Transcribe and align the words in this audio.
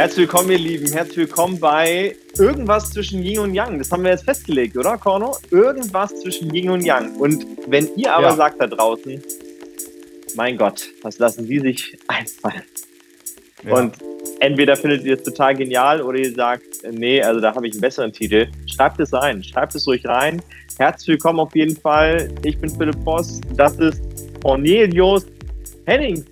Herzlich 0.00 0.28
willkommen, 0.28 0.50
ihr 0.52 0.58
Lieben. 0.58 0.90
Herzlich 0.90 1.18
willkommen 1.18 1.60
bei 1.60 2.16
irgendwas 2.38 2.88
zwischen 2.88 3.22
Yin 3.22 3.40
und 3.40 3.52
Yang. 3.52 3.76
Das 3.76 3.92
haben 3.92 4.02
wir 4.02 4.12
jetzt 4.12 4.24
festgelegt, 4.24 4.74
oder, 4.78 4.96
Korno? 4.96 5.36
Irgendwas 5.50 6.18
zwischen 6.22 6.54
Yin 6.54 6.70
und 6.70 6.80
Yang. 6.80 7.16
Und 7.16 7.44
wenn 7.66 7.86
ihr 7.96 8.10
aber 8.10 8.28
ja. 8.28 8.34
sagt 8.34 8.62
da 8.62 8.66
draußen, 8.66 9.22
mein 10.36 10.56
Gott, 10.56 10.88
was 11.02 11.18
lassen 11.18 11.46
die 11.46 11.60
sich 11.60 11.98
einfallen? 12.08 12.62
Ja. 13.62 13.74
Und 13.74 13.96
entweder 14.40 14.74
findet 14.74 15.04
ihr 15.04 15.16
es 15.16 15.22
total 15.22 15.54
genial 15.54 16.00
oder 16.00 16.18
ihr 16.18 16.32
sagt, 16.32 16.64
nee, 16.92 17.20
also 17.20 17.38
da 17.38 17.54
habe 17.54 17.68
ich 17.68 17.74
einen 17.74 17.82
besseren 17.82 18.10
Titel. 18.10 18.48
Schreibt 18.64 19.00
es 19.00 19.12
rein, 19.12 19.44
schreibt 19.44 19.74
es 19.74 19.86
ruhig 19.86 20.06
rein. 20.06 20.40
Herzlich 20.78 21.08
willkommen 21.08 21.40
auf 21.40 21.54
jeden 21.54 21.76
Fall. 21.76 22.32
Ich 22.42 22.56
bin 22.56 22.70
Philipp 22.70 22.96
Voss. 23.04 23.38
Das 23.54 23.76
ist 23.76 24.00
Cornelius 24.42 25.26
Henning. 25.84 26.24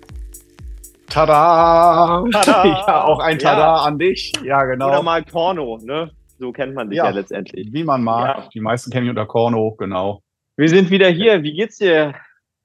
Tada! 1.09 2.23
Tada! 2.31 2.63
Ja, 2.87 3.03
auch 3.03 3.19
ein 3.19 3.39
Tada 3.39 3.59
ja. 3.59 3.75
an 3.75 3.99
dich. 3.99 4.31
Ja, 4.43 4.63
genau. 4.63 4.89
Oder 4.89 5.03
mal 5.03 5.23
Korno, 5.23 5.79
ne? 5.81 6.11
So 6.37 6.51
kennt 6.51 6.73
man 6.73 6.89
dich 6.89 6.97
ja, 6.97 7.05
ja 7.05 7.09
letztendlich. 7.11 7.73
Wie 7.73 7.83
man 7.83 8.03
mag. 8.03 8.37
Ja. 8.37 8.49
Die 8.53 8.61
meisten 8.61 8.91
kennen 8.91 9.05
mich 9.05 9.09
unter 9.09 9.25
Korno, 9.25 9.75
genau. 9.77 10.21
Wir 10.55 10.69
sind 10.69 10.89
wieder 10.91 11.09
hier. 11.09 11.43
Wie 11.43 11.53
geht's 11.53 11.77
dir? 11.77 12.13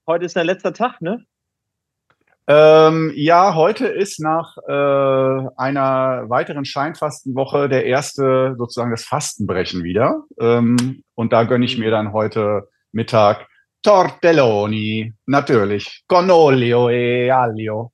Heute 0.06 0.26
ist 0.26 0.36
dein 0.36 0.46
letzter 0.46 0.72
Tag, 0.72 1.00
ne? 1.00 1.24
Ähm, 2.46 3.10
ja, 3.14 3.54
heute 3.54 3.86
ist 3.86 4.20
nach 4.20 4.58
äh, 4.68 5.48
einer 5.56 6.28
weiteren 6.28 6.66
Scheinfastenwoche 6.66 7.70
der 7.70 7.86
erste 7.86 8.54
sozusagen 8.58 8.90
das 8.90 9.04
Fastenbrechen 9.04 9.82
wieder. 9.82 10.24
Ähm, 10.38 11.02
und 11.14 11.32
da 11.32 11.44
gönne 11.44 11.64
ich 11.64 11.78
mir 11.78 11.90
dann 11.90 12.12
heute 12.12 12.68
Mittag 12.92 13.46
Tortelloni, 13.82 15.14
natürlich, 15.26 16.04
con 16.06 16.30
olio 16.30 16.90
e 16.90 17.30
aglio. 17.30 17.93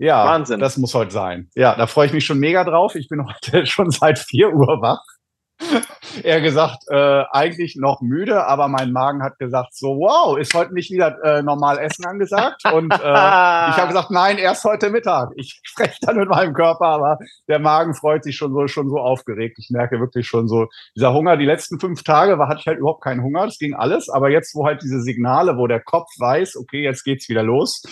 Ja, 0.00 0.24
Wahnsinn. 0.24 0.60
das 0.60 0.78
muss 0.78 0.94
heute 0.94 1.10
sein. 1.10 1.50
Ja, 1.54 1.74
da 1.74 1.86
freue 1.86 2.06
ich 2.06 2.12
mich 2.14 2.24
schon 2.24 2.38
mega 2.38 2.64
drauf. 2.64 2.94
Ich 2.94 3.08
bin 3.08 3.26
heute 3.26 3.66
schon 3.66 3.90
seit 3.90 4.18
4 4.18 4.52
Uhr 4.52 4.80
wach. 4.80 5.04
er 6.22 6.40
gesagt, 6.40 6.84
äh, 6.88 7.24
eigentlich 7.30 7.76
noch 7.76 8.00
müde, 8.00 8.46
aber 8.46 8.68
mein 8.68 8.92
Magen 8.92 9.22
hat 9.22 9.38
gesagt, 9.38 9.74
so, 9.74 9.88
wow, 9.88 10.38
ist 10.38 10.54
heute 10.54 10.72
nicht 10.72 10.90
wieder 10.90 11.22
äh, 11.22 11.42
normal 11.42 11.78
Essen 11.78 12.06
angesagt? 12.06 12.62
Und 12.72 12.90
äh, 12.94 12.96
ich 12.96 13.76
habe 13.76 13.88
gesagt, 13.88 14.10
nein, 14.10 14.38
erst 14.38 14.64
heute 14.64 14.88
Mittag. 14.88 15.32
Ich 15.36 15.60
spreche 15.64 15.98
dann 16.00 16.16
mit 16.16 16.30
meinem 16.30 16.54
Körper, 16.54 16.86
aber 16.86 17.18
der 17.46 17.58
Magen 17.58 17.94
freut 17.94 18.24
sich 18.24 18.36
schon 18.36 18.54
so, 18.54 18.66
schon 18.68 18.88
so 18.88 18.98
aufgeregt. 18.98 19.58
Ich 19.58 19.68
merke 19.68 20.00
wirklich 20.00 20.26
schon 20.26 20.48
so, 20.48 20.68
dieser 20.96 21.12
Hunger, 21.12 21.36
die 21.36 21.44
letzten 21.44 21.78
fünf 21.78 22.04
Tage 22.04 22.38
war, 22.38 22.48
hatte 22.48 22.60
ich 22.60 22.66
halt 22.66 22.78
überhaupt 22.78 23.04
keinen 23.04 23.22
Hunger, 23.22 23.44
das 23.44 23.58
ging 23.58 23.74
alles. 23.74 24.08
Aber 24.08 24.30
jetzt, 24.30 24.54
wo 24.54 24.64
halt 24.64 24.82
diese 24.82 25.02
Signale, 25.02 25.58
wo 25.58 25.66
der 25.66 25.80
Kopf 25.80 26.08
weiß, 26.18 26.56
okay, 26.56 26.82
jetzt 26.82 27.04
geht's 27.04 27.28
wieder 27.28 27.42
los, 27.42 27.82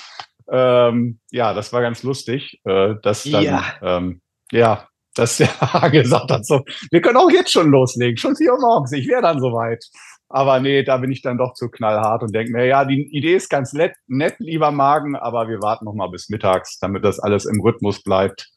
ähm, 0.50 1.20
ja, 1.30 1.54
das 1.54 1.72
war 1.72 1.82
ganz 1.82 2.02
lustig. 2.02 2.60
Äh, 2.64 2.94
dass 3.02 3.24
dann, 3.24 3.44
ja. 3.44 3.64
Ähm, 3.82 4.20
ja, 4.50 4.88
dass 5.14 5.36
der 5.36 5.48
gesagt 5.90 6.30
hat, 6.30 6.46
so, 6.46 6.62
wir 6.90 7.00
können 7.00 7.16
auch 7.16 7.30
jetzt 7.30 7.52
schon 7.52 7.70
loslegen, 7.70 8.16
schon 8.16 8.36
vier 8.36 8.52
Uhr 8.52 8.60
morgens, 8.60 8.92
ich 8.92 9.08
wäre 9.08 9.22
dann 9.22 9.40
soweit. 9.40 9.84
Aber 10.30 10.60
nee, 10.60 10.82
da 10.82 10.98
bin 10.98 11.10
ich 11.10 11.22
dann 11.22 11.38
doch 11.38 11.54
zu 11.54 11.70
knallhart 11.70 12.22
und 12.22 12.34
denke 12.34 12.52
mir, 12.52 12.66
ja, 12.66 12.84
die 12.84 13.08
Idee 13.16 13.34
ist 13.34 13.48
ganz 13.48 13.72
nett, 13.72 13.94
nett, 14.06 14.36
lieber 14.38 14.70
Magen, 14.70 15.16
aber 15.16 15.48
wir 15.48 15.62
warten 15.62 15.86
noch 15.86 15.94
mal 15.94 16.10
bis 16.10 16.28
mittags, 16.28 16.78
damit 16.78 17.02
das 17.04 17.18
alles 17.18 17.46
im 17.46 17.60
Rhythmus 17.60 18.02
bleibt. 18.02 18.50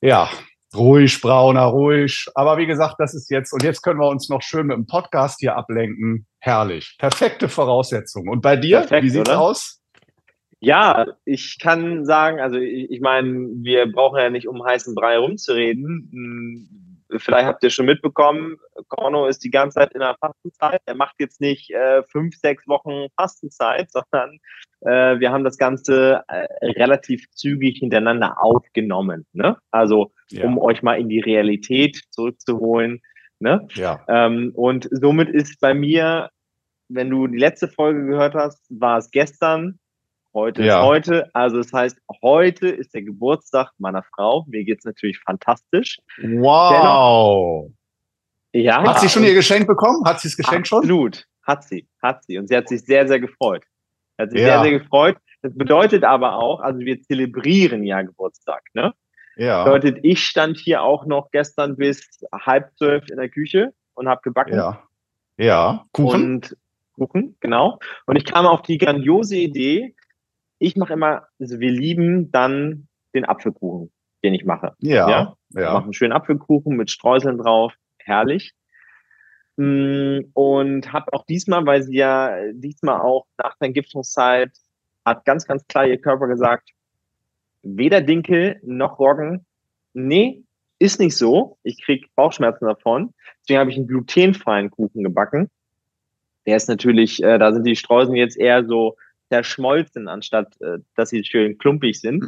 Ja, 0.00 0.30
ruhig, 0.74 1.20
Brauner, 1.20 1.64
ruhig. 1.64 2.26
Aber 2.34 2.56
wie 2.56 2.66
gesagt, 2.66 2.96
das 2.98 3.14
ist 3.14 3.30
jetzt, 3.30 3.52
und 3.52 3.62
jetzt 3.62 3.82
können 3.82 4.00
wir 4.00 4.08
uns 4.08 4.30
noch 4.30 4.40
schön 4.42 4.66
mit 4.66 4.76
dem 4.76 4.86
Podcast 4.86 5.40
hier 5.40 5.56
ablenken. 5.56 6.26
Herrlich. 6.38 6.96
Perfekte 6.98 7.48
Voraussetzung. 7.48 8.28
Und 8.28 8.40
bei 8.40 8.56
dir, 8.56 8.78
Perfekt, 8.78 9.04
wie 9.04 9.10
sieht's 9.10 9.28
oder? 9.28 9.40
aus? 9.40 9.80
Ja, 10.60 11.06
ich 11.24 11.58
kann 11.60 12.04
sagen, 12.04 12.40
also 12.40 12.56
ich, 12.56 12.90
ich 12.90 13.00
meine, 13.00 13.48
wir 13.62 13.90
brauchen 13.90 14.18
ja 14.18 14.30
nicht 14.30 14.48
um 14.48 14.64
heißen 14.64 14.94
Brei 14.94 15.18
rumzureden. 15.18 16.08
Hm, 16.12 16.86
vielleicht 17.18 17.46
habt 17.46 17.62
ihr 17.62 17.70
schon 17.70 17.86
mitbekommen, 17.86 18.56
Korno 18.88 19.26
ist 19.26 19.44
die 19.44 19.50
ganze 19.50 19.80
Zeit 19.80 19.92
in 19.92 20.00
der 20.00 20.16
Fastenzeit. 20.20 20.80
Er 20.86 20.94
macht 20.94 21.16
jetzt 21.18 21.40
nicht 21.40 21.70
äh, 21.70 22.02
fünf, 22.04 22.36
sechs 22.36 22.66
Wochen 22.66 23.06
Fastenzeit, 23.16 23.90
sondern 23.92 24.38
äh, 24.80 25.20
wir 25.20 25.30
haben 25.30 25.44
das 25.44 25.58
Ganze 25.58 26.22
äh, 26.28 26.46
relativ 26.62 27.28
zügig 27.30 27.78
hintereinander 27.78 28.42
aufgenommen. 28.42 29.26
Ne? 29.32 29.56
Also 29.70 30.12
ja. 30.30 30.44
um 30.44 30.58
euch 30.58 30.82
mal 30.82 30.98
in 30.98 31.08
die 31.08 31.20
Realität 31.20 32.02
zurückzuholen. 32.10 33.00
Ne? 33.38 33.66
Ja. 33.74 34.04
Ähm, 34.08 34.52
und 34.54 34.88
somit 34.90 35.28
ist 35.28 35.60
bei 35.60 35.74
mir, 35.74 36.30
wenn 36.88 37.10
du 37.10 37.26
die 37.26 37.38
letzte 37.38 37.68
Folge 37.68 38.06
gehört 38.06 38.34
hast, 38.34 38.64
war 38.70 38.98
es 38.98 39.10
gestern 39.10 39.78
Heute 40.36 40.64
ja. 40.64 40.80
ist 40.80 40.84
heute. 40.84 41.30
Also 41.32 41.56
das 41.56 41.72
heißt, 41.72 41.98
heute 42.20 42.68
ist 42.68 42.92
der 42.92 43.00
Geburtstag 43.00 43.72
meiner 43.78 44.02
Frau. 44.02 44.44
Mir 44.48 44.64
geht 44.64 44.80
es 44.80 44.84
natürlich 44.84 45.18
fantastisch. 45.18 45.98
Wow. 46.18 47.70
Dennoch, 48.52 48.66
ja. 48.66 48.82
Hat 48.82 49.00
sie 49.00 49.08
schon 49.08 49.24
ihr 49.24 49.32
Geschenk 49.32 49.66
bekommen? 49.66 50.04
Hat 50.04 50.20
sie 50.20 50.28
das 50.28 50.36
Geschenk 50.36 50.60
absolut. 50.60 50.84
schon? 50.84 50.90
Absolut. 50.90 51.26
Hat 51.42 51.64
sie. 51.64 51.88
Hat 52.02 52.24
sie. 52.24 52.36
Und 52.36 52.48
sie 52.48 52.56
hat 52.56 52.68
sich 52.68 52.84
sehr, 52.84 53.08
sehr 53.08 53.18
gefreut. 53.18 53.64
Hat 54.18 54.30
sich 54.30 54.40
ja. 54.40 54.46
sehr, 54.46 54.62
sehr 54.62 54.78
gefreut. 54.78 55.16
Das 55.40 55.56
bedeutet 55.56 56.04
aber 56.04 56.36
auch, 56.36 56.60
also 56.60 56.80
wir 56.80 57.00
zelebrieren 57.00 57.82
ja 57.82 58.02
Geburtstag, 58.02 58.62
ne? 58.74 58.92
Ja. 59.36 59.64
Bedeutet, 59.64 60.00
ich 60.02 60.22
stand 60.22 60.58
hier 60.58 60.82
auch 60.82 61.06
noch 61.06 61.30
gestern 61.30 61.76
bis 61.76 62.06
halb 62.30 62.76
zwölf 62.76 63.08
in 63.08 63.16
der 63.16 63.30
Küche 63.30 63.72
und 63.94 64.06
habe 64.06 64.20
gebacken. 64.22 64.54
Ja. 64.54 64.82
Ja. 65.38 65.86
Kuchen. 65.92 66.24
Und 66.34 66.56
Kuchen, 66.92 67.36
genau. 67.40 67.78
Und 68.04 68.16
ich 68.16 68.26
kam 68.26 68.46
auf 68.46 68.60
die 68.60 68.76
grandiose 68.76 69.36
Idee, 69.36 69.94
ich 70.58 70.76
mache 70.76 70.92
immer, 70.94 71.26
also 71.40 71.60
wir 71.60 71.70
lieben 71.70 72.30
dann 72.30 72.88
den 73.14 73.24
Apfelkuchen, 73.24 73.90
den 74.24 74.34
ich 74.34 74.44
mache. 74.44 74.74
Ja. 74.78 75.08
ja? 75.08 75.36
ja. 75.50 75.60
Ich 75.60 75.72
mache 75.72 75.84
einen 75.84 75.92
schönen 75.92 76.12
Apfelkuchen 76.12 76.76
mit 76.76 76.90
Streuseln 76.90 77.38
drauf. 77.38 77.74
Herrlich. 77.98 78.54
Mm, 79.56 80.20
und 80.34 80.92
habe 80.92 81.12
auch 81.12 81.24
diesmal, 81.26 81.66
weil 81.66 81.82
sie 81.82 81.96
ja 81.96 82.36
diesmal 82.52 83.00
auch 83.00 83.26
nach 83.42 83.56
der 83.58 83.66
Entgiftungszeit 83.66 84.52
hat 85.04 85.24
ganz, 85.24 85.46
ganz 85.46 85.66
klar 85.66 85.86
ihr 85.86 86.00
Körper 86.00 86.26
gesagt, 86.26 86.70
weder 87.62 88.00
Dinkel 88.00 88.60
noch 88.62 88.98
Roggen. 88.98 89.46
Nee, 89.94 90.44
ist 90.78 91.00
nicht 91.00 91.16
so. 91.16 91.58
Ich 91.62 91.82
krieg 91.82 92.14
Bauchschmerzen 92.14 92.66
davon. 92.66 93.14
Deswegen 93.40 93.60
habe 93.60 93.70
ich 93.70 93.76
einen 93.76 93.86
glutenfreien 93.86 94.70
Kuchen 94.70 95.02
gebacken. 95.02 95.50
Der 96.44 96.56
ist 96.56 96.68
natürlich, 96.68 97.22
äh, 97.22 97.38
da 97.38 97.52
sind 97.52 97.64
die 97.64 97.76
Streuseln 97.76 98.16
jetzt 98.16 98.36
eher 98.36 98.64
so 98.66 98.96
zerschmolzen, 99.28 100.08
anstatt 100.08 100.54
äh, 100.60 100.78
dass 100.94 101.10
sie 101.10 101.24
schön 101.24 101.58
klumpig 101.58 102.00
sind. 102.00 102.24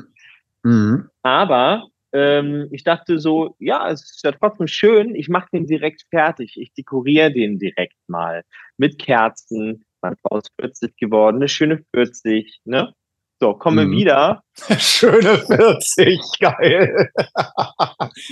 Mhm. 0.62 1.09
Aber 1.22 1.88
ähm, 2.12 2.69
ich 2.70 2.84
dachte 2.84 3.19
so, 3.19 3.54
ja, 3.59 3.91
es 3.91 4.03
ist 4.03 4.25
ja 4.25 4.32
trotzdem 4.32 4.66
schön, 4.66 5.14
ich 5.14 5.28
mache 5.28 5.48
den 5.53 5.66
direkt 5.66 6.04
fertig. 6.10 6.56
Ich 6.56 6.72
dekoriere 6.72 7.32
den 7.32 7.59
direkt 7.59 7.97
mal 8.06 8.44
mit 8.76 8.98
Kerzen. 8.98 9.84
Meine 10.00 10.16
Frau 10.16 10.38
ist 10.38 10.50
40 10.60 10.97
geworden, 10.97 11.36
eine 11.36 11.48
schöne 11.48 11.84
40, 11.94 12.60
ne? 12.64 12.94
So, 13.41 13.54
komme 13.54 13.86
mhm. 13.86 13.92
wieder. 13.92 14.42
Schöne 14.78 15.38
40, 15.38 16.20
geil. 16.41 17.10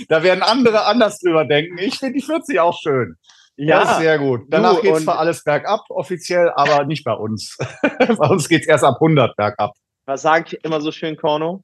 da 0.09 0.21
werden 0.21 0.43
andere 0.43 0.85
anders 0.85 1.19
drüber 1.19 1.45
denken. 1.45 1.77
Ich 1.77 1.99
finde 1.99 2.19
die 2.19 2.25
40 2.25 2.59
auch 2.59 2.77
schön. 2.77 3.15
Ja, 3.57 3.79
das 3.79 3.91
ist 3.93 3.99
sehr 3.99 4.19
gut. 4.19 4.45
Danach 4.49 4.81
geht 4.81 4.95
zwar 4.97 5.17
alles 5.17 5.43
bergab 5.43 5.81
offiziell, 5.89 6.51
aber 6.55 6.85
nicht 6.85 7.03
bei 7.03 7.13
uns. 7.13 7.57
bei 7.81 8.29
uns 8.29 8.47
geht 8.47 8.61
es 8.61 8.67
erst 8.67 8.83
ab 8.83 8.95
100 9.01 9.35
bergab. 9.35 9.73
Was 10.05 10.21
sage 10.21 10.45
ich 10.47 10.63
immer 10.63 10.79
so 10.79 10.91
schön, 10.91 11.17
Korno? 11.17 11.63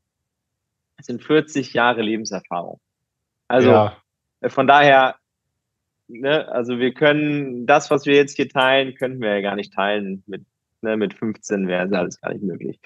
Es 0.98 1.06
sind 1.06 1.24
40 1.24 1.74
Jahre 1.74 2.02
Lebenserfahrung. 2.02 2.80
Also 3.48 3.70
ja. 3.70 3.98
Äh, 4.42 4.50
von 4.50 4.66
daher, 4.66 5.16
ne, 6.08 6.48
also 6.50 6.80
wir 6.80 6.94
können 6.94 7.68
das, 7.68 7.92
was 7.92 8.06
wir 8.06 8.16
jetzt 8.16 8.35
hier 8.35 8.50
teilen, 8.50 8.96
könnten 8.96 9.22
wir 9.22 9.35
ja 9.35 9.41
gar 9.41 9.56
nicht 9.56 9.73
teilen. 9.73 10.23
Mit, 10.26 10.46
ne, 10.82 10.97
mit 10.97 11.14
15 11.14 11.67
wäre 11.67 11.85
es 11.85 11.94
alles 11.94 12.20
gar 12.20 12.34
nicht 12.34 12.44
möglich. 12.44 12.79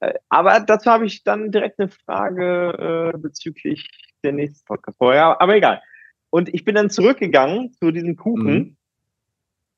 Äh, 0.00 0.14
aber 0.30 0.60
dazu 0.60 0.90
habe 0.90 1.06
ich 1.06 1.24
dann 1.24 1.52
direkt 1.52 1.78
eine 1.78 1.88
Frage 1.90 3.12
äh, 3.14 3.18
bezüglich 3.18 3.86
der 4.24 4.32
nächsten 4.32 4.64
Podcast-Folge. 4.64 5.40
Aber 5.40 5.54
egal. 5.54 5.82
Und 6.30 6.52
ich 6.54 6.64
bin 6.64 6.76
dann 6.76 6.90
zurückgegangen 6.90 7.72
zu 7.74 7.90
diesem 7.90 8.16
Kuchen. 8.16 8.54
Mhm. 8.54 8.76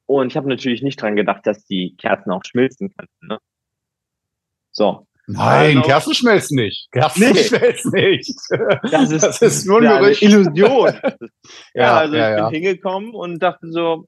Und 0.07 0.29
ich 0.29 0.37
habe 0.37 0.49
natürlich 0.49 0.83
nicht 0.83 1.01
dran 1.01 1.17
gedacht, 1.17 1.47
dass 1.47 1.65
die 1.65 1.97
Kerzen 1.97 2.31
auch 2.31 2.43
schmilzen 2.45 2.95
könnten. 2.95 3.27
Ne? 3.27 3.39
So. 4.71 5.07
Nein, 5.29 5.79
also, 5.79 5.89
Kerzen 5.89 6.15
schmelzen 6.15 6.57
nicht. 6.57 6.91
Kerzen 6.91 7.33
nee. 7.33 7.45
schmelzen 7.45 7.93
nicht. 7.93 8.35
Das 8.91 9.11
ist, 9.11 9.23
das 9.23 9.41
ist 9.41 9.67
nur 9.67 9.83
ja, 9.83 9.97
eine 9.97 10.11
Illusion. 10.11 10.93
ja, 11.75 11.83
ja, 11.83 11.97
also 11.97 12.15
ich 12.15 12.21
ja, 12.21 12.49
bin 12.49 12.55
hingekommen 12.55 13.15
und 13.15 13.39
dachte 13.39 13.71
so, 13.71 14.07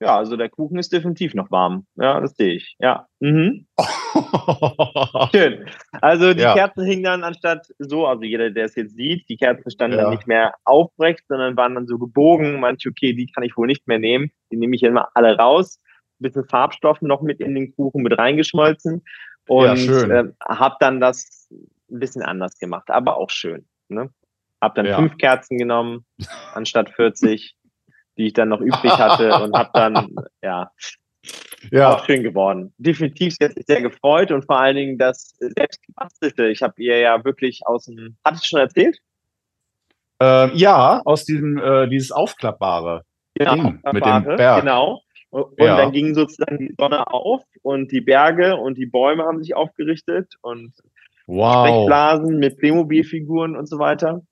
ja, 0.00 0.16
also 0.16 0.36
der 0.36 0.50
Kuchen 0.50 0.78
ist 0.78 0.92
definitiv 0.92 1.34
noch 1.34 1.50
warm. 1.50 1.86
Ja, 1.96 2.20
das 2.20 2.36
sehe 2.36 2.54
ich. 2.54 2.76
Ja. 2.78 3.06
Mhm. 3.20 3.66
Schön. 5.34 5.66
Also 6.02 6.34
die 6.34 6.42
ja. 6.42 6.54
Kerzen 6.54 6.84
hingen 6.84 7.04
dann 7.04 7.24
anstatt 7.24 7.66
so, 7.78 8.06
also 8.06 8.22
jeder, 8.22 8.50
der 8.50 8.66
es 8.66 8.74
jetzt 8.74 8.94
sieht, 8.94 9.26
die 9.28 9.38
Kerzen 9.38 9.70
standen 9.70 9.96
ja. 9.96 10.04
dann 10.04 10.12
nicht 10.12 10.26
mehr 10.26 10.54
aufrecht, 10.64 11.24
sondern 11.28 11.56
waren 11.56 11.74
dann 11.74 11.86
so 11.86 11.98
gebogen. 11.98 12.60
Manche, 12.60 12.90
okay, 12.90 13.14
die 13.14 13.26
kann 13.26 13.42
ich 13.42 13.56
wohl 13.56 13.66
nicht 13.66 13.88
mehr 13.88 13.98
nehmen. 13.98 14.30
Die 14.52 14.56
nehme 14.56 14.76
ich 14.76 14.82
immer 14.82 15.08
alle 15.14 15.36
raus. 15.38 15.80
Ein 16.20 16.24
bisschen 16.24 16.44
Farbstoff 16.44 17.00
noch 17.00 17.22
mit 17.22 17.40
in 17.40 17.54
den 17.54 17.74
Kuchen 17.74 18.02
mit 18.02 18.18
reingeschmolzen. 18.18 19.02
Und 19.48 19.86
ja, 19.86 20.20
äh, 20.20 20.32
habe 20.46 20.76
dann 20.80 21.00
das 21.00 21.48
ein 21.90 22.00
bisschen 22.00 22.22
anders 22.22 22.58
gemacht, 22.58 22.90
aber 22.90 23.16
auch 23.16 23.30
schön. 23.30 23.66
Ne? 23.88 24.10
Hab 24.60 24.74
dann 24.74 24.86
ja. 24.86 24.96
fünf 24.96 25.16
Kerzen 25.18 25.56
genommen, 25.56 26.04
anstatt 26.54 26.90
40, 26.90 27.56
die 28.16 28.28
ich 28.28 28.32
dann 28.32 28.48
noch 28.48 28.60
übrig 28.60 28.92
hatte 28.92 29.42
und 29.42 29.56
hab 29.56 29.72
dann, 29.72 30.14
ja, 30.42 30.70
ja. 31.70 31.94
Auch 31.94 32.04
schön 32.06 32.22
geworden. 32.22 32.72
Definitiv 32.78 33.34
sie 33.34 33.44
hat 33.44 33.54
sich 33.54 33.66
sehr 33.66 33.82
gefreut 33.82 34.30
und 34.30 34.44
vor 34.44 34.60
allen 34.60 34.76
Dingen 34.76 34.98
das 34.98 35.34
selbstgebastelte. 35.38 36.46
Ich 36.48 36.62
habe 36.62 36.74
ihr 36.78 36.98
ja 36.98 37.24
wirklich 37.24 37.62
aus 37.66 37.86
dem, 37.86 38.16
hatte 38.24 38.38
ich 38.40 38.48
schon 38.48 38.60
erzählt? 38.60 38.98
Äh, 40.20 40.56
ja, 40.56 41.02
aus 41.04 41.24
diesem, 41.24 41.58
äh, 41.58 41.88
dieses 41.88 42.12
aufklappbare 42.12 43.02
genau, 43.34 43.54
Ding 43.54 43.80
mit 43.92 44.06
dem 44.06 44.24
Berg. 44.36 44.60
Genau. 44.60 45.02
Und 45.30 45.58
ja. 45.58 45.76
dann 45.76 45.92
ging 45.92 46.14
sozusagen 46.14 46.58
die 46.58 46.74
Sonne 46.78 47.08
auf 47.08 47.42
und 47.62 47.92
die 47.92 48.00
Berge 48.00 48.56
und 48.56 48.78
die 48.78 48.86
Bäume 48.86 49.24
haben 49.24 49.42
sich 49.42 49.54
aufgerichtet 49.54 50.34
und 50.40 50.72
wow. 51.26 51.66
Sprechblasen 51.66 52.38
mit 52.38 52.58
Playmobil-Figuren 52.58 53.56
und 53.56 53.68
so 53.68 53.78
weiter. 53.78 54.22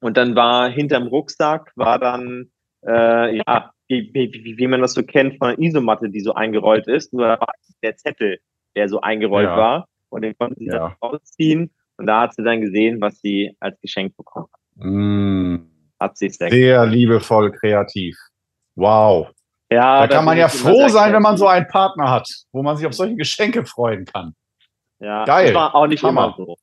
Und 0.00 0.16
dann 0.16 0.36
war 0.36 0.70
hinterm 0.70 1.08
Rucksack 1.08 1.72
war 1.74 1.98
dann 1.98 2.50
äh, 2.86 3.36
ja 3.36 3.72
wie, 3.90 4.10
wie, 4.14 4.56
wie 4.56 4.66
man 4.66 4.80
das 4.80 4.94
so 4.94 5.02
kennt 5.02 5.36
von 5.38 5.48
einer 5.48 5.58
Isomatte, 5.58 6.08
die 6.08 6.20
so 6.20 6.32
eingerollt 6.34 6.86
ist, 6.86 7.12
nur 7.12 7.26
da 7.26 7.40
war 7.40 7.52
der 7.82 7.96
Zettel, 7.96 8.38
der 8.76 8.88
so 8.88 9.00
eingerollt 9.00 9.48
ja. 9.48 9.56
war 9.56 9.88
und 10.10 10.22
den 10.22 10.36
konnte 10.38 10.56
sie 10.58 10.66
ja. 10.66 10.78
dann 10.78 10.92
rausziehen 11.02 11.74
und 11.96 12.06
da 12.06 12.22
hat 12.22 12.34
sie 12.34 12.44
dann 12.44 12.60
gesehen, 12.60 13.00
was 13.00 13.20
sie 13.20 13.56
als 13.58 13.80
Geschenk 13.80 14.16
bekommen 14.16 14.46
hat. 14.52 14.84
Mm. 14.84 15.56
Hat 15.98 16.16
sie 16.16 16.30
sehr, 16.30 16.50
sehr 16.50 16.86
liebevoll 16.86 17.52
kreativ. 17.52 18.16
Wow. 18.76 19.28
Ja, 19.70 20.06
da 20.06 20.08
kann 20.08 20.24
man 20.24 20.38
ja 20.38 20.48
froh 20.48 20.88
sein, 20.88 21.12
wenn 21.12 21.22
man 21.22 21.36
so 21.36 21.46
einen 21.46 21.68
Partner 21.68 22.10
hat, 22.10 22.28
wo 22.52 22.62
man 22.62 22.76
sich 22.76 22.86
auf 22.86 22.94
solche 22.94 23.16
Geschenke 23.16 23.66
freuen 23.66 24.04
kann. 24.04 24.34
Ja, 24.98 25.24
Geil. 25.24 25.46
Das 25.46 25.54
war 25.54 25.74
auch 25.74 25.86
nicht 25.86 26.02
Hammer. 26.02 26.26
immer 26.26 26.34
so. 26.36 26.56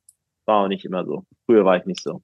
War 0.45 0.63
auch 0.63 0.67
nicht 0.67 0.85
immer 0.85 1.05
so. 1.05 1.23
Früher 1.45 1.63
war 1.65 1.77
ich 1.77 1.85
nicht 1.85 2.01
so. 2.01 2.21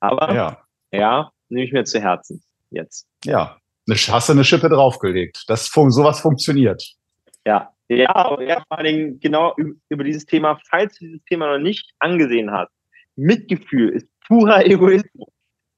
Aber 0.00 0.32
ja, 0.32 0.58
ja 0.92 1.30
nehme 1.48 1.64
ich 1.64 1.72
mir 1.72 1.84
zu 1.84 2.00
Herzen 2.00 2.42
jetzt. 2.76 3.06
Ja, 3.24 3.58
hast 3.88 4.28
du 4.28 4.32
eine 4.32 4.44
Schippe 4.44 4.68
draufgelegt. 4.68 5.44
Das, 5.48 5.66
sowas 5.66 6.20
funktioniert. 6.20 6.82
Ja, 7.44 7.72
ja, 7.88 8.36
ja, 8.40 8.62
vor 8.68 8.78
allen 8.78 8.84
Dingen 8.84 9.20
genau 9.20 9.54
über 9.88 10.02
dieses 10.02 10.26
Thema, 10.26 10.58
falls 10.68 10.98
du 10.98 11.06
dieses 11.06 11.24
Thema 11.24 11.52
noch 11.52 11.62
nicht 11.62 11.92
angesehen 12.00 12.50
hast. 12.50 12.72
Mitgefühl 13.14 13.90
ist 13.90 14.08
purer 14.26 14.64
Egoismus. 14.66 15.28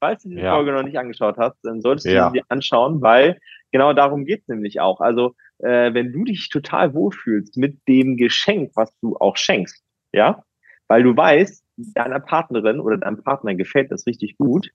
Falls 0.01 0.23
du 0.23 0.31
diese 0.31 0.43
ja. 0.43 0.55
Folge 0.55 0.73
noch 0.73 0.85
nicht 0.85 0.99
angeschaut 0.99 1.37
hast, 1.39 1.57
dann 1.65 1.83
solltest 1.83 2.07
du 2.07 2.13
ja. 2.13 2.31
sie 2.31 2.39
dir 2.39 2.45
anschauen, 2.49 3.03
weil 3.03 3.39
genau 3.73 3.93
darum 3.93 4.25
geht 4.25 4.43
es 4.43 4.49
nämlich 4.49 4.81
auch. 4.81 5.01
Also, 5.01 5.35
äh, 5.59 5.93
wenn 5.93 6.13
du 6.13 6.25
dich 6.25 6.49
total 6.51 6.95
wohlfühlst 6.95 7.57
mit 7.57 7.81
dem 7.89 8.17
Geschenk, 8.17 8.71
was 8.75 8.97
du 9.01 9.17
auch 9.17 9.37
schenkst, 9.37 9.83
ja, 10.13 10.45
weil 10.87 11.03
du 11.03 11.17
weißt, 11.17 11.65
deiner 11.95 12.21
Partnerin 12.21 12.81
oder 12.81 12.97
deinem 12.97 13.23
Partner 13.23 13.55
gefällt 13.55 13.91
das 13.91 14.07
richtig 14.07 14.39
gut, 14.39 14.71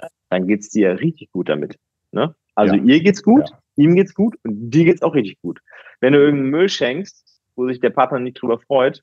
ja, 0.00 0.08
dann 0.30 0.46
geht's 0.46 0.70
dir 0.70 0.98
richtig 1.00 1.30
gut 1.32 1.48
damit. 1.48 1.78
Ne? 2.12 2.34
Also 2.54 2.74
ja. 2.74 2.82
ihr 2.82 3.00
geht's 3.00 3.22
gut, 3.22 3.48
ja. 3.50 3.58
ihm 3.76 3.94
geht's 3.94 4.14
gut 4.14 4.36
und 4.42 4.70
dir 4.70 4.84
geht's 4.84 5.02
auch 5.02 5.14
richtig 5.14 5.40
gut. 5.40 5.60
Wenn 6.00 6.12
du 6.12 6.18
irgendeinen 6.20 6.50
Müll 6.50 6.68
schenkst, 6.68 7.42
wo 7.54 7.66
sich 7.66 7.80
der 7.80 7.90
Partner 7.90 8.18
nicht 8.18 8.40
drüber 8.40 8.58
freut, 8.58 9.02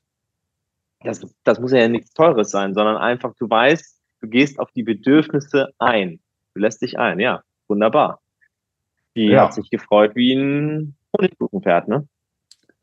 das, 1.02 1.26
das 1.44 1.60
muss 1.60 1.72
ja 1.72 1.86
nichts 1.88 2.12
Teures 2.12 2.50
sein, 2.50 2.74
sondern 2.74 2.96
einfach, 2.96 3.34
du 3.38 3.48
weißt, 3.48 4.00
du 4.20 4.28
gehst 4.28 4.58
auf 4.58 4.70
die 4.72 4.82
Bedürfnisse 4.82 5.72
ein. 5.78 6.20
Du 6.54 6.60
lässt 6.60 6.82
dich 6.82 6.98
ein, 6.98 7.20
ja, 7.20 7.42
wunderbar. 7.68 8.20
Die 9.14 9.26
ja. 9.26 9.44
hat 9.44 9.54
sich 9.54 9.70
gefreut 9.70 10.16
wie 10.16 10.34
ein 10.34 10.96
Honigkuchenpferd, 11.16 11.88
ne? 11.88 12.08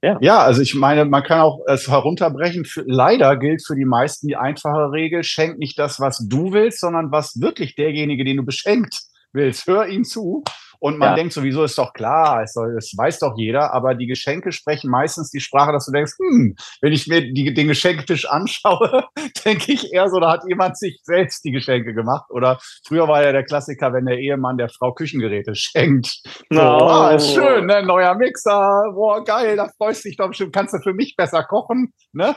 Ja. 0.03 0.17
ja, 0.19 0.39
also 0.39 0.61
ich 0.61 0.73
meine, 0.73 1.05
man 1.05 1.21
kann 1.21 1.41
auch 1.41 1.59
es 1.67 1.87
herunterbrechen. 1.87 2.65
Für, 2.65 2.83
leider 2.87 3.37
gilt 3.37 3.65
für 3.65 3.75
die 3.75 3.85
meisten 3.85 4.27
die 4.27 4.35
einfache 4.35 4.91
Regel, 4.91 5.23
schenk 5.23 5.59
nicht 5.59 5.77
das, 5.77 5.99
was 5.99 6.27
du 6.27 6.53
willst, 6.53 6.79
sondern 6.79 7.11
was 7.11 7.39
wirklich 7.39 7.75
derjenige, 7.75 8.23
den 8.23 8.37
du 8.37 8.43
beschenkt, 8.43 9.01
willst. 9.31 9.67
Hör 9.67 9.87
ihm 9.87 10.03
zu 10.03 10.43
und 10.81 10.97
man 10.97 11.09
ja. 11.09 11.15
denkt 11.15 11.33
sowieso, 11.33 11.63
ist 11.63 11.77
doch 11.77 11.93
klar, 11.93 12.41
es, 12.41 12.53
soll, 12.53 12.75
es 12.75 12.91
weiß 12.97 13.19
doch 13.19 13.37
jeder, 13.37 13.71
aber 13.71 13.93
die 13.93 14.07
Geschenke 14.07 14.51
sprechen 14.51 14.89
meistens 14.89 15.29
die 15.29 15.39
Sprache, 15.39 15.71
dass 15.71 15.85
du 15.85 15.91
denkst, 15.91 16.13
hm, 16.17 16.55
wenn 16.81 16.91
ich 16.91 17.05
mir 17.05 17.21
die, 17.21 17.53
den 17.53 17.67
Geschenktisch 17.67 18.27
anschaue, 18.27 19.05
denke 19.45 19.73
ich 19.73 19.93
eher 19.93 20.09
so, 20.09 20.19
da 20.19 20.31
hat 20.31 20.41
jemand 20.47 20.79
sich 20.79 20.99
selbst 21.03 21.45
die 21.45 21.51
Geschenke 21.51 21.93
gemacht. 21.93 22.25
Oder 22.31 22.59
früher 22.87 23.07
war 23.07 23.23
ja 23.23 23.31
der 23.31 23.43
Klassiker, 23.43 23.93
wenn 23.93 24.07
der 24.07 24.17
Ehemann 24.17 24.57
der 24.57 24.69
Frau 24.69 24.91
Küchengeräte 24.91 25.53
schenkt. 25.55 26.19
So, 26.49 26.59
oh. 26.59 26.87
ah, 26.87 27.11
ist 27.11 27.31
schön, 27.31 27.67
ne? 27.67 27.83
neuer 27.83 28.15
Mixer, 28.15 28.91
boah, 28.95 29.23
geil, 29.23 29.57
da 29.57 29.69
freust 29.77 30.03
dich 30.03 30.17
doch 30.17 30.29
bestimmt, 30.29 30.53
kannst 30.53 30.73
du 30.73 30.79
für 30.79 30.93
mich 30.95 31.15
besser 31.15 31.43
kochen, 31.43 31.93
ne? 32.11 32.35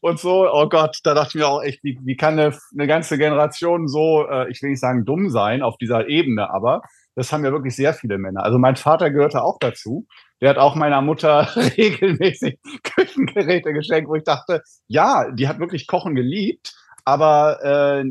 Und 0.00 0.18
so, 0.18 0.50
oh 0.50 0.68
Gott, 0.68 0.98
da 1.04 1.14
dachte 1.14 1.30
ich 1.30 1.34
mir 1.36 1.48
auch 1.48 1.62
echt, 1.62 1.82
wie, 1.82 1.98
wie 2.04 2.16
kann 2.16 2.38
eine, 2.38 2.56
eine 2.72 2.86
ganze 2.86 3.18
Generation 3.18 3.88
so, 3.88 4.26
äh, 4.28 4.50
ich 4.50 4.62
will 4.62 4.70
nicht 4.70 4.80
sagen 4.80 5.04
dumm 5.04 5.30
sein 5.30 5.62
auf 5.62 5.76
dieser 5.78 6.08
Ebene, 6.08 6.50
aber 6.50 6.82
das 7.14 7.32
haben 7.32 7.44
ja 7.44 7.52
wirklich 7.52 7.76
sehr 7.76 7.94
viele 7.94 8.18
Männer. 8.18 8.42
Also 8.42 8.58
mein 8.58 8.76
Vater 8.76 9.10
gehörte 9.10 9.42
auch 9.42 9.58
dazu. 9.60 10.06
Der 10.40 10.50
hat 10.50 10.58
auch 10.58 10.74
meiner 10.74 11.00
Mutter 11.00 11.48
regelmäßig 11.76 12.58
Küchengeräte 12.82 13.72
geschenkt, 13.72 14.08
wo 14.08 14.14
ich 14.14 14.24
dachte, 14.24 14.62
ja, 14.88 15.30
die 15.30 15.48
hat 15.48 15.60
wirklich 15.60 15.86
Kochen 15.86 16.14
geliebt, 16.14 16.74
aber 17.04 17.62
äh, 17.62 18.10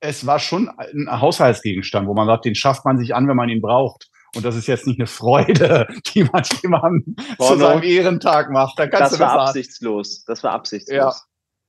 es 0.00 0.26
war 0.26 0.38
schon 0.38 0.68
ein 0.68 1.08
Haushaltsgegenstand, 1.20 2.08
wo 2.08 2.14
man 2.14 2.26
sagt, 2.26 2.44
den 2.44 2.54
schafft 2.54 2.84
man 2.84 2.98
sich 2.98 3.14
an, 3.14 3.28
wenn 3.28 3.36
man 3.36 3.48
ihn 3.48 3.62
braucht. 3.62 4.08
Und 4.34 4.44
das 4.44 4.56
ist 4.56 4.66
jetzt 4.66 4.86
nicht 4.86 4.98
eine 4.98 5.06
Freude, 5.06 5.86
die 6.14 6.24
man 6.24 6.42
jemandem 6.62 7.16
zu 7.38 7.56
seinem 7.56 7.82
Ehrentag 7.82 8.50
macht. 8.50 8.78
Da 8.78 8.86
das 8.86 9.18
war 9.18 9.36
das 9.36 9.48
absichtslos. 9.48 10.24
Das 10.24 10.42
war 10.42 10.52
absichtslos. 10.52 10.96
Ja. 10.96 11.14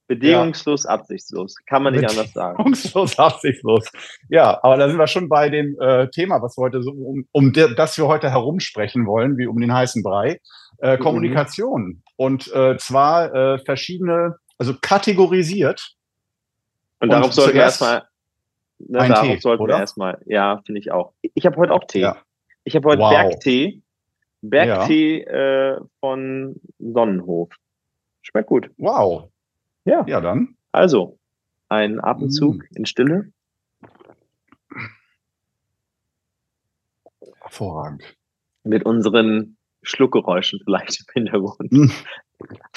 Bedingungslos, 0.07 0.83
ja. 0.83 0.91
absichtslos. 0.91 1.55
Kann 1.65 1.83
man 1.83 1.93
nicht 1.93 2.09
anders 2.09 2.31
sagen. 2.33 2.57
Bedingungslos, 2.57 3.17
absichtslos. 3.19 3.89
Ja, 4.29 4.59
aber 4.63 4.77
da 4.77 4.87
sind 4.87 4.97
wir 4.97 5.07
schon 5.07 5.29
bei 5.29 5.49
dem 5.49 5.77
äh, 5.79 6.09
Thema, 6.09 6.41
was 6.41 6.57
wir 6.57 6.63
heute 6.63 6.81
so, 6.83 6.91
um, 6.91 7.25
um 7.31 7.53
das 7.53 7.97
wir 7.97 8.07
heute 8.07 8.29
herumsprechen 8.29 9.05
wollen, 9.05 9.37
wie 9.37 9.47
um 9.47 9.59
den 9.59 9.73
heißen 9.73 10.03
Brei. 10.03 10.39
Äh, 10.79 10.97
mhm. 10.97 11.01
Kommunikation. 11.01 12.03
Und 12.17 12.53
äh, 12.53 12.77
zwar 12.77 13.33
äh, 13.33 13.59
verschiedene, 13.59 14.35
also 14.57 14.73
kategorisiert. 14.81 15.95
Und, 16.99 17.07
und 17.07 17.09
darauf 17.11 17.33
sollten 17.33 17.55
wir 17.55 17.61
erstmal, 17.61 18.03
ne, 18.79 19.07
darauf 19.07 19.27
Tee, 19.27 19.39
sollten 19.39 19.63
oder? 19.63 19.75
wir 19.75 19.79
erstmal, 19.79 20.21
ja, 20.25 20.61
finde 20.65 20.79
ich 20.79 20.91
auch. 20.91 21.13
Ich 21.21 21.45
habe 21.45 21.55
heute 21.57 21.73
auch 21.73 21.85
Tee. 21.85 22.01
Ja. 22.01 22.17
Ich 22.63 22.75
habe 22.75 22.89
heute 22.89 23.01
wow. 23.01 23.11
Bergtee. 23.11 23.81
Bergtee 24.41 25.23
ja. 25.23 25.75
äh, 25.75 25.81
von 25.99 26.55
Sonnenhof. 26.79 27.49
Schmeckt 28.21 28.47
gut. 28.47 28.69
Wow. 28.77 29.29
Ja. 29.85 30.05
Ja, 30.07 30.21
dann. 30.21 30.55
Also, 30.71 31.17
ein 31.69 32.03
Atemzug 32.03 32.57
mm. 32.57 32.75
in 32.75 32.85
Stille. 32.85 33.31
Hervorragend. 37.41 38.03
Mit 38.63 38.85
unseren 38.85 39.57
Schluckgeräuschen 39.81 40.61
vielleicht 40.63 40.99
im 40.99 41.13
Hintergrund. 41.13 41.71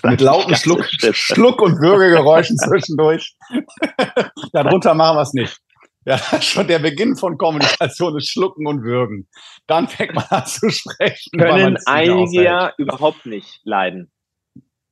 Mm. 0.04 0.08
Mit 0.08 0.20
lauten 0.20 0.54
Schluck, 0.54 0.84
Schluck- 1.12 1.60
und 1.60 1.80
Würgegeräuschen 1.80 2.56
zwischendurch. 2.58 3.36
Darunter 4.52 4.94
machen 4.94 5.16
wir 5.16 5.22
es 5.22 5.32
nicht. 5.32 5.60
Ja, 6.06 6.18
schon 6.40 6.68
der 6.68 6.78
Beginn 6.78 7.16
von 7.16 7.36
Kommunikation 7.36 8.16
ist 8.16 8.30
Schlucken 8.30 8.66
und 8.66 8.82
Würgen. 8.82 9.28
Dann 9.66 9.88
fängt 9.88 10.14
man 10.14 10.24
an 10.30 10.46
zu 10.46 10.70
sprechen. 10.70 11.38
Können 11.38 11.76
einige 11.84 12.42
ja 12.42 12.72
überhaupt 12.78 13.26
nicht 13.26 13.60
leiden. 13.64 14.10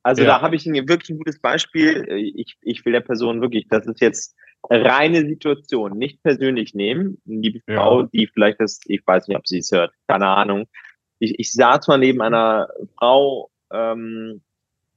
Also 0.02 0.22
ja. 0.22 0.28
da 0.28 0.42
habe 0.42 0.56
ich 0.56 0.66
ein, 0.66 0.74
wirklich 0.88 1.10
ein 1.10 1.18
gutes 1.18 1.40
Beispiel. 1.40 2.06
Ich, 2.36 2.56
ich 2.60 2.84
will 2.84 2.92
der 2.92 3.00
Person 3.00 3.40
wirklich, 3.40 3.68
das 3.68 3.86
ist 3.86 4.00
jetzt 4.00 4.36
reine 4.68 5.24
Situation, 5.24 5.96
nicht 5.96 6.22
persönlich 6.22 6.74
nehmen. 6.74 7.22
Die 7.24 7.62
Frau, 7.64 8.02
ja. 8.02 8.08
die 8.12 8.26
vielleicht 8.26 8.60
das, 8.60 8.80
ich 8.86 9.06
weiß 9.06 9.28
nicht, 9.28 9.38
ob 9.38 9.46
sie 9.46 9.58
es 9.58 9.70
hört, 9.70 9.92
keine 10.08 10.26
Ahnung. 10.26 10.66
Ich, 11.20 11.38
ich 11.38 11.52
saß 11.52 11.86
mal 11.86 11.98
neben 11.98 12.20
einer 12.22 12.68
Frau, 12.98 13.50
ähm, 13.72 14.42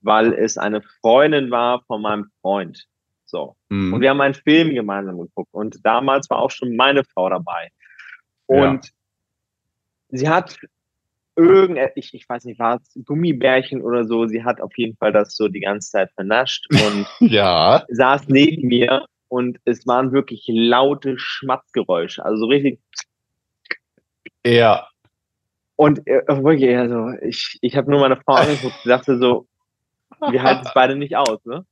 weil 0.01 0.33
es 0.33 0.57
eine 0.57 0.81
Freundin 0.81 1.51
war 1.51 1.83
von 1.85 2.01
meinem 2.01 2.31
Freund. 2.41 2.87
So. 3.27 3.55
Mhm. 3.69 3.93
Und 3.93 4.01
wir 4.01 4.09
haben 4.09 4.21
einen 4.21 4.33
Film 4.33 4.73
gemeinsam 4.73 5.19
geguckt. 5.19 5.53
Und 5.53 5.85
damals 5.85 6.29
war 6.29 6.39
auch 6.39 6.51
schon 6.51 6.75
meine 6.75 7.03
Frau 7.03 7.29
dabei. 7.29 7.69
Und 8.45 8.85
ja. 8.85 8.91
sie 10.09 10.29
hat 10.29 10.57
irgend, 11.35 11.77
ich, 11.95 12.13
ich 12.13 12.27
weiß 12.27 12.45
nicht, 12.45 12.59
war 12.59 12.81
es 12.81 12.97
Gummibärchen 13.05 13.81
oder 13.81 14.05
so. 14.05 14.25
Sie 14.25 14.43
hat 14.43 14.59
auf 14.59 14.75
jeden 14.77 14.97
Fall 14.97 15.11
das 15.11 15.35
so 15.35 15.47
die 15.47 15.59
ganze 15.59 15.91
Zeit 15.91 16.11
vernascht 16.13 16.65
und 16.71 17.05
ja. 17.31 17.85
saß 17.89 18.27
neben 18.27 18.67
mir 18.67 19.05
und 19.27 19.59
es 19.65 19.85
waren 19.85 20.11
wirklich 20.11 20.45
laute 20.47 21.19
Schmatzgeräusche, 21.19 22.25
also 22.25 22.37
so 22.37 22.45
richtig. 22.47 22.79
Ja. 24.45 24.87
Und 25.75 26.07
äh, 26.07 26.21
wirklich, 26.27 26.75
also 26.75 27.11
ich, 27.21 27.59
ich 27.61 27.75
habe 27.75 27.91
nur 27.91 27.99
meine 27.99 28.17
Frau 28.17 28.33
angeguckt 28.33 28.75
und 28.83 28.89
dachte 28.89 29.17
so, 29.19 29.47
wir 30.31 30.41
halten 30.41 30.65
es 30.65 30.73
beide 30.73 30.95
nicht 30.95 31.15
aus, 31.15 31.43
ne? 31.45 31.65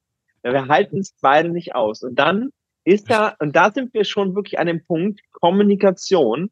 Ja, 0.45 0.53
wir 0.53 0.67
halten 0.67 0.99
es 0.99 1.13
beide 1.21 1.49
nicht 1.49 1.75
aus. 1.75 2.03
Und 2.03 2.15
dann 2.15 2.51
ist 2.85 3.09
da, 3.09 3.35
und 3.39 3.55
da 3.55 3.71
sind 3.71 3.93
wir 3.93 4.05
schon 4.05 4.35
wirklich 4.35 4.59
an 4.59 4.67
dem 4.67 4.85
Punkt 4.85 5.19
Kommunikation 5.31 6.51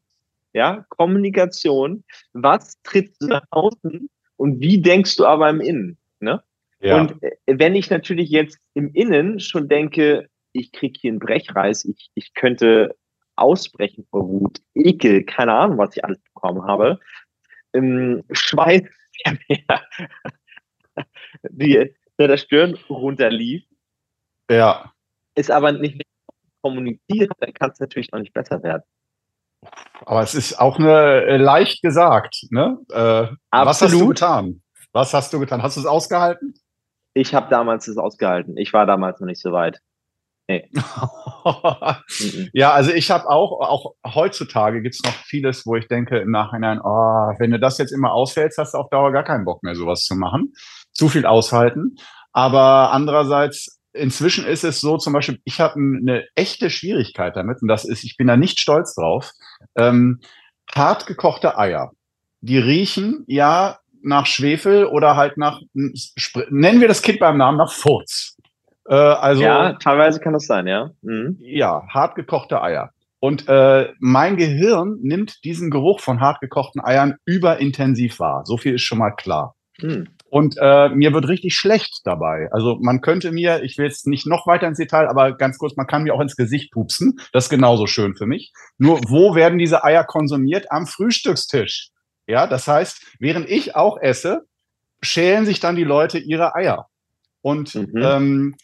ja, 0.54 0.86
Kommunikation, 0.88 2.04
was 2.32 2.80
trittst 2.82 3.20
du 3.20 3.26
nach 3.26 3.44
außen 3.50 4.08
und 4.36 4.60
wie 4.60 4.80
denkst 4.80 5.16
du 5.16 5.26
aber 5.26 5.50
im 5.50 5.60
Innen, 5.60 5.98
ne? 6.20 6.42
Ja. 6.80 7.00
Und 7.00 7.22
äh, 7.22 7.32
wenn 7.46 7.74
ich 7.74 7.90
natürlich 7.90 8.30
jetzt 8.30 8.58
im 8.74 8.92
Innen 8.94 9.40
schon 9.40 9.68
denke, 9.68 10.28
ich 10.52 10.70
krieg 10.72 10.96
hier 10.98 11.10
einen 11.10 11.18
Brechreiß, 11.18 11.86
ich, 11.86 12.10
ich 12.14 12.34
könnte 12.34 12.94
ausbrechen 13.36 14.06
vor 14.10 14.28
Wut, 14.28 14.60
Ekel, 14.74 15.24
keine 15.24 15.54
Ahnung, 15.54 15.78
was 15.78 15.96
ich 15.96 16.04
alles 16.04 16.20
bekommen 16.20 16.62
habe. 16.62 17.00
Ähm, 17.72 18.22
Schweiß, 18.30 18.82
der 19.26 19.38
mir 19.48 21.00
die, 21.50 21.94
der 22.18 22.36
Stirn 22.36 22.74
runterlief. 22.88 23.64
Ja. 24.50 24.92
Ist 25.34 25.50
aber 25.50 25.72
nicht 25.72 26.00
kommuniziert, 26.62 27.32
dann 27.40 27.52
kann 27.52 27.70
es 27.70 27.80
natürlich 27.80 28.10
noch 28.12 28.20
nicht 28.20 28.32
besser 28.32 28.62
werden. 28.62 28.82
Aber 30.04 30.22
es 30.22 30.34
ist 30.34 30.58
auch 30.58 30.78
eine 30.78 31.22
äh, 31.22 31.36
leicht 31.36 31.82
gesagt. 31.82 32.46
Ne? 32.50 32.78
Äh, 32.90 33.28
was 33.50 33.82
hast 33.82 33.92
du 33.92 34.08
getan? 34.08 34.62
Was 34.92 35.14
hast 35.14 35.32
du 35.32 35.40
getan? 35.40 35.62
Hast 35.62 35.76
du 35.76 35.80
es 35.80 35.86
ausgehalten? 35.86 36.54
Ich 37.14 37.34
habe 37.34 37.48
damals 37.48 37.88
es 37.88 37.96
ausgehalten. 37.96 38.56
Ich 38.56 38.72
war 38.72 38.86
damals 38.86 39.20
noch 39.20 39.26
nicht 39.26 39.40
so 39.40 39.52
weit. 39.52 39.80
Nee. 40.46 40.68
ja, 42.52 42.72
also 42.72 42.92
ich 42.92 43.10
habe 43.10 43.28
auch, 43.30 43.60
auch 43.60 43.94
heutzutage 44.14 44.82
gibt 44.82 44.94
es 44.94 45.02
noch 45.02 45.14
vieles, 45.24 45.64
wo 45.64 45.76
ich 45.76 45.88
denke 45.88 46.18
im 46.18 46.30
Nachhinein, 46.30 46.80
oh, 46.82 47.32
wenn 47.38 47.50
du 47.50 47.58
das 47.58 47.78
jetzt 47.78 47.92
immer 47.92 48.12
aushältst, 48.12 48.58
hast 48.58 48.74
du 48.74 48.78
auf 48.78 48.90
Dauer 48.90 49.12
gar 49.12 49.24
keinen 49.24 49.46
Bock 49.46 49.62
mehr, 49.62 49.74
sowas 49.74 50.00
zu 50.00 50.16
machen. 50.16 50.52
Zu 50.92 51.08
viel 51.08 51.24
aushalten. 51.24 51.96
Aber 52.32 52.92
andererseits, 52.92 53.80
inzwischen 53.94 54.44
ist 54.44 54.64
es 54.64 54.80
so, 54.80 54.98
zum 54.98 55.12
Beispiel, 55.12 55.40
ich 55.44 55.60
habe 55.60 55.74
eine 55.76 56.24
echte 56.34 56.70
Schwierigkeit 56.70 57.36
damit, 57.36 57.62
und 57.62 57.68
das 57.68 57.84
ist, 57.84 58.04
ich 58.04 58.16
bin 58.16 58.26
da 58.26 58.36
nicht 58.36 58.60
stolz 58.60 58.94
drauf, 58.94 59.30
ähm, 59.76 60.20
hart 60.74 61.06
gekochte 61.06 61.56
Eier. 61.56 61.92
Die 62.40 62.58
riechen 62.58 63.24
ja 63.26 63.78
nach 64.02 64.26
Schwefel 64.26 64.84
oder 64.86 65.16
halt 65.16 65.38
nach, 65.38 65.60
nennen 65.72 66.80
wir 66.80 66.88
das 66.88 67.02
Kind 67.02 67.20
beim 67.20 67.38
Namen, 67.38 67.58
nach 67.58 67.72
Furz. 67.72 68.36
Äh, 68.86 68.94
also, 68.94 69.42
ja, 69.42 69.72
teilweise 69.74 70.20
kann 70.20 70.34
das 70.34 70.46
sein, 70.46 70.66
ja. 70.66 70.90
Mhm. 71.02 71.38
Ja, 71.40 71.86
hart 71.88 72.16
gekochte 72.16 72.60
Eier. 72.62 72.90
Und 73.20 73.48
äh, 73.48 73.88
mein 74.00 74.36
Gehirn 74.36 74.98
nimmt 75.00 75.42
diesen 75.44 75.70
Geruch 75.70 76.00
von 76.00 76.20
hart 76.20 76.40
gekochten 76.40 76.84
Eiern 76.84 77.16
überintensiv 77.24 78.20
wahr. 78.20 78.44
So 78.44 78.58
viel 78.58 78.74
ist 78.74 78.82
schon 78.82 78.98
mal 78.98 79.12
klar. 79.12 79.54
Mhm. 79.80 80.08
Und 80.34 80.56
äh, 80.60 80.88
mir 80.88 81.12
wird 81.12 81.28
richtig 81.28 81.54
schlecht 81.54 82.00
dabei. 82.02 82.48
Also 82.50 82.76
man 82.82 83.00
könnte 83.00 83.30
mir, 83.30 83.62
ich 83.62 83.78
will 83.78 83.84
jetzt 83.84 84.08
nicht 84.08 84.26
noch 84.26 84.48
weiter 84.48 84.66
ins 84.66 84.78
Detail, 84.78 85.06
aber 85.06 85.36
ganz 85.36 85.58
kurz, 85.58 85.76
man 85.76 85.86
kann 85.86 86.02
mir 86.02 86.12
auch 86.12 86.20
ins 86.20 86.34
Gesicht 86.34 86.72
pupsen. 86.72 87.20
Das 87.32 87.44
ist 87.44 87.50
genauso 87.50 87.86
schön 87.86 88.16
für 88.16 88.26
mich. 88.26 88.52
Nur 88.76 88.98
wo 89.06 89.36
werden 89.36 89.60
diese 89.60 89.84
Eier 89.84 90.02
konsumiert? 90.02 90.72
Am 90.72 90.88
Frühstückstisch. 90.88 91.90
Ja, 92.26 92.48
das 92.48 92.66
heißt, 92.66 93.14
während 93.20 93.48
ich 93.48 93.76
auch 93.76 93.96
esse, 93.96 94.40
schälen 95.02 95.46
sich 95.46 95.60
dann 95.60 95.76
die 95.76 95.84
Leute 95.84 96.18
ihre 96.18 96.56
Eier. 96.56 96.88
Und 97.40 97.76
mhm. 97.76 98.02
ähm, 98.02 98.56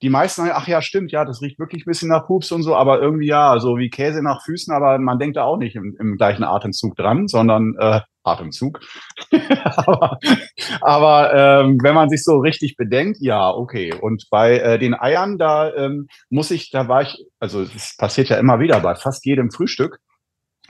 die 0.00 0.08
meisten 0.08 0.40
sagen, 0.40 0.54
ach 0.56 0.68
ja, 0.68 0.80
stimmt, 0.80 1.12
ja, 1.12 1.26
das 1.26 1.42
riecht 1.42 1.58
wirklich 1.58 1.82
ein 1.82 1.90
bisschen 1.90 2.08
nach 2.08 2.28
Pups 2.28 2.50
und 2.50 2.62
so, 2.62 2.74
aber 2.74 2.98
irgendwie 2.98 3.26
ja, 3.26 3.58
so 3.58 3.76
wie 3.76 3.90
Käse 3.90 4.22
nach 4.22 4.42
Füßen, 4.42 4.72
aber 4.72 4.98
man 4.98 5.18
denkt 5.18 5.36
da 5.36 5.44
auch 5.44 5.58
nicht 5.58 5.76
im, 5.76 5.98
im 6.00 6.16
gleichen 6.16 6.44
Atemzug 6.44 6.96
dran, 6.96 7.28
sondern 7.28 7.76
äh, 7.78 8.00
Atemzug. 8.22 8.80
aber 9.76 10.18
aber 10.80 11.34
ähm, 11.34 11.78
wenn 11.82 11.94
man 11.94 12.08
sich 12.08 12.22
so 12.22 12.38
richtig 12.38 12.76
bedenkt, 12.76 13.18
ja, 13.20 13.50
okay. 13.50 13.92
Und 13.94 14.26
bei 14.30 14.58
äh, 14.58 14.78
den 14.78 14.94
Eiern, 14.94 15.38
da 15.38 15.72
ähm, 15.74 16.08
muss 16.28 16.50
ich, 16.50 16.70
da 16.70 16.88
war 16.88 17.02
ich, 17.02 17.24
also 17.38 17.62
es 17.62 17.96
passiert 17.96 18.28
ja 18.28 18.38
immer 18.38 18.60
wieder 18.60 18.80
bei 18.80 18.94
fast 18.94 19.24
jedem 19.24 19.50
Frühstück. 19.50 19.98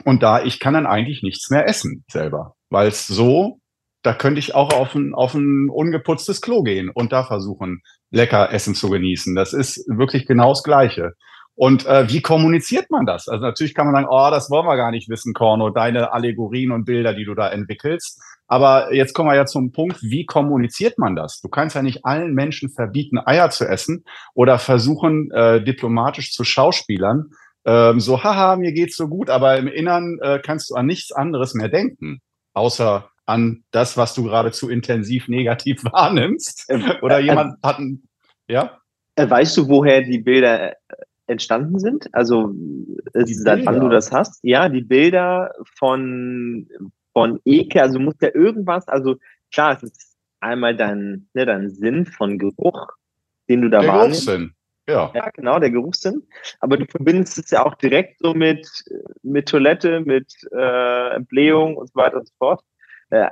Und 0.03 0.23
da, 0.23 0.43
ich 0.43 0.59
kann 0.59 0.73
dann 0.73 0.87
eigentlich 0.87 1.21
nichts 1.21 1.49
mehr 1.49 1.67
essen 1.67 2.03
selber, 2.09 2.55
weil 2.69 2.87
es 2.87 3.05
so, 3.07 3.59
da 4.03 4.13
könnte 4.13 4.39
ich 4.39 4.55
auch 4.55 4.73
auf 4.73 4.95
ein, 4.95 5.13
auf 5.13 5.35
ein 5.35 5.69
ungeputztes 5.69 6.41
Klo 6.41 6.63
gehen 6.63 6.89
und 6.89 7.11
da 7.11 7.23
versuchen, 7.23 7.81
lecker 8.09 8.51
Essen 8.51 8.73
zu 8.73 8.89
genießen. 8.89 9.35
Das 9.35 9.53
ist 9.53 9.85
wirklich 9.87 10.25
genau 10.25 10.49
das 10.49 10.63
Gleiche. 10.63 11.13
Und 11.55 11.85
äh, 11.85 12.09
wie 12.09 12.21
kommuniziert 12.21 12.89
man 12.89 13.05
das? 13.05 13.27
Also 13.27 13.45
natürlich 13.45 13.75
kann 13.75 13.85
man 13.85 13.95
sagen, 13.95 14.07
oh, 14.09 14.29
das 14.31 14.49
wollen 14.49 14.65
wir 14.65 14.77
gar 14.77 14.91
nicht 14.91 15.09
wissen, 15.09 15.33
Korno, 15.33 15.69
deine 15.69 16.13
Allegorien 16.13 16.71
und 16.71 16.85
Bilder, 16.85 17.13
die 17.13 17.25
du 17.25 17.35
da 17.35 17.49
entwickelst. 17.49 18.21
Aber 18.47 18.93
jetzt 18.93 19.13
kommen 19.13 19.29
wir 19.29 19.35
ja 19.35 19.45
zum 19.45 19.71
Punkt, 19.71 20.01
wie 20.01 20.25
kommuniziert 20.25 20.97
man 20.97 21.15
das? 21.15 21.39
Du 21.41 21.49
kannst 21.49 21.75
ja 21.75 21.81
nicht 21.81 22.05
allen 22.05 22.33
Menschen 22.33 22.69
verbieten, 22.69 23.17
Eier 23.17 23.49
zu 23.49 23.65
essen 23.65 24.03
oder 24.33 24.59
versuchen, 24.59 25.29
äh, 25.31 25.63
diplomatisch 25.63 26.33
zu 26.33 26.43
Schauspielern, 26.43 27.31
ähm, 27.65 27.99
so, 27.99 28.23
haha, 28.23 28.55
mir 28.55 28.71
geht's 28.71 28.97
so 28.97 29.07
gut, 29.07 29.29
aber 29.29 29.57
im 29.57 29.67
Innern 29.67 30.17
äh, 30.21 30.39
kannst 30.39 30.71
du 30.71 30.75
an 30.75 30.87
nichts 30.87 31.11
anderes 31.11 31.53
mehr 31.53 31.69
denken, 31.69 32.21
außer 32.53 33.09
an 33.25 33.63
das, 33.71 33.97
was 33.97 34.15
du 34.15 34.23
gerade 34.23 34.51
zu 34.51 34.69
intensiv 34.69 35.27
negativ 35.27 35.83
wahrnimmst. 35.91 36.67
Oder 37.01 37.19
äh, 37.19 37.23
jemand 37.23 37.61
hat 37.63 37.79
ein, 37.79 38.03
ja? 38.47 38.79
Äh, 39.15 39.29
weißt 39.29 39.57
du, 39.57 39.67
woher 39.67 40.01
die 40.01 40.19
Bilder 40.19 40.73
entstanden 41.31 41.79
sind? 41.79 42.07
Also 42.13 42.53
seit 43.13 43.65
wann 43.65 43.79
du 43.79 43.89
das 43.89 44.11
hast? 44.11 44.39
Ja, 44.43 44.69
die 44.69 44.81
Bilder 44.81 45.51
von, 45.77 46.67
von 47.13 47.39
Eke, 47.45 47.81
also 47.81 47.99
muss 47.99 48.15
ja 48.21 48.29
irgendwas, 48.33 48.87
also 48.87 49.15
klar, 49.51 49.75
es 49.75 49.83
ist 49.83 50.17
einmal 50.39 50.75
dein, 50.75 51.27
ne, 51.33 51.45
dein 51.45 51.69
Sinn 51.69 52.05
von 52.05 52.37
Geruch, 52.37 52.87
den 53.49 53.61
du 53.61 53.69
da 53.69 53.81
Der 53.81 53.89
wahrnimmst. 53.89 54.27
Geruchssinn. 54.27 54.53
Ja. 54.89 55.11
ja, 55.13 55.29
genau, 55.29 55.59
der 55.59 55.69
Geruchssinn. 55.69 56.23
Aber 56.59 56.75
du 56.75 56.85
verbindest 56.85 57.37
es 57.37 57.51
ja 57.51 57.65
auch 57.65 57.75
direkt 57.75 58.19
so 58.19 58.33
mit, 58.33 58.67
mit 59.21 59.47
Toilette, 59.47 60.01
mit 60.01 60.33
äh, 60.51 61.19
Blähung 61.21 61.77
und 61.77 61.87
so 61.87 61.95
weiter 61.95 62.17
und 62.17 62.27
so 62.27 62.33
fort. 62.37 62.61
Äh, 63.09 63.29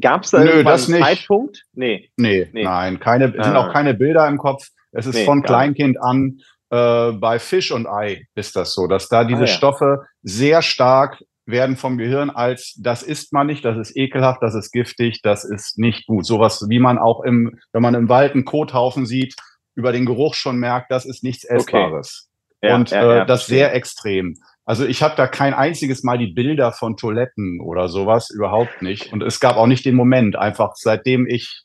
Gab 0.00 0.22
es 0.22 0.30
da 0.30 0.42
Nö, 0.42 0.64
das 0.64 0.88
einen 0.88 0.98
nicht. 0.98 1.06
Zeitpunkt? 1.06 1.64
Nee. 1.74 2.10
nee. 2.16 2.48
Nee, 2.52 2.64
nein, 2.64 2.98
keine, 2.98 3.26
es 3.26 3.44
sind 3.44 3.56
auch 3.56 3.68
ah. 3.68 3.72
keine 3.72 3.92
Bilder 3.92 4.26
im 4.26 4.38
Kopf. 4.38 4.68
Es 4.92 5.06
ist 5.06 5.16
nee, 5.16 5.24
von 5.24 5.42
Kleinkind 5.42 6.00
an 6.00 6.40
äh, 6.72 7.12
bei 7.12 7.38
Fisch 7.38 7.70
und 7.70 7.86
Ei 7.86 8.26
ist 8.34 8.56
das 8.56 8.72
so, 8.72 8.86
dass 8.86 9.08
da 9.08 9.24
diese 9.24 9.42
ah, 9.42 9.46
ja. 9.46 9.46
Stoffe 9.46 10.00
sehr 10.22 10.62
stark 10.62 11.22
werden 11.44 11.76
vom 11.76 11.98
Gehirn 11.98 12.30
als 12.30 12.78
das 12.80 13.02
isst 13.02 13.32
man 13.32 13.46
nicht, 13.46 13.64
das 13.64 13.76
ist 13.76 13.96
ekelhaft, 13.96 14.40
das 14.42 14.54
ist 14.54 14.72
giftig, 14.72 15.20
das 15.22 15.44
ist 15.44 15.78
nicht 15.78 16.06
gut. 16.06 16.24
Sowas, 16.24 16.64
wie 16.68 16.78
man 16.78 16.98
auch 16.98 17.22
im, 17.24 17.58
wenn 17.72 17.82
man 17.82 17.94
im 17.94 18.08
Wald 18.08 18.32
einen 18.32 18.46
Kothaufen 18.46 19.04
sieht, 19.04 19.34
über 19.74 19.92
den 19.92 20.06
Geruch 20.06 20.34
schon 20.34 20.56
merkt, 20.56 20.90
das 20.90 21.04
ist 21.04 21.22
nichts 21.22 21.44
Essbares. 21.44 22.30
Okay. 22.62 22.70
Ja, 22.70 22.76
und 22.76 22.90
ja, 22.90 23.22
äh, 23.22 23.26
das 23.26 23.42
verstehe. 23.42 23.58
sehr 23.58 23.74
extrem. 23.74 24.36
Also 24.64 24.86
ich 24.86 25.02
habe 25.02 25.16
da 25.16 25.26
kein 25.26 25.52
einziges 25.52 26.04
Mal 26.04 26.16
die 26.16 26.32
Bilder 26.32 26.72
von 26.72 26.96
Toiletten 26.96 27.60
oder 27.60 27.88
sowas 27.88 28.30
überhaupt 28.30 28.80
nicht. 28.80 29.12
Und 29.12 29.22
es 29.22 29.40
gab 29.40 29.56
auch 29.56 29.66
nicht 29.66 29.84
den 29.84 29.96
Moment, 29.96 30.36
einfach 30.36 30.72
seitdem 30.76 31.26
ich 31.26 31.64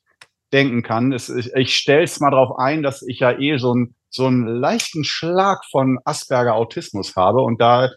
denken 0.51 0.81
kann. 0.81 1.13
Es, 1.13 1.29
ich 1.29 1.53
ich 1.53 1.75
stelle 1.75 2.03
es 2.03 2.19
mal 2.19 2.31
darauf 2.31 2.57
ein, 2.57 2.81
dass 2.81 3.03
ich 3.03 3.19
ja 3.19 3.37
eh 3.37 3.57
so 3.57 3.73
ein 3.75 3.95
so 4.09 4.25
einen 4.25 4.47
leichten 4.47 5.03
Schlag 5.03 5.63
von 5.71 5.99
Asperger-Autismus 6.05 7.15
habe. 7.15 7.41
Und 7.41 7.61
da, 7.61 7.89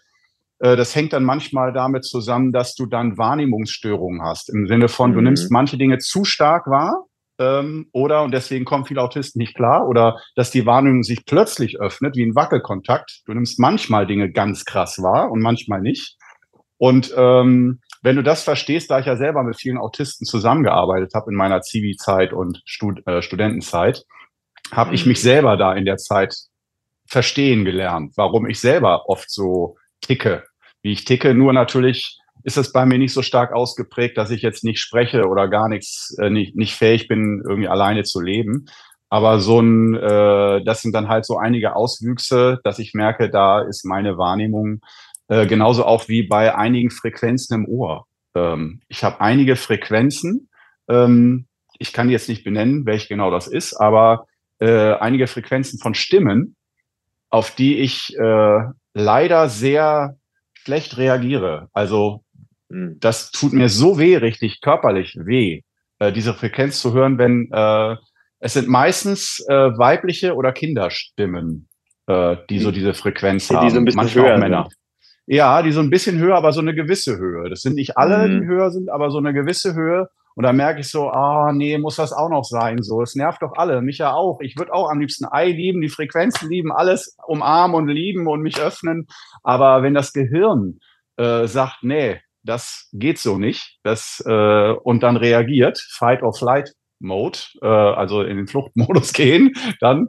äh, 0.58 0.76
das 0.76 0.94
hängt 0.94 1.12
dann 1.12 1.24
manchmal 1.24 1.72
damit 1.72 2.04
zusammen, 2.04 2.52
dass 2.52 2.74
du 2.74 2.86
dann 2.86 3.18
Wahrnehmungsstörungen 3.18 4.22
hast. 4.22 4.48
Im 4.50 4.66
Sinne 4.66 4.88
von, 4.88 5.10
mhm. 5.10 5.14
du 5.14 5.20
nimmst 5.22 5.50
manche 5.50 5.78
Dinge 5.78 5.98
zu 5.98 6.24
stark 6.24 6.66
wahr 6.66 7.06
ähm, 7.40 7.88
oder, 7.92 8.22
und 8.22 8.32
deswegen 8.32 8.66
kommen 8.66 8.84
viele 8.84 9.00
Autisten 9.00 9.38
nicht 9.38 9.56
klar, 9.56 9.88
oder 9.88 10.20
dass 10.36 10.50
die 10.50 10.66
Wahrnehmung 10.66 11.02
sich 11.02 11.24
plötzlich 11.24 11.80
öffnet, 11.80 12.14
wie 12.14 12.22
ein 12.22 12.34
Wackelkontakt. 12.34 13.22
Du 13.24 13.32
nimmst 13.32 13.58
manchmal 13.58 14.06
Dinge 14.06 14.30
ganz 14.30 14.66
krass 14.66 15.02
wahr 15.02 15.30
und 15.30 15.40
manchmal 15.40 15.80
nicht. 15.80 16.16
Und 16.76 17.12
ähm, 17.16 17.80
wenn 18.02 18.16
du 18.16 18.22
das 18.22 18.42
verstehst, 18.42 18.90
da 18.90 19.00
ich 19.00 19.06
ja 19.06 19.16
selber 19.16 19.42
mit 19.42 19.56
vielen 19.58 19.78
Autisten 19.78 20.26
zusammengearbeitet 20.26 21.12
habe 21.14 21.30
in 21.30 21.36
meiner 21.36 21.62
Zivi-Zeit 21.62 22.32
und 22.32 22.62
Stud 22.66 23.06
äh, 23.06 23.22
Studentenzeit, 23.22 24.04
habe 24.72 24.94
ich 24.94 25.06
mich 25.06 25.20
selber 25.20 25.56
da 25.56 25.74
in 25.74 25.84
der 25.84 25.96
Zeit 25.96 26.34
verstehen 27.06 27.64
gelernt, 27.64 28.12
warum 28.16 28.46
ich 28.48 28.60
selber 28.60 29.08
oft 29.08 29.30
so 29.30 29.76
ticke, 30.00 30.44
wie 30.82 30.92
ich 30.92 31.04
ticke. 31.04 31.34
Nur 31.34 31.52
natürlich 31.52 32.18
ist 32.44 32.56
es 32.56 32.72
bei 32.72 32.86
mir 32.86 32.98
nicht 32.98 33.12
so 33.12 33.22
stark 33.22 33.52
ausgeprägt, 33.52 34.16
dass 34.16 34.30
ich 34.30 34.42
jetzt 34.42 34.64
nicht 34.64 34.80
spreche 34.80 35.26
oder 35.26 35.48
gar 35.48 35.68
nichts, 35.68 36.16
äh, 36.18 36.30
nicht, 36.30 36.56
nicht 36.56 36.74
fähig 36.74 37.08
bin, 37.08 37.42
irgendwie 37.46 37.68
alleine 37.68 38.04
zu 38.04 38.20
leben. 38.20 38.66
Aber 39.08 39.40
so 39.40 39.60
ein, 39.60 39.96
äh, 39.96 40.62
das 40.64 40.82
sind 40.82 40.94
dann 40.94 41.08
halt 41.08 41.26
so 41.26 41.36
einige 41.36 41.74
Auswüchse, 41.74 42.60
dass 42.62 42.78
ich 42.78 42.94
merke, 42.94 43.28
da 43.28 43.60
ist 43.60 43.84
meine 43.84 44.16
Wahrnehmung 44.16 44.80
äh, 45.28 45.46
genauso 45.46 45.84
auch 45.84 46.08
wie 46.08 46.22
bei 46.22 46.54
einigen 46.54 46.90
Frequenzen 46.90 47.54
im 47.54 47.68
Ohr. 47.68 48.06
Ähm, 48.34 48.80
ich 48.88 49.02
habe 49.02 49.20
einige 49.20 49.56
Frequenzen, 49.56 50.48
ähm, 50.88 51.46
ich 51.78 51.92
kann 51.92 52.10
jetzt 52.10 52.28
nicht 52.28 52.44
benennen, 52.44 52.86
welche 52.86 53.08
genau 53.08 53.30
das 53.30 53.48
ist, 53.48 53.74
aber 53.74 54.26
äh, 54.60 54.94
einige 54.94 55.26
Frequenzen 55.26 55.78
von 55.78 55.94
Stimmen, 55.94 56.56
auf 57.28 57.54
die 57.54 57.78
ich 57.78 58.16
äh, 58.16 58.58
leider 58.94 59.48
sehr 59.48 60.16
schlecht 60.54 60.96
reagiere. 60.96 61.68
Also 61.72 62.24
hm. 62.70 62.96
das 63.00 63.30
tut 63.30 63.52
mir 63.52 63.68
so 63.68 63.98
weh, 63.98 64.16
richtig 64.16 64.60
körperlich 64.60 65.16
weh, 65.18 65.62
äh, 65.98 66.12
diese 66.12 66.34
Frequenz 66.34 66.80
zu 66.80 66.92
hören, 66.92 67.18
wenn 67.18 67.50
äh, 67.52 67.96
es 68.38 68.54
sind 68.54 68.68
meistens 68.68 69.44
äh, 69.48 69.54
weibliche 69.54 70.34
oder 70.34 70.52
Kinderstimmen, 70.52 71.68
äh, 72.06 72.36
die 72.48 72.58
so 72.58 72.68
hm. 72.68 72.74
diese 72.74 72.94
Frequenz 72.94 73.48
die, 73.48 73.54
haben. 73.54 73.66
Die 73.66 73.72
so 73.72 73.78
ein 73.78 73.84
bisschen 73.84 73.96
Manchmal 74.00 74.24
höher 74.24 74.34
auch 74.34 74.38
Männer. 74.38 74.62
Sind. 74.68 74.80
Ja, 75.26 75.62
die 75.62 75.70
so 75.70 75.80
ein 75.80 75.90
bisschen 75.90 76.18
höher, 76.18 76.34
aber 76.36 76.52
so 76.52 76.60
eine 76.60 76.74
gewisse 76.74 77.16
Höhe. 77.16 77.48
Das 77.48 77.60
sind 77.60 77.76
nicht 77.76 77.96
alle, 77.96 78.26
mhm. 78.26 78.40
die 78.40 78.46
höher 78.48 78.72
sind, 78.72 78.90
aber 78.90 79.12
so 79.12 79.18
eine 79.18 79.32
gewisse 79.32 79.74
Höhe. 79.74 80.08
Und 80.34 80.44
dann 80.44 80.56
merke 80.56 80.80
ich 80.80 80.88
so, 80.88 81.10
ah, 81.10 81.52
nee, 81.52 81.76
muss 81.78 81.96
das 81.96 82.12
auch 82.12 82.28
noch 82.28 82.44
sein. 82.44 82.82
So, 82.82 83.02
es 83.02 83.14
nervt 83.14 83.42
doch 83.42 83.52
alle, 83.56 83.82
mich 83.82 83.98
ja 83.98 84.12
auch. 84.12 84.40
Ich 84.40 84.56
würde 84.56 84.72
auch 84.72 84.90
am 84.90 85.00
liebsten 85.00 85.26
Ei 85.30 85.50
lieben, 85.50 85.80
die 85.80 85.88
Frequenzen 85.88 86.48
lieben, 86.48 86.72
alles 86.72 87.16
umarmen 87.26 87.76
und 87.76 87.88
lieben 87.88 88.26
und 88.26 88.40
mich 88.40 88.60
öffnen. 88.60 89.06
Aber 89.42 89.82
wenn 89.82 89.94
das 89.94 90.12
Gehirn 90.12 90.78
äh, 91.16 91.46
sagt, 91.46 91.82
nee, 91.82 92.20
das 92.42 92.88
geht 92.92 93.18
so 93.18 93.38
nicht, 93.38 93.78
das 93.82 94.22
äh, 94.26 94.72
und 94.72 95.02
dann 95.02 95.16
reagiert, 95.16 95.78
Fight 95.78 96.22
or 96.22 96.32
Flight 96.32 96.72
Mode, 97.00 97.38
äh, 97.62 97.66
also 97.66 98.22
in 98.22 98.36
den 98.36 98.46
Fluchtmodus 98.46 99.12
gehen, 99.14 99.52
dann, 99.80 100.08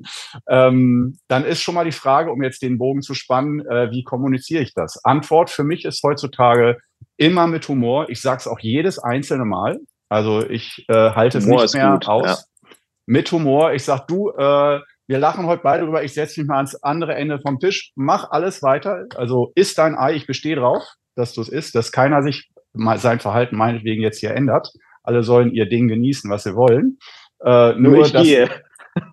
ähm, 0.50 1.18
dann 1.28 1.46
ist 1.46 1.62
schon 1.62 1.76
mal 1.76 1.86
die 1.86 1.92
Frage, 1.92 2.32
um 2.32 2.44
jetzt 2.44 2.62
den 2.62 2.78
Bogen 2.78 3.02
zu 3.02 3.14
spannen, 3.14 3.62
äh, 3.62 3.92
wie 3.92 4.04
kommuniziere 4.04 4.64
ich 4.64 4.74
das? 4.74 5.04
Antwort 5.04 5.50
für 5.50 5.64
mich 5.64 5.86
ist 5.86 6.04
heutzutage 6.04 6.78
immer 7.18 7.48
mit 7.48 7.68
Humor. 7.68 8.10
Ich 8.10 8.22
sage 8.22 8.38
es 8.38 8.48
auch 8.48 8.60
jedes 8.60 9.00
einzelne 9.00 9.46
Mal. 9.46 9.80
Also 10.12 10.48
ich 10.48 10.86
äh, 10.90 11.12
halte 11.12 11.38
es 11.38 11.46
nicht 11.46 11.74
mehr 11.74 11.94
gut, 11.94 12.08
aus. 12.08 12.26
Ja. 12.26 12.70
Mit 13.06 13.32
Humor. 13.32 13.74
Ich 13.74 13.84
sage, 13.84 14.04
du, 14.08 14.30
äh, 14.30 14.80
wir 15.08 15.20
lachen 15.20 15.46
heute 15.46 15.64
beide 15.64 15.84
drüber, 15.84 16.04
ich 16.04 16.14
setze 16.14 16.40
mich 16.40 16.48
mal 16.48 16.58
ans 16.58 16.76
andere 16.76 17.16
Ende 17.16 17.40
vom 17.40 17.60
Tisch, 17.60 17.92
mach 17.96 18.30
alles 18.32 18.62
weiter. 18.62 19.06
Also 19.16 19.52
isst 19.56 19.78
dein 19.78 19.98
Ei, 19.98 20.14
ich 20.14 20.28
bestehe 20.28 20.56
drauf, 20.56 20.84
dass 21.16 21.34
du 21.34 21.42
es 21.42 21.50
isst, 21.50 21.76
dass 21.76 21.92
keiner 21.92 22.24
sich 22.24 22.50
mal 22.74 22.98
sein 22.98 23.20
Verhalten 23.20 23.56
meinetwegen 23.58 24.02
jetzt 24.02 24.20
hier 24.20 24.32
ändert 24.32 24.72
alle 25.04 25.24
sollen 25.24 25.52
ihr 25.52 25.68
Ding 25.68 25.88
genießen, 25.88 26.30
was 26.30 26.44
sie 26.44 26.56
wollen. 26.56 26.98
Äh, 27.44 27.74
nur, 27.74 27.94
nur 27.94 28.06
ich 28.06 28.12
dass, 28.12 28.24
gehe. 28.24 28.50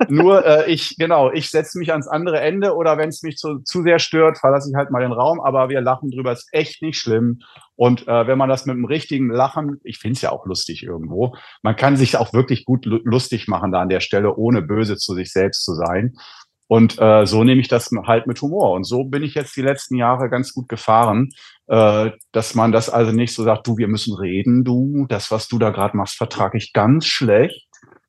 Nur 0.09 0.45
äh, 0.45 0.71
ich, 0.71 0.97
genau, 0.99 1.31
ich 1.33 1.51
setze 1.51 1.79
mich 1.79 1.91
ans 1.93 2.09
andere 2.09 2.41
Ende 2.41 2.75
oder 2.75 2.99
wenn 2.99 3.09
es 3.09 3.23
mich 3.23 3.37
zu, 3.37 3.59
zu 3.61 3.83
sehr 3.83 3.99
stört, 3.99 4.39
verlasse 4.39 4.71
ich 4.71 4.77
halt 4.77 4.91
mal 4.91 5.03
den 5.03 5.13
Raum, 5.13 5.41
aber 5.41 5.69
wir 5.69 5.81
lachen 5.81 6.11
drüber, 6.11 6.33
ist 6.33 6.49
echt 6.53 6.83
nicht 6.83 6.99
schlimm. 6.99 7.41
Und 7.77 8.09
äh, 8.09 8.27
wenn 8.27 8.39
man 8.39 8.49
das 8.49 8.67
mit 8.67 8.75
einem 8.75 8.87
richtigen 8.87 9.31
Lachen, 9.31 9.81
ich 9.85 9.99
finde 9.99 10.17
es 10.17 10.23
ja 10.23 10.31
auch 10.31 10.47
lustig 10.47 10.83
irgendwo, 10.83 11.37
man 11.63 11.77
kann 11.77 11.97
sich 11.97 12.17
auch 12.17 12.33
wirklich 12.33 12.65
gut 12.65 12.85
lustig 12.87 13.47
machen 13.49 13.73
da 13.73 13.81
an 13.81 13.89
der 13.89 14.01
Stelle, 14.01 14.35
ohne 14.35 14.63
böse 14.63 14.97
zu 14.97 15.15
sich 15.15 15.33
selbst 15.33 15.65
zu 15.65 15.75
sein. 15.75 16.15
Und 16.69 17.01
äh, 17.01 17.25
so 17.25 17.45
nehme 17.45 17.63
ich 17.63 17.69
das 17.69 17.91
halt 18.07 18.27
mit 18.27 18.41
Humor. 18.43 18.73
Und 18.73 18.85
so 18.85 19.05
bin 19.05 19.23
ich 19.23 19.35
jetzt 19.35 19.57
die 19.57 19.63
letzten 19.63 19.97
Jahre 19.97 20.29
ganz 20.29 20.53
gut 20.53 20.69
gefahren, 20.69 21.31
äh, 21.67 22.11
dass 22.33 22.55
man 22.55 22.73
das 22.73 22.91
also 22.91 23.11
nicht 23.11 23.35
so 23.35 23.43
sagt, 23.43 23.67
du, 23.67 23.79
wir 23.79 23.89
müssen 23.89 24.15
reden, 24.15 24.65
du, 24.65 25.07
das, 25.09 25.31
was 25.31 25.49
du 25.49 25.59
da 25.59 25.71
gerade 25.71 25.97
machst, 25.97 26.17
vertrage 26.17 26.59
ich 26.59 26.75
ganz 26.75 27.07
schlecht. 27.07 27.68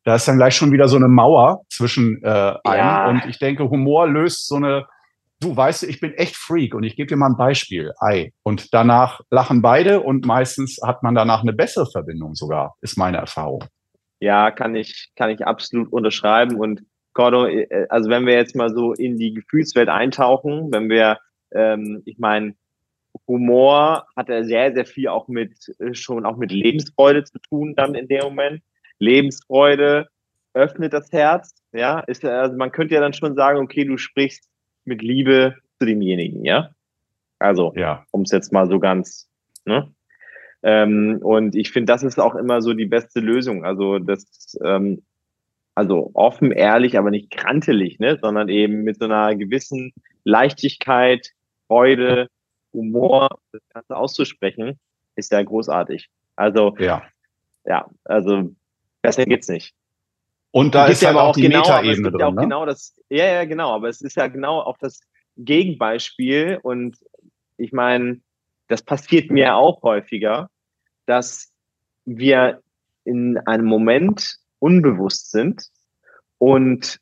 Da 0.09 0.15
ist 0.15 0.27
dann 0.27 0.37
gleich 0.37 0.55
schon 0.55 0.71
wieder 0.71 0.87
so 0.87 0.95
eine 0.95 1.07
Mauer 1.07 1.61
zwischen 1.69 2.23
äh, 2.23 2.55
einem. 2.63 2.79
Ja. 2.79 3.09
Und 3.09 3.25
ich 3.27 3.37
denke, 3.37 3.69
Humor 3.69 4.07
löst 4.07 4.47
so 4.47 4.55
eine, 4.55 4.87
du 5.39 5.55
weißt, 5.55 5.83
ich 5.83 5.99
bin 5.99 6.15
echt 6.15 6.35
Freak 6.35 6.73
und 6.73 6.81
ich 6.81 6.95
gebe 6.95 7.05
dir 7.05 7.15
mal 7.15 7.29
ein 7.29 7.37
Beispiel, 7.37 7.93
Ei. 7.99 8.31
Und 8.41 8.73
danach 8.73 9.21
lachen 9.29 9.61
beide 9.61 9.99
und 9.99 10.25
meistens 10.25 10.79
hat 10.83 11.03
man 11.03 11.13
danach 11.13 11.43
eine 11.43 11.53
bessere 11.53 11.85
Verbindung 11.85 12.33
sogar, 12.33 12.73
ist 12.81 12.97
meine 12.97 13.17
Erfahrung. 13.17 13.65
Ja, 14.19 14.49
kann 14.49 14.73
ich, 14.73 15.11
kann 15.15 15.29
ich 15.29 15.45
absolut 15.45 15.93
unterschreiben 15.93 16.59
und 16.59 16.81
Gordo, 17.13 17.45
äh, 17.45 17.85
also 17.89 18.09
wenn 18.09 18.25
wir 18.25 18.33
jetzt 18.33 18.55
mal 18.55 18.73
so 18.73 18.93
in 18.93 19.15
die 19.15 19.35
Gefühlswelt 19.35 19.89
eintauchen, 19.89 20.71
wenn 20.71 20.89
wir, 20.89 21.19
ähm, 21.53 22.01
ich 22.05 22.17
meine, 22.17 22.55
Humor 23.27 24.07
hat 24.15 24.29
er 24.29 24.43
sehr, 24.43 24.73
sehr 24.73 24.87
viel 24.87 25.09
auch 25.09 25.27
mit, 25.27 25.53
äh, 25.77 25.93
schon 25.93 26.25
auch 26.25 26.37
mit 26.37 26.51
Lebensfreude 26.51 27.25
zu 27.25 27.37
tun 27.47 27.75
dann 27.75 27.93
in 27.93 28.07
dem 28.07 28.23
Moment. 28.23 28.63
Lebensfreude 28.99 30.07
öffnet 30.53 30.93
das 30.93 31.11
Herz, 31.11 31.53
ja, 31.71 31.99
ist, 32.01 32.25
also 32.25 32.57
man 32.57 32.71
könnte 32.71 32.95
ja 32.95 33.01
dann 33.01 33.13
schon 33.13 33.35
sagen, 33.35 33.59
okay, 33.59 33.85
du 33.85 33.97
sprichst 33.97 34.49
mit 34.85 35.01
Liebe 35.01 35.55
zu 35.77 35.85
demjenigen, 35.85 36.43
ja. 36.45 36.71
Also, 37.37 37.73
ja. 37.75 38.05
um 38.11 38.23
es 38.23 38.31
jetzt 38.31 38.51
mal 38.51 38.67
so 38.67 38.79
ganz, 38.79 39.29
ne? 39.65 39.93
Ähm, 40.61 41.19
und 41.21 41.55
ich 41.55 41.71
finde, 41.71 41.93
das 41.93 42.03
ist 42.03 42.19
auch 42.19 42.35
immer 42.35 42.61
so 42.61 42.73
die 42.73 42.85
beste 42.85 43.21
Lösung. 43.21 43.63
Also, 43.63 43.99
das 43.99 44.57
ähm, 44.61 45.03
also 45.79 46.11
offen, 46.13 46.51
ehrlich, 46.51 46.97
aber 46.97 47.09
nicht 47.09 47.31
krantelig, 47.31 47.99
ne, 47.99 48.19
sondern 48.21 48.49
eben 48.49 48.83
mit 48.83 48.99
so 48.99 49.05
einer 49.05 49.33
gewissen 49.37 49.93
Leichtigkeit, 50.25 51.29
Freude, 51.67 52.27
Humor, 52.73 53.29
das 53.53 53.61
Ganze 53.69 53.95
auszusprechen, 53.95 54.77
ist 55.15 55.31
ja 55.31 55.41
großartig. 55.41 56.09
Also, 56.35 56.75
ja, 56.79 57.03
ja 57.63 57.89
also 58.03 58.53
besser 59.01 59.25
geht's 59.25 59.47
nicht. 59.47 59.73
Und 60.51 60.73
da 60.73 60.87
ist 60.87 61.01
ja 61.01 61.11
aber 61.11 61.23
auch 61.23 61.35
die 61.35 61.43
genau, 61.43 61.59
Metaebene 61.59 62.09
drin, 62.09 62.19
ja 62.19 62.27
auch 62.27 62.33
ne? 62.33 62.41
genau 62.41 62.65
das, 62.65 62.95
ja, 63.09 63.25
ja, 63.25 63.45
genau, 63.45 63.71
aber 63.71 63.87
es 63.87 64.01
ist 64.01 64.15
ja 64.15 64.27
genau 64.27 64.61
auch 64.61 64.77
das 64.77 65.01
Gegenbeispiel 65.37 66.59
und 66.63 66.97
ich 67.57 67.71
meine, 67.71 68.21
das 68.67 68.81
passiert 68.81 69.29
mir 69.29 69.55
auch 69.55 69.83
häufiger, 69.83 70.49
dass 71.05 71.51
wir 72.05 72.61
in 73.03 73.37
einem 73.37 73.65
Moment 73.65 74.37
unbewusst 74.59 75.31
sind 75.31 75.67
und 76.39 76.99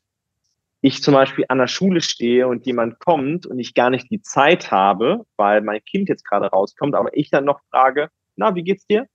ich 0.80 1.02
zum 1.02 1.14
Beispiel 1.14 1.44
an 1.48 1.58
der 1.58 1.66
Schule 1.66 2.00
stehe 2.00 2.46
und 2.46 2.66
jemand 2.66 3.00
kommt 3.00 3.46
und 3.46 3.58
ich 3.58 3.74
gar 3.74 3.90
nicht 3.90 4.10
die 4.10 4.22
Zeit 4.22 4.70
habe, 4.70 5.26
weil 5.36 5.60
mein 5.60 5.84
Kind 5.84 6.08
jetzt 6.08 6.24
gerade 6.24 6.46
rauskommt, 6.46 6.94
aber 6.94 7.16
ich 7.16 7.30
dann 7.30 7.44
noch 7.44 7.60
frage, 7.70 8.10
na, 8.36 8.54
wie 8.54 8.62
geht's 8.62 8.86
dir? 8.86 9.06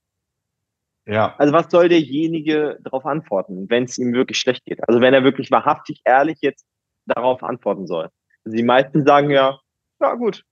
Ja. 1.06 1.34
Also 1.36 1.52
was 1.52 1.70
soll 1.70 1.88
derjenige 1.88 2.78
darauf 2.82 3.04
antworten, 3.04 3.68
wenn 3.68 3.84
es 3.84 3.98
ihm 3.98 4.12
wirklich 4.14 4.38
schlecht 4.38 4.64
geht? 4.64 4.86
Also 4.88 5.00
wenn 5.00 5.14
er 5.14 5.24
wirklich 5.24 5.50
wahrhaftig 5.50 6.00
ehrlich 6.04 6.38
jetzt 6.40 6.66
darauf 7.06 7.42
antworten 7.42 7.86
soll. 7.86 8.08
Also 8.44 8.56
die 8.56 8.62
meisten 8.62 9.04
sagen 9.04 9.30
ja, 9.30 9.58
ja 10.00 10.14
gut. 10.14 10.44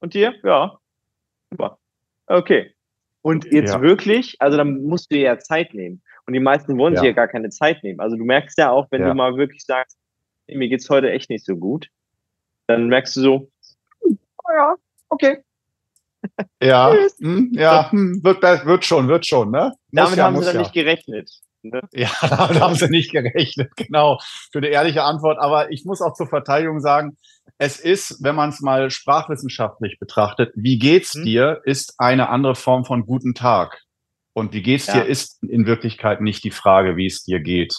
Und 0.00 0.14
dir? 0.14 0.34
Ja. 0.42 0.78
Super. 1.50 1.78
Okay. 2.26 2.74
Und 3.22 3.44
jetzt 3.46 3.74
ja. 3.74 3.82
wirklich, 3.82 4.36
also 4.40 4.56
dann 4.56 4.82
musst 4.82 5.10
du 5.10 5.16
ja 5.16 5.38
Zeit 5.38 5.74
nehmen. 5.74 6.02
Und 6.26 6.34
die 6.34 6.40
meisten 6.40 6.78
wollen 6.78 6.94
ja. 6.94 7.00
sich 7.00 7.08
ja 7.08 7.12
gar 7.12 7.28
keine 7.28 7.50
Zeit 7.50 7.82
nehmen. 7.82 8.00
Also 8.00 8.16
du 8.16 8.24
merkst 8.24 8.58
ja 8.58 8.70
auch, 8.70 8.86
wenn 8.90 9.02
ja. 9.02 9.08
du 9.08 9.14
mal 9.14 9.36
wirklich 9.36 9.64
sagst, 9.64 9.98
mir 10.46 10.68
geht's 10.68 10.88
heute 10.90 11.10
echt 11.10 11.30
nicht 11.30 11.44
so 11.44 11.56
gut, 11.56 11.88
dann 12.66 12.88
merkst 12.88 13.16
du 13.16 13.20
so, 13.20 13.50
oh 14.02 14.52
ja, 14.54 14.74
okay. 15.08 15.42
Ja, 16.62 16.94
hm, 17.20 17.52
ja, 17.54 17.90
hm, 17.90 18.22
wird, 18.22 18.42
wird 18.42 18.84
schon, 18.84 19.08
wird 19.08 19.26
schon, 19.26 19.50
ne? 19.50 19.72
Muss 19.90 20.04
damit 20.04 20.18
ja, 20.18 20.24
haben 20.24 20.38
sie 20.40 20.44
dann 20.46 20.58
nicht 20.58 20.72
gerechnet. 20.72 21.30
Ne? 21.62 21.80
Ja, 21.92 22.10
damit 22.20 22.60
haben 22.60 22.74
sie 22.74 22.88
nicht 22.88 23.12
gerechnet, 23.12 23.70
genau, 23.76 24.18
für 24.52 24.58
eine 24.58 24.68
ehrliche 24.68 25.02
Antwort. 25.02 25.38
Aber 25.38 25.70
ich 25.72 25.84
muss 25.84 26.02
auch 26.02 26.14
zur 26.14 26.28
Verteidigung 26.28 26.80
sagen, 26.80 27.16
es 27.58 27.78
ist, 27.78 28.22
wenn 28.22 28.34
man 28.34 28.50
es 28.50 28.60
mal 28.60 28.90
sprachwissenschaftlich 28.90 29.98
betrachtet, 29.98 30.52
wie 30.54 30.78
geht's 30.78 31.14
hm. 31.14 31.24
dir, 31.24 31.60
ist 31.64 31.94
eine 31.98 32.28
andere 32.28 32.54
Form 32.54 32.84
von 32.84 33.06
guten 33.06 33.34
Tag. 33.34 33.80
Und 34.34 34.52
wie 34.52 34.62
geht's 34.62 34.88
ja. 34.88 34.94
dir 34.94 35.04
ist 35.04 35.42
in 35.44 35.64
Wirklichkeit 35.64 36.20
nicht 36.20 36.42
die 36.42 36.50
Frage, 36.50 36.96
wie 36.96 37.06
es 37.06 37.22
dir 37.22 37.40
geht. 37.40 37.74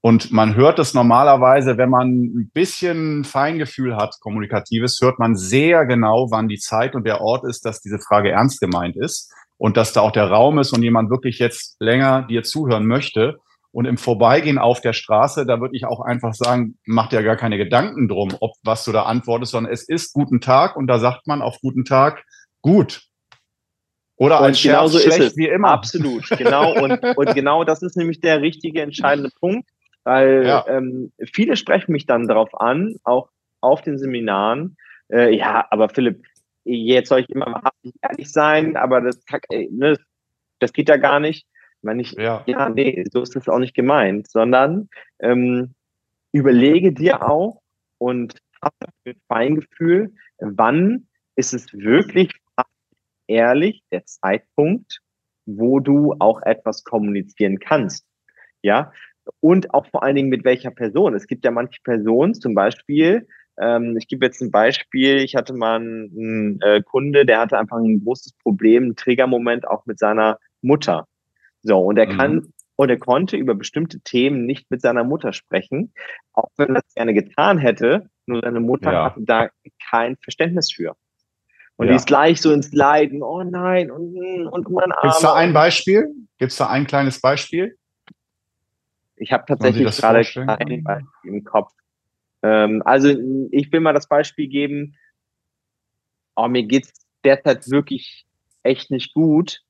Und 0.00 0.30
man 0.30 0.54
hört 0.54 0.78
es 0.78 0.94
normalerweise, 0.94 1.76
wenn 1.76 1.90
man 1.90 2.08
ein 2.08 2.50
bisschen 2.54 3.24
Feingefühl 3.24 3.96
hat, 3.96 4.14
kommunikatives, 4.20 5.00
hört 5.02 5.18
man 5.18 5.34
sehr 5.34 5.86
genau, 5.86 6.28
wann 6.30 6.48
die 6.48 6.58
Zeit 6.58 6.94
und 6.94 7.04
der 7.04 7.20
Ort 7.20 7.44
ist, 7.44 7.64
dass 7.64 7.80
diese 7.80 7.98
Frage 7.98 8.30
ernst 8.30 8.60
gemeint 8.60 8.96
ist 8.96 9.32
und 9.56 9.76
dass 9.76 9.92
da 9.92 10.02
auch 10.02 10.12
der 10.12 10.30
Raum 10.30 10.60
ist 10.60 10.72
und 10.72 10.82
jemand 10.82 11.10
wirklich 11.10 11.40
jetzt 11.40 11.76
länger 11.80 12.22
dir 12.22 12.44
zuhören 12.44 12.86
möchte. 12.86 13.38
Und 13.70 13.84
im 13.84 13.98
Vorbeigehen 13.98 14.58
auf 14.58 14.80
der 14.80 14.92
Straße, 14.92 15.44
da 15.44 15.60
würde 15.60 15.76
ich 15.76 15.84
auch 15.84 16.00
einfach 16.00 16.32
sagen, 16.32 16.78
mach 16.86 17.08
dir 17.08 17.22
gar 17.22 17.36
keine 17.36 17.58
Gedanken 17.58 18.08
drum, 18.08 18.30
ob 18.40 18.52
was 18.64 18.84
du 18.84 18.92
da 18.92 19.02
antwortest, 19.02 19.52
sondern 19.52 19.72
es 19.72 19.86
ist 19.86 20.14
guten 20.14 20.40
Tag 20.40 20.74
und 20.76 20.86
da 20.86 20.98
sagt 20.98 21.26
man 21.26 21.42
auf 21.42 21.58
guten 21.60 21.84
Tag 21.84 22.24
gut. 22.62 23.02
Oder 24.16 24.40
ein 24.40 24.54
genau 24.54 24.88
so 24.88 24.98
ist 24.98 25.18
es. 25.18 25.36
wie 25.36 25.46
immer. 25.46 25.68
Absolut, 25.68 26.28
genau. 26.30 26.72
Und, 26.82 26.98
und 27.16 27.34
genau 27.34 27.62
das 27.62 27.82
ist 27.82 27.96
nämlich 27.96 28.20
der 28.20 28.40
richtige 28.40 28.82
entscheidende 28.82 29.30
Punkt, 29.40 29.68
weil 30.08 30.46
ja. 30.46 30.64
ähm, 30.68 31.12
viele 31.34 31.54
sprechen 31.54 31.92
mich 31.92 32.06
dann 32.06 32.26
darauf 32.26 32.58
an, 32.58 32.96
auch 33.04 33.28
auf 33.60 33.82
den 33.82 33.98
Seminaren. 33.98 34.78
Äh, 35.12 35.36
ja, 35.36 35.66
aber 35.68 35.90
Philipp, 35.90 36.24
jetzt 36.64 37.10
soll 37.10 37.20
ich 37.20 37.28
immer 37.28 37.60
ehrlich 38.00 38.32
sein, 38.32 38.78
aber 38.78 39.02
das, 39.02 39.20
ne, 39.50 39.98
das 40.60 40.72
geht 40.72 40.88
ja 40.88 40.96
gar 40.96 41.20
nicht. 41.20 41.46
Ich 41.76 41.82
meine, 41.82 42.00
ich, 42.00 42.12
ja. 42.12 42.42
ja, 42.46 42.70
nee, 42.70 43.04
so 43.12 43.20
ist 43.20 43.36
das 43.36 43.50
auch 43.50 43.58
nicht 43.58 43.74
gemeint, 43.74 44.30
sondern 44.30 44.88
ähm, 45.20 45.74
überlege 46.32 46.94
dir 46.94 47.28
auch 47.28 47.60
und 47.98 48.38
habe 48.62 48.74
ein 49.04 49.20
Feingefühl, 49.28 50.14
wann 50.38 51.06
ist 51.36 51.52
es 51.52 51.70
wirklich 51.74 52.32
ehrlich 53.26 53.82
der 53.92 54.06
Zeitpunkt, 54.06 55.00
wo 55.44 55.80
du 55.80 56.14
auch 56.18 56.40
etwas 56.40 56.82
kommunizieren 56.82 57.58
kannst. 57.58 58.06
Ja, 58.62 58.90
und 59.40 59.74
auch 59.74 59.86
vor 59.86 60.02
allen 60.02 60.16
Dingen 60.16 60.28
mit 60.28 60.44
welcher 60.44 60.70
Person. 60.70 61.14
Es 61.14 61.26
gibt 61.26 61.44
ja 61.44 61.50
manche 61.50 61.80
Personen, 61.82 62.34
zum 62.34 62.54
Beispiel, 62.54 63.26
ähm, 63.60 63.96
ich 63.96 64.08
gebe 64.08 64.24
jetzt 64.26 64.40
ein 64.40 64.50
Beispiel, 64.50 65.18
ich 65.18 65.34
hatte 65.34 65.52
mal 65.52 65.76
einen, 65.76 66.60
äh, 66.62 66.82
Kunde, 66.82 67.26
der 67.26 67.40
hatte 67.40 67.58
einfach 67.58 67.78
ein 67.78 68.02
großes 68.04 68.34
Problem, 68.42 68.84
einen 68.84 68.96
Triggermoment 68.96 69.66
auch 69.66 69.86
mit 69.86 69.98
seiner 69.98 70.38
Mutter. 70.62 71.06
So, 71.62 71.78
und 71.78 71.98
er 71.98 72.06
mhm. 72.06 72.16
kann 72.16 72.52
und 72.76 72.90
er 72.90 72.98
konnte 72.98 73.36
über 73.36 73.56
bestimmte 73.56 73.98
Themen 74.00 74.46
nicht 74.46 74.70
mit 74.70 74.80
seiner 74.80 75.02
Mutter 75.02 75.32
sprechen, 75.32 75.92
auch 76.32 76.48
wenn 76.56 76.68
er 76.68 76.74
das 76.74 76.94
gerne 76.94 77.12
getan 77.12 77.58
hätte, 77.58 78.08
nur 78.26 78.40
seine 78.40 78.60
Mutter 78.60 78.92
ja. 78.92 79.04
hatte 79.06 79.20
da 79.22 79.48
kein 79.90 80.16
Verständnis 80.18 80.72
für. 80.72 80.94
Und 81.74 81.86
ja. 81.86 81.92
die 81.92 81.96
ist 81.96 82.06
gleich 82.06 82.40
so 82.40 82.52
ins 82.52 82.72
Leiden, 82.72 83.22
oh 83.24 83.42
nein, 83.42 83.90
und, 83.90 84.16
und 84.48 84.70
mein 84.70 84.92
Arm. 84.92 85.08
Ist 85.08 85.22
da 85.22 85.34
ein 85.34 85.52
Beispiel? 85.52 86.08
Gibt 86.38 86.52
es 86.52 86.58
da 86.58 86.68
ein 86.68 86.86
kleines 86.86 87.20
Beispiel? 87.20 87.76
Ich 89.20 89.32
habe 89.32 89.44
tatsächlich 89.46 89.96
gerade 89.96 90.22
kein 90.22 90.82
Beispiel 90.84 91.32
im 91.32 91.44
Kopf. 91.44 91.72
Ähm, 92.42 92.82
also 92.84 93.08
ich 93.50 93.72
will 93.72 93.80
mal 93.80 93.92
das 93.94 94.08
Beispiel 94.08 94.48
geben. 94.48 94.96
Oh, 96.36 96.48
mir 96.48 96.64
geht's 96.64 96.92
derzeit 97.24 97.68
wirklich 97.70 98.26
echt 98.62 98.90
nicht 98.90 99.14
gut. 99.14 99.62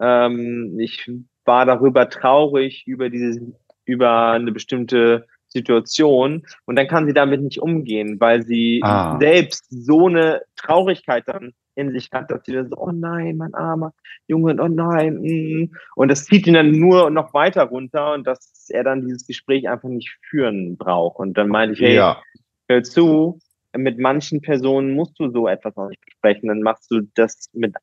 Ähm, 0.00 0.78
ich 0.78 1.10
war 1.44 1.64
darüber 1.66 2.08
traurig 2.10 2.86
über 2.86 3.08
diese, 3.10 3.52
über 3.84 4.32
eine 4.32 4.52
bestimmte 4.52 5.26
Situation 5.48 6.46
und 6.66 6.76
dann 6.76 6.88
kann 6.88 7.06
sie 7.06 7.14
damit 7.14 7.40
nicht 7.40 7.60
umgehen, 7.60 8.20
weil 8.20 8.42
sie 8.42 8.80
ah. 8.82 9.18
selbst 9.18 9.66
so 9.70 10.06
eine 10.06 10.42
Traurigkeit 10.56 11.24
dann 11.26 11.54
in 11.78 11.92
sich 11.92 12.10
hat, 12.12 12.30
dass 12.30 12.44
sie 12.44 12.52
dann 12.52 12.68
so, 12.68 12.76
oh 12.76 12.90
nein, 12.90 13.36
mein 13.36 13.54
armer 13.54 13.94
Junge, 14.26 14.56
oh 14.60 14.68
nein. 14.68 15.20
Mm. 15.20 15.70
Und 15.94 16.08
das 16.08 16.24
zieht 16.24 16.46
ihn 16.46 16.54
dann 16.54 16.72
nur 16.72 17.10
noch 17.10 17.32
weiter 17.32 17.64
runter 17.64 18.14
und 18.14 18.26
dass 18.26 18.68
er 18.68 18.84
dann 18.84 19.02
dieses 19.02 19.26
Gespräch 19.26 19.68
einfach 19.68 19.88
nicht 19.88 20.18
führen 20.28 20.76
braucht. 20.76 21.18
Und 21.18 21.38
dann 21.38 21.48
meinte 21.48 21.74
ich, 21.74 21.80
hey, 21.80 21.94
ja. 21.94 22.20
hör 22.68 22.82
zu, 22.82 23.38
mit 23.76 23.98
manchen 23.98 24.40
Personen 24.40 24.94
musst 24.94 25.18
du 25.18 25.30
so 25.30 25.46
etwas 25.46 25.76
noch 25.76 25.88
nicht 25.88 26.04
besprechen, 26.04 26.48
dann 26.48 26.62
machst 26.62 26.90
du 26.90 27.02
das 27.14 27.48
mit 27.52 27.74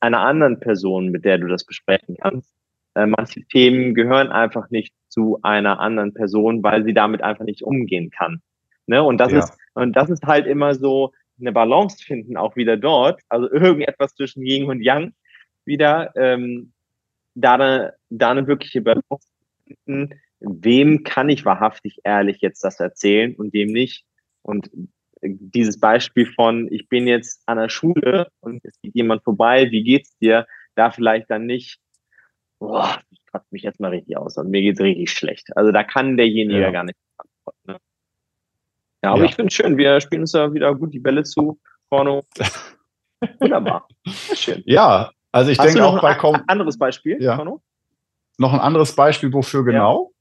einer 0.00 0.20
anderen 0.20 0.60
Person, 0.60 1.10
mit 1.10 1.24
der 1.24 1.38
du 1.38 1.46
das 1.46 1.64
besprechen 1.64 2.16
kannst. 2.20 2.52
Äh, 2.94 3.06
manche 3.06 3.42
Themen 3.44 3.94
gehören 3.94 4.28
einfach 4.28 4.70
nicht 4.70 4.92
zu 5.08 5.38
einer 5.42 5.80
anderen 5.80 6.12
Person, 6.12 6.62
weil 6.62 6.84
sie 6.84 6.94
damit 6.94 7.22
einfach 7.22 7.44
nicht 7.44 7.62
umgehen 7.62 8.10
kann. 8.10 8.42
Ne? 8.86 9.02
Und 9.02 9.18
das 9.18 9.32
ja. 9.32 9.38
ist, 9.38 9.56
und 9.74 9.94
das 9.96 10.10
ist 10.10 10.24
halt 10.24 10.46
immer 10.46 10.74
so 10.74 11.12
eine 11.38 11.52
Balance 11.52 12.02
finden, 12.02 12.36
auch 12.36 12.56
wieder 12.56 12.76
dort. 12.76 13.20
Also 13.28 13.50
irgendetwas 13.50 14.14
zwischen 14.14 14.44
Yin 14.44 14.64
und 14.64 14.82
Yang 14.82 15.12
wieder, 15.64 16.12
ähm, 16.16 16.72
da 17.34 17.54
eine, 17.54 17.94
da 18.10 18.30
eine 18.30 18.46
wirkliche 18.46 18.82
Balance 18.82 19.28
finden. 19.66 20.20
Wem 20.40 21.04
kann 21.04 21.28
ich 21.28 21.44
wahrhaftig 21.44 22.00
ehrlich 22.04 22.40
jetzt 22.40 22.62
das 22.62 22.80
erzählen 22.80 23.34
und 23.34 23.52
wem 23.52 23.68
nicht? 23.68 24.04
Und 24.42 24.70
dieses 25.22 25.80
Beispiel 25.80 26.26
von, 26.26 26.70
ich 26.70 26.88
bin 26.88 27.06
jetzt 27.06 27.42
an 27.46 27.56
der 27.56 27.70
Schule 27.70 28.28
und 28.40 28.62
es 28.64 28.78
geht 28.82 28.94
jemand 28.94 29.24
vorbei, 29.24 29.70
wie 29.70 29.82
geht's 29.82 30.16
dir? 30.18 30.46
Da 30.74 30.90
vielleicht 30.90 31.30
dann 31.30 31.46
nicht 31.46 31.80
boah, 32.58 33.00
ich 33.10 33.24
kratze 33.26 33.48
mich 33.50 33.62
jetzt 33.62 33.80
mal 33.80 33.90
richtig 33.90 34.16
aus 34.16 34.36
und 34.36 34.50
mir 34.50 34.62
geht's 34.62 34.80
richtig 34.80 35.10
schlecht. 35.10 35.56
Also 35.56 35.72
da 35.72 35.84
kann 35.84 36.16
derjenige 36.16 36.60
ja. 36.60 36.70
gar 36.70 36.84
nicht? 36.84 36.98
Ja, 39.04 39.10
aber 39.10 39.20
ja. 39.20 39.24
ich 39.26 39.34
finde 39.34 39.52
schön, 39.52 39.76
wir 39.76 40.00
spielen 40.00 40.22
uns 40.22 40.32
da 40.32 40.54
wieder 40.54 40.74
gut 40.74 40.94
die 40.94 40.98
Bälle 40.98 41.24
zu. 41.24 41.60
Porno. 41.90 42.22
Wunderbar. 43.38 43.86
Schön. 44.34 44.62
Ja, 44.64 45.10
also 45.30 45.50
ich 45.50 45.58
Hast 45.58 45.74
denke 45.74 45.84
auch 45.84 46.00
bei 46.00 46.18
ein 46.18 46.48
anderes 46.48 46.78
Beispiel, 46.78 47.22
ja. 47.22 47.36
Porno? 47.36 47.60
Noch 48.38 48.54
ein 48.54 48.60
anderes 48.60 48.96
Beispiel, 48.96 49.30
wofür 49.30 49.62
genau? 49.62 50.12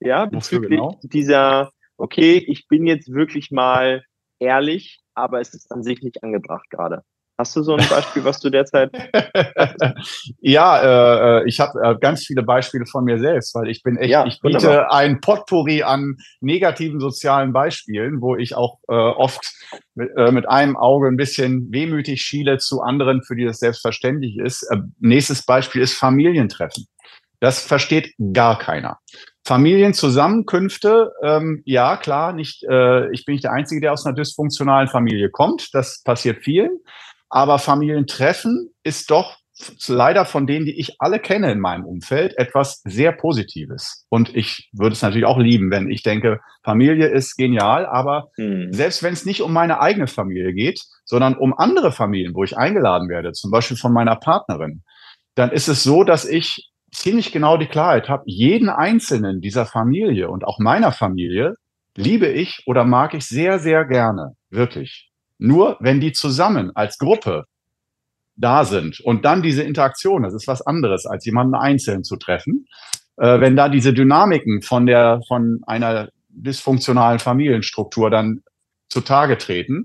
Ja, 0.00 0.08
ja 0.08 0.26
bezüglich 0.26 0.70
genau? 0.70 0.98
dieser, 1.04 1.70
okay, 1.96 2.44
ich 2.48 2.66
bin 2.66 2.88
jetzt 2.88 3.12
wirklich 3.12 3.52
mal 3.52 4.02
ehrlich, 4.40 5.00
aber 5.14 5.40
es 5.40 5.54
ist 5.54 5.70
an 5.70 5.84
sich 5.84 6.02
nicht 6.02 6.24
angebracht 6.24 6.68
gerade. 6.70 7.04
Hast 7.36 7.56
du 7.56 7.62
so 7.64 7.74
ein 7.74 7.88
Beispiel, 7.88 8.24
was 8.24 8.38
du 8.38 8.48
derzeit? 8.48 8.92
ja, 10.40 10.78
äh, 10.78 11.40
äh, 11.40 11.48
ich 11.48 11.58
habe 11.58 11.80
äh, 11.82 11.96
ganz 11.98 12.24
viele 12.24 12.44
Beispiele 12.44 12.86
von 12.86 13.04
mir 13.04 13.18
selbst, 13.18 13.56
weil 13.56 13.68
ich 13.68 13.82
bin 13.82 13.96
echt, 13.96 14.10
ja, 14.10 14.24
ich 14.24 14.40
biete 14.40 14.58
wunderbar. 14.58 14.92
ein 14.92 15.20
Potpourri 15.20 15.82
an 15.82 16.16
negativen 16.40 17.00
sozialen 17.00 17.52
Beispielen, 17.52 18.20
wo 18.20 18.36
ich 18.36 18.54
auch 18.54 18.78
äh, 18.88 18.94
oft 18.94 19.52
mit, 19.96 20.10
äh, 20.16 20.30
mit 20.30 20.48
einem 20.48 20.76
Auge 20.76 21.08
ein 21.08 21.16
bisschen 21.16 21.72
wehmütig 21.72 22.22
schiele 22.22 22.58
zu 22.58 22.82
anderen, 22.82 23.24
für 23.24 23.34
die 23.34 23.44
das 23.44 23.58
selbstverständlich 23.58 24.38
ist. 24.38 24.62
Äh, 24.70 24.78
nächstes 25.00 25.44
Beispiel 25.44 25.82
ist 25.82 25.94
Familientreffen. 25.94 26.86
Das 27.40 27.60
versteht 27.60 28.14
gar 28.32 28.58
keiner. 28.58 29.00
Familienzusammenkünfte, 29.44 31.12
ähm, 31.22 31.62
ja 31.66 31.96
klar, 31.96 32.32
nicht, 32.32 32.64
äh, 32.70 33.12
ich 33.12 33.24
bin 33.24 33.34
nicht 33.34 33.44
der 33.44 33.52
Einzige, 33.52 33.80
der 33.80 33.92
aus 33.92 34.06
einer 34.06 34.14
dysfunktionalen 34.14 34.88
Familie 34.88 35.30
kommt. 35.30 35.74
Das 35.74 36.02
passiert 36.02 36.44
vielen. 36.44 36.78
Aber 37.34 37.58
Familientreffen 37.58 38.70
ist 38.84 39.10
doch 39.10 39.38
leider 39.88 40.24
von 40.24 40.46
denen, 40.46 40.66
die 40.66 40.78
ich 40.78 41.00
alle 41.00 41.18
kenne 41.18 41.50
in 41.50 41.58
meinem 41.58 41.84
Umfeld, 41.84 42.38
etwas 42.38 42.80
sehr 42.84 43.10
Positives. 43.10 44.06
Und 44.08 44.36
ich 44.36 44.70
würde 44.72 44.92
es 44.92 45.02
natürlich 45.02 45.26
auch 45.26 45.38
lieben, 45.38 45.72
wenn 45.72 45.90
ich 45.90 46.04
denke, 46.04 46.38
Familie 46.62 47.08
ist 47.08 47.34
genial, 47.34 47.86
aber 47.86 48.28
hm. 48.36 48.72
selbst 48.72 49.02
wenn 49.02 49.12
es 49.12 49.26
nicht 49.26 49.42
um 49.42 49.52
meine 49.52 49.80
eigene 49.80 50.06
Familie 50.06 50.54
geht, 50.54 50.80
sondern 51.04 51.36
um 51.36 51.52
andere 51.58 51.90
Familien, 51.90 52.36
wo 52.36 52.44
ich 52.44 52.56
eingeladen 52.56 53.08
werde, 53.08 53.32
zum 53.32 53.50
Beispiel 53.50 53.76
von 53.76 53.92
meiner 53.92 54.14
Partnerin, 54.14 54.84
dann 55.34 55.50
ist 55.50 55.66
es 55.66 55.82
so, 55.82 56.04
dass 56.04 56.24
ich 56.24 56.70
ziemlich 56.92 57.32
genau 57.32 57.56
die 57.56 57.66
Klarheit 57.66 58.08
habe, 58.08 58.22
jeden 58.26 58.68
einzelnen 58.68 59.40
dieser 59.40 59.66
Familie 59.66 60.30
und 60.30 60.44
auch 60.44 60.60
meiner 60.60 60.92
Familie 60.92 61.54
liebe 61.96 62.28
ich 62.28 62.62
oder 62.66 62.84
mag 62.84 63.12
ich 63.12 63.26
sehr, 63.26 63.58
sehr 63.58 63.84
gerne. 63.86 64.36
Wirklich. 64.50 65.10
Nur 65.38 65.76
wenn 65.80 66.00
die 66.00 66.12
zusammen 66.12 66.70
als 66.74 66.98
Gruppe 66.98 67.44
da 68.36 68.64
sind 68.64 69.00
und 69.00 69.24
dann 69.24 69.42
diese 69.42 69.62
Interaktion, 69.62 70.22
das 70.22 70.34
ist 70.34 70.48
was 70.48 70.62
anderes, 70.62 71.06
als 71.06 71.24
jemanden 71.24 71.54
einzeln 71.54 72.04
zu 72.04 72.16
treffen. 72.16 72.66
Äh, 73.16 73.40
wenn 73.40 73.56
da 73.56 73.68
diese 73.68 73.92
Dynamiken 73.92 74.62
von 74.62 74.86
der, 74.86 75.20
von 75.28 75.60
einer 75.66 76.08
dysfunktionalen 76.28 77.20
Familienstruktur 77.20 78.10
dann 78.10 78.42
zutage 78.88 79.38
treten, 79.38 79.84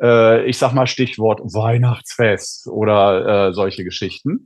äh, 0.00 0.44
ich 0.44 0.58
sag 0.58 0.72
mal 0.72 0.86
Stichwort 0.86 1.40
Weihnachtsfest 1.40 2.66
oder 2.68 3.48
äh, 3.48 3.52
solche 3.54 3.84
Geschichten, 3.84 4.44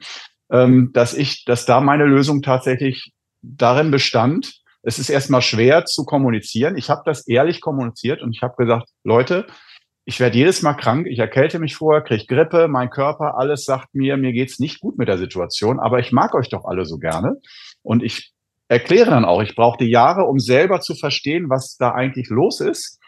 ähm, 0.50 0.90
dass 0.92 1.14
ich, 1.14 1.44
dass 1.44 1.66
da 1.66 1.80
meine 1.80 2.04
Lösung 2.04 2.42
tatsächlich 2.42 3.12
darin 3.42 3.90
bestand, 3.90 4.60
es 4.82 4.98
ist 4.98 5.10
erstmal 5.10 5.42
schwer 5.42 5.84
zu 5.84 6.04
kommunizieren. 6.04 6.76
Ich 6.76 6.88
habe 6.88 7.02
das 7.04 7.26
ehrlich 7.26 7.60
kommuniziert 7.60 8.22
und 8.22 8.34
ich 8.34 8.42
habe 8.42 8.54
gesagt, 8.56 8.88
Leute, 9.04 9.46
ich 10.10 10.18
werde 10.18 10.36
jedes 10.36 10.60
Mal 10.62 10.74
krank, 10.74 11.06
ich 11.06 11.20
erkälte 11.20 11.60
mich 11.60 11.76
vorher, 11.76 12.02
kriege 12.02 12.24
Grippe, 12.26 12.66
mein 12.66 12.90
Körper, 12.90 13.38
alles 13.38 13.64
sagt 13.64 13.94
mir, 13.94 14.16
mir 14.16 14.32
geht's 14.32 14.58
nicht 14.58 14.80
gut 14.80 14.98
mit 14.98 15.06
der 15.06 15.18
Situation, 15.18 15.78
aber 15.78 16.00
ich 16.00 16.10
mag 16.10 16.34
euch 16.34 16.48
doch 16.48 16.64
alle 16.64 16.84
so 16.84 16.98
gerne. 16.98 17.34
Und 17.82 18.02
ich 18.02 18.32
erkläre 18.66 19.10
dann 19.10 19.24
auch, 19.24 19.40
ich 19.40 19.54
brauchte 19.54 19.84
Jahre, 19.84 20.24
um 20.24 20.40
selber 20.40 20.80
zu 20.80 20.96
verstehen, 20.96 21.48
was 21.48 21.76
da 21.76 21.92
eigentlich 21.92 22.28
los 22.28 22.60
ist. 22.60 22.98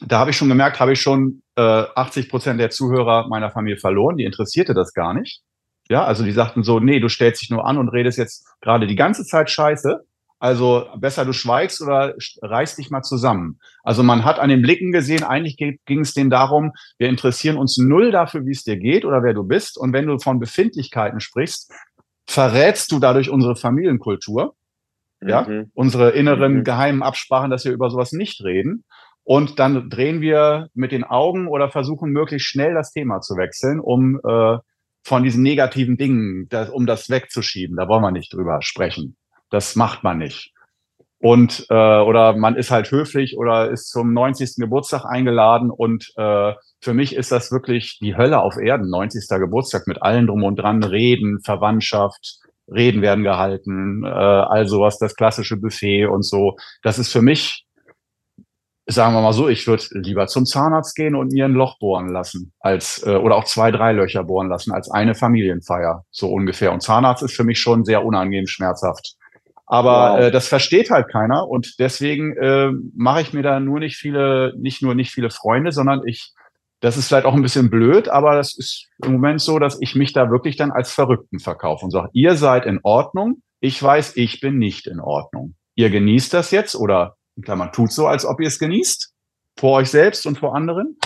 Da 0.00 0.20
habe 0.20 0.30
ich 0.30 0.36
schon 0.36 0.48
gemerkt, 0.48 0.78
habe 0.78 0.92
ich 0.92 1.00
schon 1.00 1.42
äh, 1.56 1.62
80 1.62 2.28
Prozent 2.28 2.60
der 2.60 2.70
Zuhörer 2.70 3.26
meiner 3.26 3.50
Familie 3.50 3.80
verloren, 3.80 4.16
die 4.16 4.24
interessierte 4.24 4.72
das 4.72 4.92
gar 4.92 5.14
nicht. 5.14 5.42
Ja, 5.88 6.04
also 6.04 6.22
die 6.22 6.30
sagten 6.30 6.62
so, 6.62 6.78
nee, 6.78 7.00
du 7.00 7.08
stellst 7.08 7.42
dich 7.42 7.50
nur 7.50 7.66
an 7.66 7.76
und 7.76 7.88
redest 7.88 8.18
jetzt 8.18 8.46
gerade 8.60 8.86
die 8.86 8.94
ganze 8.94 9.24
Zeit 9.24 9.50
Scheiße. 9.50 9.98
Also 10.38 10.86
besser 10.98 11.24
du 11.24 11.32
schweigst 11.32 11.80
oder 11.80 12.14
reißt 12.42 12.78
dich 12.78 12.90
mal 12.90 13.02
zusammen. 13.02 13.58
Also 13.82 14.02
man 14.02 14.24
hat 14.24 14.38
an 14.38 14.50
den 14.50 14.60
Blicken 14.60 14.92
gesehen, 14.92 15.24
eigentlich 15.24 15.56
ging 15.56 16.00
es 16.00 16.12
denen 16.12 16.28
darum, 16.28 16.72
wir 16.98 17.08
interessieren 17.08 17.56
uns 17.56 17.78
null 17.78 18.10
dafür, 18.10 18.44
wie 18.44 18.52
es 18.52 18.62
dir 18.62 18.76
geht 18.76 19.04
oder 19.04 19.22
wer 19.22 19.32
du 19.32 19.44
bist. 19.44 19.78
Und 19.78 19.92
wenn 19.94 20.06
du 20.06 20.18
von 20.18 20.38
Befindlichkeiten 20.38 21.20
sprichst, 21.20 21.72
verrätst 22.28 22.92
du 22.92 22.98
dadurch 22.98 23.30
unsere 23.30 23.56
Familienkultur, 23.56 24.54
mhm. 25.20 25.28
ja, 25.28 25.46
unsere 25.72 26.10
inneren 26.10 26.58
mhm. 26.58 26.64
geheimen 26.64 27.02
Absprachen, 27.02 27.50
dass 27.50 27.64
wir 27.64 27.72
über 27.72 27.88
sowas 27.88 28.12
nicht 28.12 28.42
reden. 28.44 28.84
Und 29.24 29.58
dann 29.58 29.90
drehen 29.90 30.20
wir 30.20 30.68
mit 30.74 30.92
den 30.92 31.02
Augen 31.02 31.48
oder 31.48 31.70
versuchen 31.70 32.10
möglichst 32.12 32.46
schnell 32.46 32.74
das 32.74 32.92
Thema 32.92 33.20
zu 33.20 33.36
wechseln, 33.36 33.80
um 33.80 34.20
äh, 34.22 34.58
von 35.02 35.22
diesen 35.22 35.42
negativen 35.42 35.96
Dingen, 35.96 36.48
das, 36.48 36.68
um 36.70 36.86
das 36.86 37.08
wegzuschieben. 37.10 37.76
Da 37.76 37.88
wollen 37.88 38.02
wir 38.02 38.12
nicht 38.12 38.32
drüber 38.32 38.58
sprechen. 38.60 39.16
Das 39.50 39.76
macht 39.76 40.02
man 40.02 40.18
nicht. 40.18 40.52
Und 41.18 41.66
äh, 41.70 42.00
oder 42.00 42.36
man 42.36 42.56
ist 42.56 42.70
halt 42.70 42.90
höflich 42.90 43.38
oder 43.38 43.70
ist 43.70 43.88
zum 43.90 44.12
90. 44.12 44.56
Geburtstag 44.56 45.06
eingeladen 45.06 45.70
und 45.70 46.12
äh, 46.16 46.52
für 46.80 46.94
mich 46.94 47.16
ist 47.16 47.32
das 47.32 47.50
wirklich 47.50 47.98
die 48.00 48.16
Hölle 48.16 48.40
auf 48.40 48.56
Erden, 48.58 48.90
90. 48.90 49.26
Geburtstag 49.28 49.86
mit 49.86 50.02
allen 50.02 50.26
drum 50.26 50.44
und 50.44 50.56
dran, 50.56 50.82
Reden, 50.84 51.40
Verwandtschaft, 51.42 52.38
Reden 52.68 53.00
werden 53.00 53.24
gehalten, 53.24 54.04
äh, 54.04 54.08
all 54.08 54.68
sowas, 54.68 54.98
das 54.98 55.16
klassische 55.16 55.56
Buffet 55.56 56.06
und 56.06 56.22
so. 56.22 56.56
Das 56.82 56.98
ist 56.98 57.10
für 57.10 57.22
mich, 57.22 57.64
sagen 58.86 59.14
wir 59.14 59.22
mal 59.22 59.32
so, 59.32 59.48
ich 59.48 59.66
würde 59.66 59.84
lieber 59.92 60.26
zum 60.26 60.44
Zahnarzt 60.44 60.94
gehen 60.94 61.14
und 61.14 61.32
mir 61.32 61.46
ein 61.46 61.52
Loch 61.52 61.78
bohren 61.78 62.08
lassen, 62.08 62.52
als 62.60 63.02
äh, 63.06 63.16
oder 63.16 63.36
auch 63.36 63.44
zwei, 63.44 63.70
drei 63.70 63.92
Löcher 63.92 64.24
bohren 64.24 64.48
lassen, 64.48 64.72
als 64.72 64.90
eine 64.90 65.14
Familienfeier, 65.14 66.04
so 66.10 66.30
ungefähr. 66.30 66.72
Und 66.72 66.82
Zahnarzt 66.82 67.22
ist 67.22 67.34
für 67.34 67.44
mich 67.44 67.58
schon 67.58 67.84
sehr 67.84 68.04
unangenehm 68.04 68.46
schmerzhaft. 68.46 69.16
Aber 69.66 70.12
wow. 70.12 70.20
äh, 70.20 70.30
das 70.30 70.48
versteht 70.48 70.90
halt 70.90 71.08
keiner 71.10 71.48
und 71.48 71.78
deswegen 71.80 72.36
äh, 72.36 72.70
mache 72.94 73.20
ich 73.22 73.32
mir 73.32 73.42
da 73.42 73.58
nur 73.58 73.80
nicht 73.80 73.96
viele, 73.96 74.54
nicht 74.56 74.82
nur 74.82 74.94
nicht 74.94 75.12
viele 75.12 75.30
Freunde, 75.30 75.72
sondern 75.72 76.02
ich, 76.06 76.32
das 76.80 76.96
ist 76.96 77.08
vielleicht 77.08 77.26
auch 77.26 77.34
ein 77.34 77.42
bisschen 77.42 77.68
blöd, 77.68 78.08
aber 78.08 78.36
das 78.36 78.56
ist 78.56 78.86
im 79.04 79.12
Moment 79.12 79.40
so, 79.40 79.58
dass 79.58 79.80
ich 79.80 79.96
mich 79.96 80.12
da 80.12 80.30
wirklich 80.30 80.56
dann 80.56 80.70
als 80.70 80.92
Verrückten 80.92 81.40
verkaufe 81.40 81.84
und 81.84 81.90
sage, 81.90 82.10
ihr 82.12 82.36
seid 82.36 82.64
in 82.64 82.78
Ordnung, 82.84 83.42
ich 83.60 83.82
weiß, 83.82 84.16
ich 84.16 84.40
bin 84.40 84.58
nicht 84.58 84.86
in 84.86 85.00
Ordnung. 85.00 85.56
Ihr 85.74 85.90
genießt 85.90 86.32
das 86.32 86.52
jetzt 86.52 86.76
oder 86.76 87.16
in 87.36 87.42
Klammern 87.42 87.72
tut 87.72 87.92
so, 87.92 88.06
als 88.06 88.24
ob 88.24 88.40
ihr 88.40 88.48
es 88.48 88.58
genießt, 88.58 89.12
vor 89.58 89.78
euch 89.78 89.90
selbst 89.90 90.26
und 90.26 90.38
vor 90.38 90.54
anderen. 90.54 90.96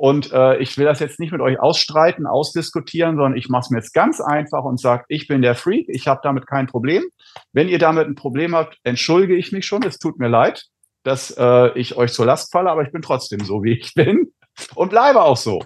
Und 0.00 0.32
äh, 0.32 0.56
ich 0.60 0.78
will 0.78 0.86
das 0.86 0.98
jetzt 0.98 1.20
nicht 1.20 1.30
mit 1.30 1.42
euch 1.42 1.60
ausstreiten, 1.60 2.26
ausdiskutieren, 2.26 3.16
sondern 3.16 3.36
ich 3.36 3.50
mache 3.50 3.64
es 3.64 3.70
mir 3.70 3.76
jetzt 3.76 3.92
ganz 3.92 4.18
einfach 4.18 4.64
und 4.64 4.80
sage, 4.80 5.04
ich 5.08 5.28
bin 5.28 5.42
der 5.42 5.54
Freak, 5.54 5.90
ich 5.90 6.08
habe 6.08 6.20
damit 6.22 6.46
kein 6.46 6.66
Problem. 6.66 7.04
Wenn 7.52 7.68
ihr 7.68 7.78
damit 7.78 8.08
ein 8.08 8.14
Problem 8.14 8.54
habt, 8.54 8.78
entschuldige 8.82 9.36
ich 9.36 9.52
mich 9.52 9.66
schon, 9.66 9.82
es 9.82 9.98
tut 9.98 10.18
mir 10.18 10.28
leid, 10.28 10.64
dass 11.02 11.36
äh, 11.36 11.78
ich 11.78 11.98
euch 11.98 12.14
zur 12.14 12.24
Last 12.24 12.50
falle, 12.50 12.70
aber 12.70 12.80
ich 12.80 12.92
bin 12.92 13.02
trotzdem 13.02 13.40
so, 13.40 13.62
wie 13.62 13.74
ich 13.74 13.92
bin 13.92 14.32
und 14.74 14.88
bleibe 14.88 15.20
auch 15.20 15.36
so. 15.36 15.62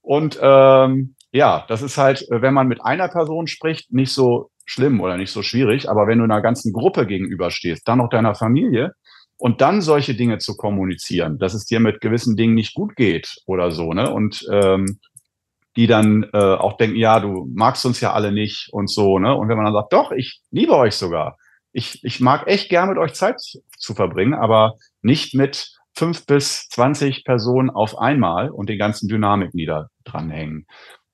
Und 0.00 0.38
ähm, 0.40 1.14
ja, 1.32 1.66
das 1.68 1.82
ist 1.82 1.98
halt, 1.98 2.24
wenn 2.30 2.54
man 2.54 2.68
mit 2.68 2.82
einer 2.82 3.08
Person 3.08 3.46
spricht, 3.46 3.92
nicht 3.92 4.14
so 4.14 4.48
schlimm 4.64 5.02
oder 5.02 5.18
nicht 5.18 5.32
so 5.32 5.42
schwierig, 5.42 5.90
aber 5.90 6.06
wenn 6.06 6.16
du 6.16 6.24
einer 6.24 6.40
ganzen 6.40 6.72
Gruppe 6.72 7.06
gegenüberstehst, 7.06 7.86
dann 7.86 7.98
noch 7.98 8.08
deiner 8.08 8.34
Familie, 8.34 8.92
und 9.38 9.60
dann 9.60 9.82
solche 9.82 10.14
Dinge 10.14 10.38
zu 10.38 10.56
kommunizieren, 10.56 11.38
dass 11.38 11.54
es 11.54 11.66
dir 11.66 11.80
mit 11.80 12.00
gewissen 12.00 12.36
Dingen 12.36 12.54
nicht 12.54 12.74
gut 12.74 12.96
geht 12.96 13.36
oder 13.46 13.70
so, 13.70 13.92
ne? 13.92 14.12
Und 14.12 14.46
ähm, 14.50 14.98
die 15.76 15.86
dann 15.86 16.24
äh, 16.32 16.38
auch 16.38 16.78
denken, 16.78 16.96
ja, 16.96 17.20
du 17.20 17.50
magst 17.54 17.84
uns 17.84 18.00
ja 18.00 18.14
alle 18.14 18.32
nicht 18.32 18.68
und 18.72 18.88
so, 18.88 19.18
ne? 19.18 19.36
Und 19.36 19.48
wenn 19.48 19.56
man 19.56 19.66
dann 19.66 19.74
sagt, 19.74 19.92
doch, 19.92 20.10
ich 20.10 20.40
liebe 20.50 20.74
euch 20.74 20.94
sogar. 20.94 21.36
Ich, 21.72 22.02
ich 22.02 22.20
mag 22.20 22.46
echt 22.46 22.70
gern 22.70 22.88
mit 22.88 22.96
euch 22.96 23.12
Zeit 23.12 23.36
zu 23.76 23.94
verbringen, 23.94 24.32
aber 24.32 24.76
nicht 25.02 25.34
mit 25.34 25.72
fünf 25.94 26.24
bis 26.24 26.68
zwanzig 26.68 27.24
Personen 27.24 27.68
auf 27.68 27.98
einmal 27.98 28.50
und 28.50 28.70
den 28.70 28.78
ganzen 28.78 29.08
Dynamiken, 29.08 29.58
die 29.58 29.66
da 29.66 29.88
dranhängen. 30.04 30.66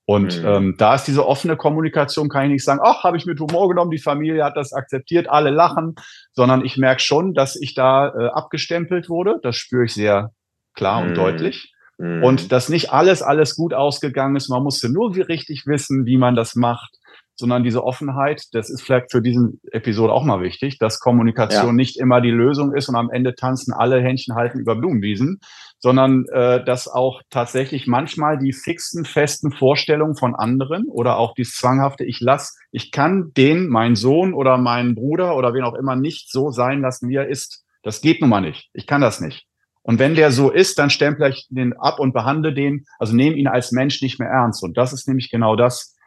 Und 0.05 0.41
mhm. 0.41 0.47
ähm, 0.47 0.75
da 0.77 0.95
ist 0.95 1.05
diese 1.05 1.25
offene 1.25 1.55
Kommunikation, 1.55 2.27
kann 2.27 2.45
ich 2.45 2.51
nicht 2.51 2.65
sagen, 2.65 2.81
ach, 2.83 3.03
habe 3.03 3.15
ich 3.15 3.25
mit 3.25 3.39
Humor 3.39 3.69
genommen, 3.69 3.91
die 3.91 3.99
Familie 3.99 4.43
hat 4.43 4.57
das 4.57 4.73
akzeptiert, 4.73 5.29
alle 5.29 5.49
lachen, 5.49 5.95
sondern 6.33 6.65
ich 6.65 6.77
merke 6.77 7.01
schon, 7.01 7.33
dass 7.33 7.55
ich 7.55 7.73
da 7.73 8.09
äh, 8.09 8.27
abgestempelt 8.27 9.07
wurde. 9.07 9.39
Das 9.43 9.55
spüre 9.55 9.85
ich 9.85 9.93
sehr 9.93 10.31
klar 10.73 11.01
mhm. 11.01 11.09
und 11.09 11.15
deutlich. 11.15 11.73
Mhm. 11.97 12.23
Und 12.23 12.51
dass 12.51 12.67
nicht 12.67 12.91
alles, 12.91 13.21
alles 13.21 13.55
gut 13.55 13.73
ausgegangen 13.73 14.35
ist. 14.35 14.49
Man 14.49 14.63
musste 14.63 14.91
nur 14.91 15.15
richtig 15.15 15.63
wissen, 15.67 16.05
wie 16.05 16.17
man 16.17 16.35
das 16.35 16.55
macht 16.55 16.97
sondern 17.35 17.63
diese 17.63 17.83
Offenheit, 17.83 18.43
das 18.53 18.69
ist 18.69 18.81
vielleicht 18.81 19.11
für 19.11 19.21
diesen 19.21 19.59
Episode 19.71 20.13
auch 20.13 20.23
mal 20.23 20.41
wichtig, 20.41 20.77
dass 20.77 20.99
Kommunikation 20.99 21.67
ja. 21.67 21.73
nicht 21.73 21.99
immer 21.99 22.21
die 22.21 22.31
Lösung 22.31 22.73
ist 22.73 22.89
und 22.89 22.95
am 22.95 23.09
Ende 23.09 23.35
tanzen 23.35 23.73
alle 23.73 24.01
Händchen 24.01 24.35
halten 24.35 24.59
über 24.59 24.75
Blumenwiesen, 24.75 25.39
sondern 25.79 26.25
äh, 26.31 26.63
dass 26.63 26.87
auch 26.87 27.21
tatsächlich 27.29 27.87
manchmal 27.87 28.37
die 28.37 28.53
fixen, 28.53 29.05
festen 29.05 29.51
Vorstellungen 29.51 30.15
von 30.15 30.35
anderen 30.35 30.85
oder 30.87 31.17
auch 31.17 31.33
die 31.33 31.43
zwanghafte, 31.43 32.05
ich 32.05 32.19
lass, 32.19 32.57
ich 32.71 32.91
kann 32.91 33.31
den, 33.35 33.67
mein 33.67 33.95
Sohn 33.95 34.33
oder 34.33 34.57
meinen 34.57 34.95
Bruder 34.95 35.35
oder 35.35 35.53
wen 35.53 35.63
auch 35.63 35.75
immer 35.75 35.95
nicht 35.95 36.31
so 36.31 36.51
sein 36.51 36.81
lassen, 36.81 37.09
wie 37.09 37.15
er 37.15 37.27
ist. 37.27 37.63
Das 37.81 38.01
geht 38.01 38.21
nun 38.21 38.29
mal 38.29 38.41
nicht. 38.41 38.69
Ich 38.73 38.87
kann 38.87 39.01
das 39.01 39.19
nicht. 39.19 39.45
Und 39.81 39.99
wenn 39.99 40.15
der 40.15 40.31
so 40.31 40.49
ist, 40.49 40.79
dann 40.79 40.89
stempel 40.89 41.29
ich 41.29 41.47
den 41.49 41.73
ab 41.73 41.99
und 41.99 42.13
behandle 42.13 42.53
den, 42.53 42.85
also 42.99 43.13
nehme 43.13 43.35
ihn 43.35 43.47
als 43.47 43.73
Mensch 43.73 44.01
nicht 44.01 44.17
mehr 44.19 44.29
ernst. 44.29 44.63
Und 44.63 44.77
das 44.77 44.93
ist 44.93 45.07
nämlich 45.07 45.29
genau 45.29 45.57
das, 45.57 45.97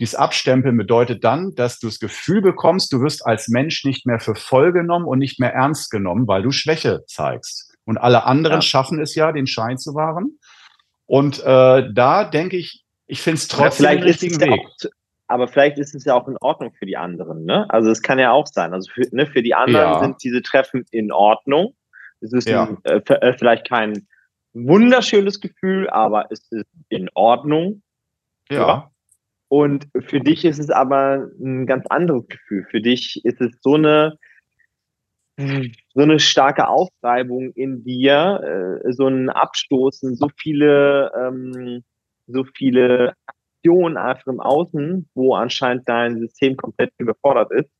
dies 0.00 0.14
Abstempeln 0.14 0.76
bedeutet 0.76 1.24
dann, 1.24 1.54
dass 1.54 1.80
du 1.80 1.88
das 1.88 1.98
Gefühl 1.98 2.40
bekommst, 2.40 2.92
du 2.92 3.00
wirst 3.00 3.26
als 3.26 3.48
Mensch 3.48 3.84
nicht 3.84 4.06
mehr 4.06 4.20
für 4.20 4.34
voll 4.34 4.72
genommen 4.72 5.06
und 5.06 5.18
nicht 5.18 5.40
mehr 5.40 5.52
ernst 5.52 5.90
genommen, 5.90 6.28
weil 6.28 6.42
du 6.42 6.52
Schwäche 6.52 7.04
zeigst. 7.06 7.74
Und 7.84 7.98
alle 7.98 8.24
anderen 8.24 8.58
ja. 8.58 8.62
schaffen 8.62 9.00
es 9.00 9.14
ja, 9.14 9.32
den 9.32 9.46
Schein 9.46 9.78
zu 9.78 9.94
wahren. 9.94 10.38
Und 11.06 11.42
äh, 11.42 11.92
da 11.92 12.24
denke 12.24 12.56
ich, 12.56 12.84
ich 13.06 13.22
finde 13.22 13.38
es 13.38 13.48
trotzdem 13.48 13.88
den 13.88 14.02
richtigen 14.02 14.40
Weg. 14.40 14.60
Auch, 14.60 14.90
aber 15.26 15.48
vielleicht 15.48 15.78
ist 15.78 15.94
es 15.94 16.04
ja 16.04 16.14
auch 16.14 16.28
in 16.28 16.36
Ordnung 16.40 16.72
für 16.78 16.86
die 16.86 16.96
anderen. 16.96 17.44
Ne? 17.44 17.66
Also 17.70 17.90
es 17.90 18.02
kann 18.02 18.18
ja 18.18 18.30
auch 18.30 18.46
sein. 18.46 18.72
Also 18.72 18.90
für, 18.92 19.02
ne, 19.10 19.26
für 19.26 19.42
die 19.42 19.54
anderen 19.54 19.92
ja. 19.92 20.00
sind 20.00 20.22
diese 20.22 20.42
Treffen 20.42 20.84
in 20.90 21.10
Ordnung. 21.10 21.74
Es 22.20 22.32
ist 22.32 22.48
ja. 22.48 22.64
ein, 22.64 22.78
äh, 22.84 23.00
äh 23.14 23.36
vielleicht 23.36 23.68
kein 23.68 24.06
wunderschönes 24.52 25.40
Gefühl, 25.40 25.88
aber 25.90 26.26
es 26.30 26.46
ist 26.50 26.66
in 26.88 27.08
Ordnung. 27.14 27.82
Ja. 28.50 28.90
Und 29.48 29.88
für 30.00 30.20
dich 30.20 30.44
ist 30.44 30.58
es 30.58 30.70
aber 30.70 31.28
ein 31.40 31.66
ganz 31.66 31.86
anderes 31.86 32.26
Gefühl. 32.28 32.66
Für 32.70 32.80
dich 32.80 33.24
ist 33.24 33.40
es 33.40 33.52
so 33.62 33.74
eine, 33.74 34.18
so 35.38 36.02
eine 36.02 36.18
starke 36.18 36.68
Aufreibung 36.68 37.52
in 37.52 37.82
dir, 37.82 38.82
äh, 38.84 38.92
so 38.92 39.06
ein 39.06 39.30
Abstoßen, 39.30 40.16
so 40.16 40.28
viele, 40.36 41.12
ähm, 41.16 41.82
so 42.26 42.44
viele 42.44 43.14
Aktionen 43.26 43.96
einfach 43.96 44.26
im 44.26 44.40
Außen, 44.40 45.08
wo 45.14 45.34
anscheinend 45.34 45.88
dein 45.88 46.18
System 46.18 46.56
komplett 46.56 46.92
überfordert 46.98 47.50
ist. 47.52 47.70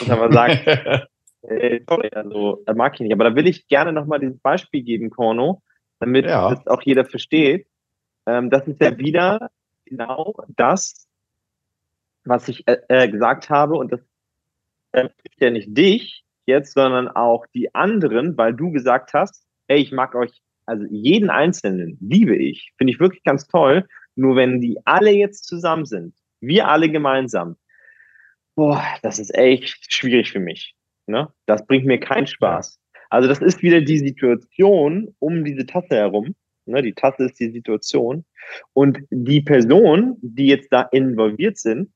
Und 0.00 0.08
man 0.08 0.32
sagt, 0.32 0.66
äh, 1.42 1.80
sorry, 1.88 2.08
also 2.14 2.62
das 2.64 2.76
mag 2.76 2.94
ich 2.94 3.00
nicht. 3.00 3.12
Aber 3.12 3.24
da 3.24 3.34
will 3.34 3.48
ich 3.48 3.66
gerne 3.68 3.92
nochmal 3.92 4.20
dieses 4.20 4.38
Beispiel 4.38 4.82
geben, 4.82 5.10
Korno, 5.10 5.60
damit 5.98 6.24
ja. 6.24 6.50
das 6.50 6.66
auch 6.66 6.82
jeder 6.82 7.04
versteht. 7.04 7.66
Ähm, 8.26 8.48
das 8.48 8.66
ist 8.66 8.80
ja 8.80 8.96
wieder 8.96 9.50
genau 9.92 10.34
das, 10.56 11.06
was 12.24 12.48
ich 12.48 12.66
äh, 12.66 12.78
äh, 12.88 13.08
gesagt 13.08 13.50
habe. 13.50 13.74
Und 13.74 13.92
das 13.92 14.00
äh, 14.92 15.08
ist 15.24 15.40
ja 15.40 15.50
nicht 15.50 15.76
dich 15.76 16.24
jetzt, 16.46 16.74
sondern 16.74 17.08
auch 17.08 17.46
die 17.54 17.74
anderen, 17.74 18.36
weil 18.36 18.54
du 18.54 18.72
gesagt 18.72 19.12
hast, 19.14 19.46
hey, 19.68 19.80
ich 19.80 19.92
mag 19.92 20.14
euch, 20.14 20.42
also 20.66 20.84
jeden 20.90 21.30
Einzelnen 21.30 21.98
liebe 22.00 22.36
ich, 22.36 22.72
finde 22.78 22.92
ich 22.92 23.00
wirklich 23.00 23.22
ganz 23.22 23.46
toll. 23.46 23.86
Nur 24.14 24.36
wenn 24.36 24.60
die 24.60 24.78
alle 24.84 25.10
jetzt 25.10 25.46
zusammen 25.46 25.84
sind, 25.84 26.14
wir 26.40 26.68
alle 26.68 26.90
gemeinsam, 26.90 27.56
boah, 28.54 28.84
das 29.02 29.18
ist 29.18 29.34
echt 29.34 29.92
schwierig 29.92 30.32
für 30.32 30.40
mich. 30.40 30.74
Ne? 31.06 31.32
Das 31.46 31.66
bringt 31.66 31.86
mir 31.86 31.98
keinen 31.98 32.26
Spaß. 32.26 32.78
Also 33.10 33.28
das 33.28 33.40
ist 33.40 33.62
wieder 33.62 33.80
die 33.80 33.98
Situation 33.98 35.14
um 35.18 35.44
diese 35.44 35.66
Tasse 35.66 35.96
herum. 35.96 36.34
Ne, 36.64 36.82
die 36.82 36.94
Tasse 36.94 37.24
ist 37.24 37.40
die 37.40 37.50
Situation. 37.50 38.24
Und 38.72 39.00
die 39.10 39.40
Personen, 39.40 40.16
die 40.20 40.46
jetzt 40.46 40.72
da 40.72 40.82
involviert 40.82 41.58
sind, 41.58 41.92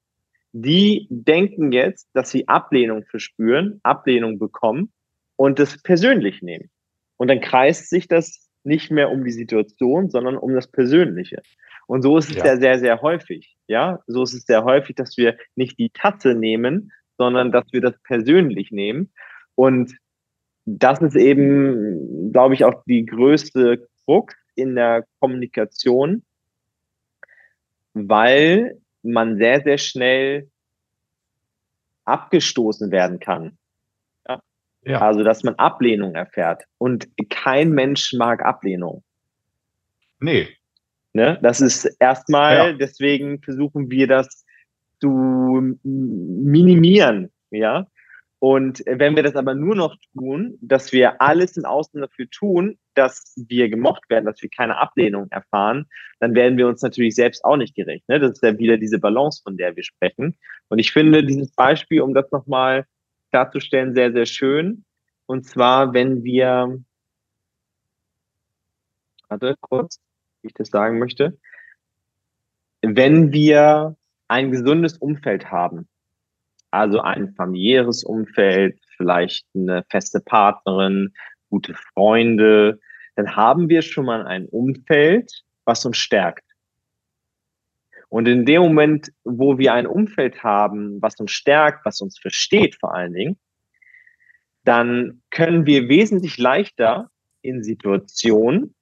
die 0.53 1.07
denken 1.11 1.71
jetzt, 1.73 2.09
dass 2.15 2.31
sie 2.31 2.49
Ablehnung 2.49 3.05
verspüren, 3.05 3.81
Ablehnung 3.83 4.39
bekommen 4.39 4.93
und 5.37 5.59
das 5.59 5.83
persönlich 5.83 6.43
nehmen. 6.43 6.71
Und 7.17 7.29
dann 7.29 7.41
kreist 7.41 7.91
sich 7.91 8.09
das 8.09 8.49
nicht 8.65 8.91
mehr 8.91 9.11
um 9.11 9.25
die 9.25 9.33
Situation, 9.33 10.11
sondern 10.11 10.37
um 10.37 10.55
das 10.55 10.67
Persönliche. 10.67 11.43
Und 11.87 12.03
so 12.03 12.19
ist 12.19 12.31
es 12.31 12.37
ja. 12.37 12.47
ja 12.47 12.57
sehr, 12.57 12.79
sehr 12.79 13.03
häufig. 13.03 13.57
Ja, 13.69 14.01
so 14.07 14.23
ist 14.23 14.35
es 14.35 14.45
sehr 14.45 14.65
häufig, 14.65 14.97
dass 14.97 15.17
wir 15.17 15.37
nicht 15.55 15.79
die 15.79 15.91
Tasse 15.91 16.35
nehmen, 16.35 16.91
sondern 17.17 17.53
dass 17.53 17.65
wir 17.73 17.81
das 17.81 17.95
persönlich 18.03 18.73
nehmen. 18.73 19.13
Und 19.55 19.97
das 20.65 21.01
ist 21.01 21.17
eben, 21.17 22.33
glaube 22.33 22.55
ich, 22.55 22.65
auch 22.65 22.83
die 22.87 23.07
größte 23.07 23.89
Druck 24.05 24.35
in 24.57 24.75
der 24.75 25.07
Kommunikation, 25.21 26.23
weil 27.95 28.81
man 29.03 29.39
sehr, 29.39 29.63
sehr 29.63 29.79
schnell 29.79 30.51
abgestoßen 32.05 32.91
werden 32.91 33.21
kann. 33.21 33.59
Ja? 34.29 34.41
ja. 34.85 35.01
Also, 35.01 35.23
dass 35.23 35.43
man 35.43 35.55
Ablehnung 35.55 36.15
erfährt. 36.15 36.65
Und 36.79 37.09
kein 37.31 37.71
Mensch 37.71 38.13
mag 38.15 38.45
Ablehnung. 38.45 39.03
Nee. 40.21 40.49
Ne? 41.13 41.39
Das 41.43 41.61
ist 41.61 41.85
erstmal, 41.99 42.57
ja. 42.57 42.73
deswegen 42.73 43.41
versuchen 43.43 43.91
wir 43.91 44.07
das 44.07 44.45
zu 45.01 45.77
minimieren. 45.83 47.31
Ja. 47.51 47.87
Und 48.39 48.83
wenn 48.87 49.17
wir 49.17 49.23
das 49.23 49.35
aber 49.35 49.55
nur 49.55 49.75
noch 49.75 49.97
tun, 50.13 50.59
dass 50.61 50.93
wir 50.93 51.23
alles 51.23 51.57
im 51.57 51.65
Außen 51.65 52.01
dafür 52.01 52.29
tun, 52.29 52.79
dass 52.95 53.35
wir 53.37 53.71
gemocht 53.71 54.09
werden, 54.11 54.27
dass 54.27 54.43
wir 54.43 54.51
keine 54.51 54.77
Ablehnung 54.77 55.29
erfahren, 55.31 55.87
dann 56.21 56.35
werden 56.35 56.59
wir 56.59 56.69
uns 56.69 56.83
natürlich 56.83 57.15
selbst 57.15 57.45
auch 57.45 57.57
nicht 57.57 57.75
gerecht. 57.75 58.07
Ne? 58.09 58.21
Das 58.21 58.33
ist 58.33 58.43
ja 58.43 58.59
wieder 58.59 58.77
diese 58.77 58.99
Balance, 58.99 59.41
von 59.43 59.57
der 59.57 59.75
wir 59.75 59.85
sprechen. 59.85 60.37
Und 60.69 60.79
ich 60.79 60.93
finde 60.93 61.25
dieses 61.25 61.53
Beispiel, 61.53 62.03
um 62.03 62.13
das 62.13 62.31
nochmal 62.31 62.85
klarzustellen, 63.31 63.95
sehr, 63.95 64.13
sehr 64.13 64.27
schön. 64.27 64.85
Und 65.25 65.47
zwar, 65.47 65.95
wenn 65.95 66.23
wir, 66.23 66.79
warte 69.29 69.57
kurz, 69.61 69.99
wie 70.43 70.49
ich 70.49 70.55
das 70.55 70.69
sagen 70.69 70.99
möchte, 70.99 71.39
wenn 72.83 73.33
wir 73.33 73.97
ein 74.29 74.51
gesundes 74.51 74.99
Umfeld 74.99 75.51
haben, 75.51 75.89
also 76.71 77.01
ein 77.01 77.35
familiäres 77.35 78.05
Umfeld, 78.05 78.79
vielleicht 78.97 79.47
eine 79.55 79.85
feste 79.91 80.21
Partnerin, 80.21 81.15
gute 81.51 81.75
Freunde, 81.75 82.81
dann 83.15 83.35
haben 83.35 83.69
wir 83.69 83.83
schon 83.83 84.07
mal 84.07 84.27
ein 84.27 84.47
Umfeld, 84.47 85.45
was 85.65 85.85
uns 85.85 85.97
stärkt. 85.97 86.45
Und 88.09 88.29
in 88.29 88.45
dem 88.47 88.63
Moment, 88.63 89.13
wo 89.25 89.59
wir 89.59 89.75
ein 89.75 89.87
Umfeld 89.87 90.43
haben, 90.43 91.03
was 91.03 91.17
uns 91.17 91.33
stärkt, 91.33 91.85
was 91.85 92.01
uns 92.01 92.19
versteht 92.19 92.77
vor 92.77 92.95
allen 92.95 93.13
Dingen, 93.13 93.37
dann 94.65 95.23
können 95.31 95.67
wir 95.67 95.89
wesentlich 95.89 96.39
leichter 96.39 97.11
in 97.41 97.63
Situationen 97.63 98.75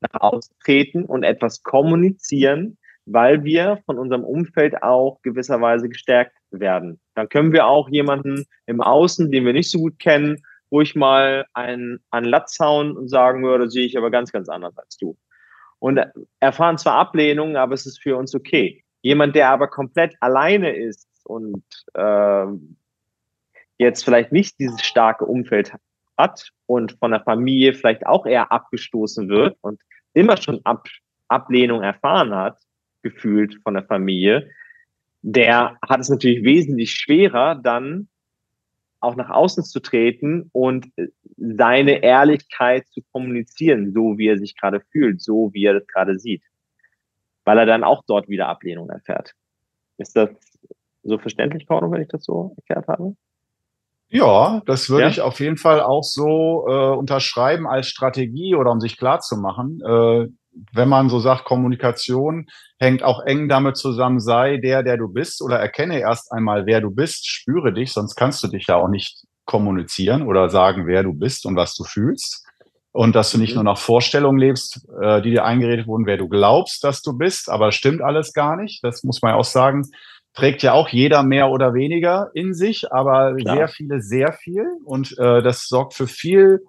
nach 0.00 0.20
außen 0.20 0.56
treten 0.62 1.04
und 1.04 1.22
etwas 1.22 1.62
kommunizieren, 1.62 2.78
weil 3.06 3.44
wir 3.44 3.82
von 3.86 3.98
unserem 3.98 4.24
Umfeld 4.24 4.82
auch 4.82 5.20
gewisserweise 5.22 5.88
gestärkt 5.88 6.36
werden. 6.50 7.00
Dann 7.14 7.28
können 7.28 7.52
wir 7.52 7.66
auch 7.66 7.88
jemanden 7.88 8.46
im 8.66 8.80
Außen, 8.80 9.30
den 9.30 9.44
wir 9.44 9.52
nicht 9.52 9.70
so 9.70 9.78
gut 9.78 9.98
kennen, 9.98 10.42
ruhig 10.70 10.94
mal 10.94 11.46
einen 11.52 12.00
an 12.10 12.24
Latz 12.24 12.58
hauen 12.58 12.96
und 12.96 13.08
sagen, 13.08 13.44
ja, 13.44 13.58
das 13.58 13.72
sehe 13.72 13.86
ich 13.86 13.98
aber 13.98 14.10
ganz, 14.10 14.32
ganz 14.32 14.48
anders 14.48 14.76
als 14.78 14.96
du. 14.96 15.16
und 15.78 16.00
erfahren 16.40 16.78
zwar 16.78 16.94
Ablehnung, 16.94 17.56
aber 17.56 17.74
es 17.74 17.86
ist 17.86 18.00
für 18.00 18.16
uns 18.16 18.34
okay. 18.34 18.84
Jemand, 19.02 19.34
der 19.34 19.50
aber 19.50 19.66
komplett 19.66 20.14
alleine 20.20 20.74
ist 20.74 21.08
und 21.24 21.64
äh, 21.94 22.46
jetzt 23.78 24.04
vielleicht 24.04 24.30
nicht 24.30 24.58
dieses 24.60 24.82
starke 24.82 25.24
Umfeld 25.24 25.72
hat 26.16 26.50
und 26.66 26.92
von 27.00 27.10
der 27.10 27.22
Familie 27.22 27.74
vielleicht 27.74 28.06
auch 28.06 28.26
eher 28.26 28.52
abgestoßen 28.52 29.28
wird 29.28 29.56
und 29.60 29.80
immer 30.14 30.36
schon 30.36 30.60
Ab 30.64 30.86
Ablehnung 31.28 31.82
erfahren 31.82 32.34
hat, 32.34 32.58
gefühlt 33.02 33.60
von 33.62 33.74
der 33.74 33.84
Familie, 33.84 34.50
der 35.22 35.78
hat 35.88 36.00
es 36.00 36.08
natürlich 36.08 36.44
wesentlich 36.44 36.92
schwerer, 36.92 37.54
dann 37.54 38.08
auch 39.00 39.16
nach 39.16 39.30
außen 39.30 39.64
zu 39.64 39.80
treten 39.80 40.48
und 40.52 40.88
seine 41.36 42.02
Ehrlichkeit 42.02 42.86
zu 42.88 43.00
kommunizieren, 43.12 43.92
so 43.92 44.16
wie 44.18 44.28
er 44.28 44.38
sich 44.38 44.56
gerade 44.56 44.80
fühlt, 44.92 45.20
so 45.20 45.50
wie 45.52 45.64
er 45.64 45.74
das 45.74 45.86
gerade 45.86 46.18
sieht. 46.18 46.42
Weil 47.44 47.58
er 47.58 47.66
dann 47.66 47.82
auch 47.82 48.04
dort 48.06 48.28
wieder 48.28 48.48
Ablehnung 48.48 48.88
erfährt. 48.90 49.32
Ist 49.98 50.16
das 50.16 50.30
so 51.02 51.18
verständlich, 51.18 51.66
Corno, 51.66 51.90
wenn 51.90 52.02
ich 52.02 52.08
das 52.08 52.24
so 52.24 52.54
erklärt 52.56 52.86
habe? 52.86 53.16
Ja, 54.08 54.62
das 54.66 54.90
würde 54.90 55.04
ja? 55.04 55.08
ich 55.08 55.20
auf 55.20 55.40
jeden 55.40 55.56
Fall 55.56 55.80
auch 55.80 56.04
so 56.04 56.66
äh, 56.68 56.96
unterschreiben 56.96 57.66
als 57.66 57.88
Strategie 57.88 58.54
oder 58.54 58.70
um 58.70 58.78
sich 58.78 58.98
klar 58.98 59.20
zu 59.20 59.36
machen. 59.36 59.80
Äh, 59.80 60.28
wenn 60.72 60.88
man 60.88 61.08
so 61.08 61.18
sagt, 61.18 61.44
Kommunikation 61.44 62.46
hängt 62.78 63.02
auch 63.02 63.24
eng 63.24 63.48
damit 63.48 63.76
zusammen, 63.76 64.20
sei 64.20 64.58
der, 64.58 64.82
der 64.82 64.96
du 64.96 65.08
bist 65.08 65.42
oder 65.42 65.58
erkenne 65.58 66.00
erst 66.00 66.32
einmal, 66.32 66.66
wer 66.66 66.80
du 66.80 66.90
bist, 66.90 67.26
spüre 67.28 67.72
dich, 67.72 67.92
sonst 67.92 68.14
kannst 68.16 68.42
du 68.42 68.48
dich 68.48 68.66
ja 68.66 68.76
auch 68.76 68.88
nicht 68.88 69.24
kommunizieren 69.44 70.22
oder 70.22 70.48
sagen, 70.48 70.86
wer 70.86 71.02
du 71.02 71.12
bist 71.12 71.46
und 71.46 71.56
was 71.56 71.74
du 71.74 71.84
fühlst. 71.84 72.46
Und 72.94 73.16
dass 73.16 73.32
du 73.32 73.38
nicht 73.38 73.52
mhm. 73.52 73.56
nur 73.56 73.64
nach 73.64 73.78
Vorstellungen 73.78 74.38
lebst, 74.38 74.86
äh, 75.00 75.22
die 75.22 75.30
dir 75.30 75.44
eingeredet 75.44 75.86
wurden, 75.86 76.04
wer 76.04 76.18
du 76.18 76.28
glaubst, 76.28 76.84
dass 76.84 77.00
du 77.00 77.16
bist, 77.16 77.48
aber 77.48 77.72
stimmt 77.72 78.02
alles 78.02 78.34
gar 78.34 78.56
nicht. 78.56 78.84
Das 78.84 79.02
muss 79.02 79.22
man 79.22 79.34
auch 79.34 79.44
sagen 79.44 79.84
trägt 80.34 80.62
ja 80.62 80.72
auch 80.72 80.88
jeder 80.88 81.22
mehr 81.22 81.50
oder 81.50 81.74
weniger 81.74 82.30
in 82.34 82.54
sich, 82.54 82.90
aber 82.92 83.34
Klar. 83.34 83.56
sehr 83.56 83.68
viele 83.68 84.00
sehr 84.00 84.32
viel. 84.32 84.64
Und 84.84 85.16
äh, 85.18 85.42
das 85.42 85.66
sorgt 85.66 85.94
für 85.94 86.06
viel 86.06 86.60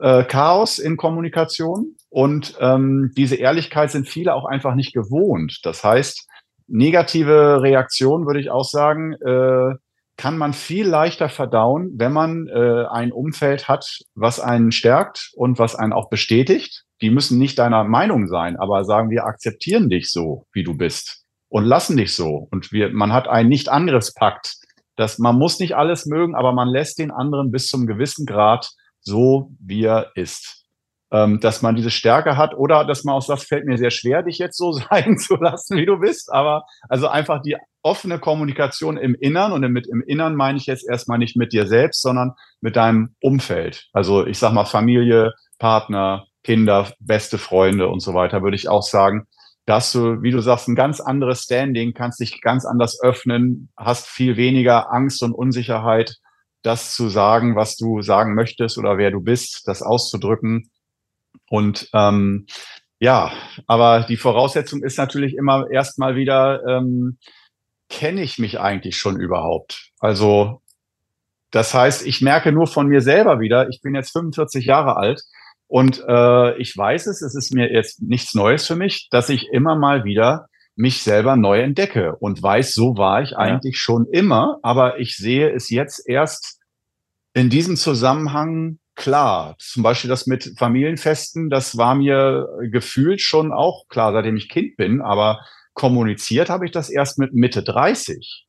äh, 0.00 0.24
Chaos 0.24 0.78
in 0.78 0.96
Kommunikation. 0.96 1.96
Und 2.08 2.56
ähm, 2.60 3.12
diese 3.16 3.36
Ehrlichkeit 3.36 3.90
sind 3.90 4.08
viele 4.08 4.34
auch 4.34 4.44
einfach 4.44 4.74
nicht 4.74 4.92
gewohnt. 4.92 5.60
Das 5.62 5.84
heißt, 5.84 6.26
negative 6.66 7.62
Reaktionen, 7.62 8.26
würde 8.26 8.40
ich 8.40 8.50
auch 8.50 8.64
sagen, 8.64 9.12
äh, 9.14 9.76
kann 10.16 10.36
man 10.36 10.52
viel 10.52 10.86
leichter 10.86 11.28
verdauen, 11.28 11.92
wenn 11.94 12.12
man 12.12 12.46
äh, 12.48 12.84
ein 12.90 13.10
Umfeld 13.10 13.68
hat, 13.68 14.00
was 14.14 14.38
einen 14.38 14.70
stärkt 14.70 15.30
und 15.34 15.58
was 15.58 15.74
einen 15.74 15.92
auch 15.92 16.10
bestätigt. 16.10 16.84
Die 17.00 17.10
müssen 17.10 17.38
nicht 17.38 17.58
deiner 17.58 17.84
Meinung 17.84 18.28
sein, 18.28 18.58
aber 18.58 18.84
sagen, 18.84 19.08
wir 19.10 19.24
akzeptieren 19.24 19.88
dich 19.88 20.10
so, 20.10 20.46
wie 20.52 20.62
du 20.62 20.76
bist 20.76 21.24
und 21.48 21.64
lassen 21.64 21.96
dich 21.96 22.14
so. 22.14 22.48
Und 22.50 22.70
wir, 22.70 22.90
man 22.92 23.12
hat 23.12 23.28
einen 23.28 23.48
Nicht-Angriffspakt. 23.48 24.56
dass 24.96 25.18
man 25.18 25.38
muss 25.38 25.58
nicht 25.60 25.74
alles 25.74 26.04
mögen, 26.04 26.34
aber 26.34 26.52
man 26.52 26.68
lässt 26.68 26.98
den 26.98 27.10
anderen 27.10 27.50
bis 27.50 27.68
zum 27.68 27.86
gewissen 27.86 28.26
Grad 28.26 28.70
so, 29.00 29.52
wie 29.60 29.84
er 29.84 30.12
ist. 30.14 30.64
Ähm, 31.12 31.40
dass 31.40 31.60
man 31.60 31.74
diese 31.74 31.90
Stärke 31.90 32.36
hat 32.36 32.54
oder 32.54 32.84
dass 32.84 33.02
man 33.02 33.16
auch 33.16 33.22
sagt, 33.22 33.42
fällt 33.42 33.66
mir 33.66 33.76
sehr 33.76 33.90
schwer, 33.90 34.22
dich 34.22 34.38
jetzt 34.38 34.56
so 34.56 34.72
sein 34.90 35.18
zu 35.18 35.36
lassen, 35.36 35.76
wie 35.76 35.86
du 35.86 35.98
bist. 35.98 36.32
Aber 36.32 36.64
also 36.88 37.08
einfach 37.08 37.42
die 37.42 37.56
offene 37.82 38.18
Kommunikation 38.18 38.96
im 38.96 39.16
Innern 39.16 39.52
und 39.52 39.62
mit 39.72 39.88
im 39.88 40.02
Innern 40.06 40.36
meine 40.36 40.58
ich 40.58 40.66
jetzt 40.66 40.88
erstmal 40.88 41.18
nicht 41.18 41.36
mit 41.36 41.52
dir 41.52 41.66
selbst, 41.66 42.02
sondern 42.02 42.34
mit 42.60 42.76
deinem 42.76 43.16
Umfeld. 43.20 43.88
Also 43.92 44.26
ich 44.26 44.38
sag 44.38 44.52
mal 44.52 44.66
Familie, 44.66 45.32
Partner, 45.58 46.26
Kinder, 46.44 46.92
beste 47.00 47.38
Freunde 47.38 47.88
und 47.88 48.00
so 48.00 48.14
weiter, 48.14 48.42
würde 48.42 48.56
ich 48.56 48.68
auch 48.68 48.82
sagen, 48.82 49.26
dass 49.66 49.92
du, 49.92 50.22
wie 50.22 50.30
du 50.30 50.40
sagst, 50.40 50.68
ein 50.68 50.74
ganz 50.74 51.00
anderes 51.00 51.42
Standing, 51.42 51.94
kannst 51.94 52.20
dich 52.20 52.40
ganz 52.40 52.64
anders 52.64 53.00
öffnen, 53.02 53.70
hast 53.76 54.06
viel 54.08 54.36
weniger 54.36 54.92
Angst 54.92 55.22
und 55.22 55.32
Unsicherheit, 55.32 56.16
das 56.62 56.94
zu 56.94 57.08
sagen, 57.08 57.56
was 57.56 57.76
du 57.76 58.02
sagen 58.02 58.34
möchtest 58.34 58.78
oder 58.78 58.98
wer 58.98 59.10
du 59.10 59.20
bist, 59.20 59.62
das 59.66 59.82
auszudrücken. 59.82 60.70
Und 61.48 61.88
ähm, 61.94 62.46
ja, 62.98 63.32
aber 63.66 64.02
die 64.08 64.16
Voraussetzung 64.16 64.82
ist 64.82 64.98
natürlich 64.98 65.34
immer 65.34 65.70
erstmal 65.70 66.16
wieder, 66.16 66.64
ähm, 66.66 67.18
kenne 67.88 68.22
ich 68.22 68.38
mich 68.38 68.60
eigentlich 68.60 68.96
schon 68.96 69.18
überhaupt? 69.18 69.90
Also 69.98 70.62
das 71.50 71.74
heißt, 71.74 72.06
ich 72.06 72.20
merke 72.20 72.52
nur 72.52 72.66
von 72.66 72.86
mir 72.86 73.00
selber 73.00 73.40
wieder, 73.40 73.68
ich 73.68 73.80
bin 73.82 73.94
jetzt 73.94 74.12
45 74.12 74.66
Jahre 74.66 74.96
alt, 74.96 75.22
und 75.70 76.02
äh, 76.08 76.58
ich 76.58 76.76
weiß 76.76 77.06
es, 77.06 77.22
es 77.22 77.36
ist 77.36 77.54
mir 77.54 77.72
jetzt 77.72 78.02
nichts 78.02 78.34
Neues 78.34 78.66
für 78.66 78.74
mich, 78.74 79.06
dass 79.12 79.28
ich 79.28 79.50
immer 79.52 79.76
mal 79.76 80.02
wieder 80.02 80.48
mich 80.76 81.02
selber 81.02 81.36
neu 81.36 81.60
entdecke 81.60 82.16
und 82.16 82.42
weiß, 82.42 82.72
so 82.72 82.96
war 82.96 83.22
ich 83.22 83.32
ja. 83.32 83.38
eigentlich 83.38 83.78
schon 83.78 84.06
immer, 84.10 84.58
aber 84.62 84.98
ich 84.98 85.16
sehe 85.16 85.50
es 85.50 85.68
jetzt 85.68 86.08
erst 86.08 86.58
in 87.34 87.50
diesem 87.50 87.76
Zusammenhang 87.76 88.78
klar. 88.94 89.56
Zum 89.58 89.82
Beispiel 89.82 90.10
das 90.10 90.26
mit 90.26 90.54
Familienfesten, 90.58 91.50
das 91.50 91.76
war 91.76 91.94
mir 91.94 92.48
gefühlt 92.70 93.20
schon 93.20 93.52
auch 93.52 93.88
klar, 93.88 94.12
seitdem 94.12 94.36
ich 94.36 94.48
Kind 94.48 94.76
bin, 94.76 95.00
aber 95.00 95.40
kommuniziert 95.74 96.50
habe 96.50 96.66
ich 96.66 96.72
das 96.72 96.90
erst 96.90 97.18
mit 97.18 97.32
Mitte 97.32 97.62
30, 97.62 98.46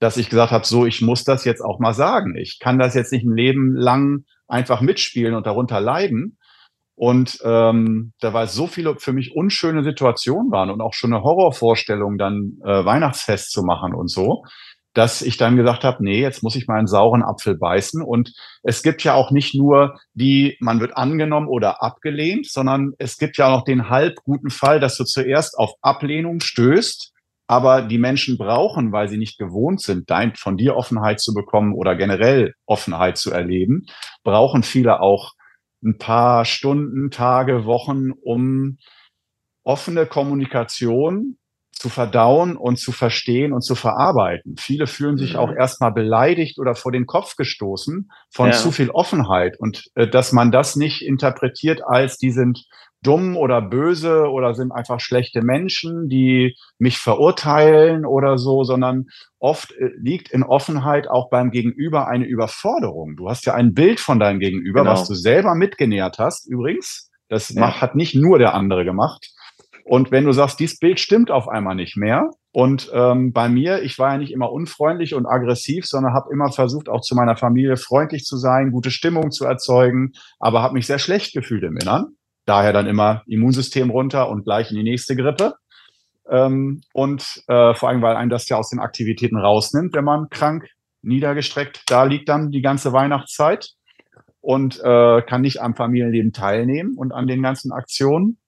dass 0.00 0.16
ich 0.16 0.28
gesagt 0.28 0.52
habe, 0.52 0.66
so, 0.66 0.86
ich 0.86 1.00
muss 1.00 1.24
das 1.24 1.44
jetzt 1.44 1.60
auch 1.60 1.78
mal 1.78 1.94
sagen. 1.94 2.36
Ich 2.36 2.58
kann 2.58 2.78
das 2.78 2.94
jetzt 2.94 3.12
nicht 3.12 3.24
ein 3.24 3.34
Leben 3.34 3.74
lang 3.74 4.24
einfach 4.46 4.80
mitspielen 4.80 5.34
und 5.34 5.46
darunter 5.46 5.80
leiden. 5.80 6.37
Und 6.98 7.38
ähm, 7.44 8.12
da 8.18 8.32
war 8.32 8.48
so 8.48 8.66
viele 8.66 8.96
für 8.98 9.12
mich 9.12 9.32
unschöne 9.32 9.84
Situationen 9.84 10.50
waren 10.50 10.68
und 10.68 10.80
auch 10.80 10.94
schon 10.94 11.12
eine 11.12 11.22
Horrorvorstellung, 11.22 12.18
dann 12.18 12.58
äh, 12.64 12.84
Weihnachtsfest 12.84 13.52
zu 13.52 13.62
machen 13.62 13.94
und 13.94 14.10
so, 14.10 14.42
dass 14.94 15.22
ich 15.22 15.36
dann 15.36 15.54
gesagt 15.54 15.84
habe, 15.84 16.02
nee, 16.02 16.20
jetzt 16.20 16.42
muss 16.42 16.56
ich 16.56 16.66
mal 16.66 16.76
einen 16.76 16.88
sauren 16.88 17.22
Apfel 17.22 17.56
beißen. 17.56 18.02
Und 18.02 18.32
es 18.64 18.82
gibt 18.82 19.04
ja 19.04 19.14
auch 19.14 19.30
nicht 19.30 19.54
nur 19.54 19.94
die, 20.14 20.56
man 20.58 20.80
wird 20.80 20.96
angenommen 20.96 21.46
oder 21.46 21.84
abgelehnt, 21.84 22.50
sondern 22.50 22.90
es 22.98 23.16
gibt 23.16 23.38
ja 23.38 23.46
auch 23.46 23.58
noch 23.58 23.64
den 23.64 23.88
halb 23.88 24.16
guten 24.24 24.50
Fall, 24.50 24.80
dass 24.80 24.96
du 24.96 25.04
zuerst 25.04 25.56
auf 25.56 25.74
Ablehnung 25.82 26.40
stößt, 26.40 27.12
aber 27.46 27.82
die 27.82 27.98
Menschen 27.98 28.38
brauchen, 28.38 28.90
weil 28.90 29.08
sie 29.08 29.18
nicht 29.18 29.38
gewohnt 29.38 29.80
sind, 29.80 30.10
dein, 30.10 30.34
von 30.34 30.56
dir 30.56 30.74
Offenheit 30.74 31.20
zu 31.20 31.32
bekommen 31.32 31.74
oder 31.74 31.94
generell 31.94 32.54
Offenheit 32.66 33.18
zu 33.18 33.30
erleben, 33.30 33.86
brauchen 34.24 34.64
viele 34.64 35.00
auch 35.00 35.34
ein 35.82 35.98
paar 35.98 36.44
Stunden, 36.44 37.10
Tage, 37.10 37.64
Wochen, 37.64 38.10
um 38.12 38.78
offene 39.62 40.06
Kommunikation 40.06 41.38
zu 41.78 41.88
verdauen 41.88 42.56
und 42.56 42.78
zu 42.78 42.90
verstehen 42.90 43.52
und 43.52 43.62
zu 43.62 43.76
verarbeiten. 43.76 44.56
Viele 44.58 44.88
fühlen 44.88 45.16
sich 45.16 45.36
auch 45.36 45.50
mhm. 45.50 45.58
erstmal 45.58 45.92
beleidigt 45.92 46.58
oder 46.58 46.74
vor 46.74 46.90
den 46.90 47.06
Kopf 47.06 47.36
gestoßen 47.36 48.10
von 48.30 48.50
ja. 48.50 48.52
zu 48.52 48.72
viel 48.72 48.90
Offenheit 48.90 49.60
und 49.60 49.84
äh, 49.94 50.08
dass 50.08 50.32
man 50.32 50.50
das 50.50 50.74
nicht 50.74 51.02
interpretiert 51.02 51.82
als 51.86 52.18
die 52.18 52.32
sind 52.32 52.66
dumm 53.02 53.36
oder 53.36 53.62
böse 53.62 54.28
oder 54.30 54.54
sind 54.54 54.72
einfach 54.72 55.00
schlechte 55.00 55.42
Menschen, 55.42 56.08
die 56.08 56.56
mich 56.78 56.98
verurteilen 56.98 58.04
oder 58.04 58.38
so, 58.38 58.64
sondern 58.64 59.06
oft 59.38 59.72
äh, 59.72 59.90
liegt 59.98 60.30
in 60.30 60.42
Offenheit 60.42 61.08
auch 61.08 61.30
beim 61.30 61.50
Gegenüber 61.50 62.08
eine 62.08 62.26
Überforderung. 62.26 63.16
Du 63.16 63.28
hast 63.28 63.46
ja 63.46 63.54
ein 63.54 63.74
Bild 63.74 64.00
von 64.00 64.18
deinem 64.18 64.40
Gegenüber, 64.40 64.80
genau. 64.80 64.92
was 64.92 65.06
du 65.06 65.14
selber 65.14 65.54
mitgenährt 65.54 66.18
hast, 66.18 66.48
übrigens. 66.48 67.10
Das 67.28 67.50
ja. 67.50 67.80
hat 67.80 67.94
nicht 67.94 68.14
nur 68.14 68.38
der 68.38 68.54
andere 68.54 68.84
gemacht. 68.84 69.32
Und 69.84 70.10
wenn 70.10 70.24
du 70.24 70.32
sagst, 70.32 70.60
dieses 70.60 70.78
Bild 70.78 71.00
stimmt 71.00 71.30
auf 71.30 71.48
einmal 71.48 71.74
nicht 71.74 71.96
mehr, 71.96 72.30
und 72.52 72.90
ähm, 72.92 73.32
bei 73.32 73.48
mir, 73.48 73.82
ich 73.82 73.98
war 73.98 74.12
ja 74.12 74.18
nicht 74.18 74.32
immer 74.32 74.50
unfreundlich 74.50 75.14
und 75.14 75.26
aggressiv, 75.26 75.86
sondern 75.86 76.14
habe 76.14 76.32
immer 76.32 76.50
versucht, 76.50 76.88
auch 76.88 77.02
zu 77.02 77.14
meiner 77.14 77.36
Familie 77.36 77.76
freundlich 77.76 78.24
zu 78.24 78.36
sein, 78.36 78.72
gute 78.72 78.90
Stimmung 78.90 79.30
zu 79.30 79.44
erzeugen, 79.44 80.12
aber 80.40 80.62
habe 80.62 80.74
mich 80.74 80.86
sehr 80.86 80.98
schlecht 80.98 81.34
gefühlt 81.34 81.62
im 81.62 81.76
Innern. 81.76 82.16
Daher 82.48 82.72
dann 82.72 82.86
immer 82.86 83.24
Immunsystem 83.26 83.90
runter 83.90 84.30
und 84.30 84.44
gleich 84.44 84.70
in 84.70 84.78
die 84.78 84.82
nächste 84.82 85.14
Grippe. 85.14 85.56
Ähm, 86.30 86.80
und 86.94 87.42
äh, 87.46 87.74
vor 87.74 87.90
allem, 87.90 88.00
weil 88.00 88.16
einem 88.16 88.30
das 88.30 88.48
ja 88.48 88.56
aus 88.56 88.70
den 88.70 88.78
Aktivitäten 88.78 89.36
rausnimmt, 89.36 89.94
wenn 89.94 90.04
man 90.04 90.30
krank, 90.30 90.66
niedergestreckt 91.02 91.82
da 91.90 92.04
liegt 92.04 92.30
dann 92.30 92.50
die 92.50 92.62
ganze 92.62 92.94
Weihnachtszeit 92.94 93.72
und 94.40 94.80
äh, 94.80 95.20
kann 95.20 95.42
nicht 95.42 95.60
am 95.60 95.76
Familienleben 95.76 96.32
teilnehmen 96.32 96.96
und 96.96 97.12
an 97.12 97.26
den 97.26 97.42
ganzen 97.42 97.70
Aktionen. 97.70 98.38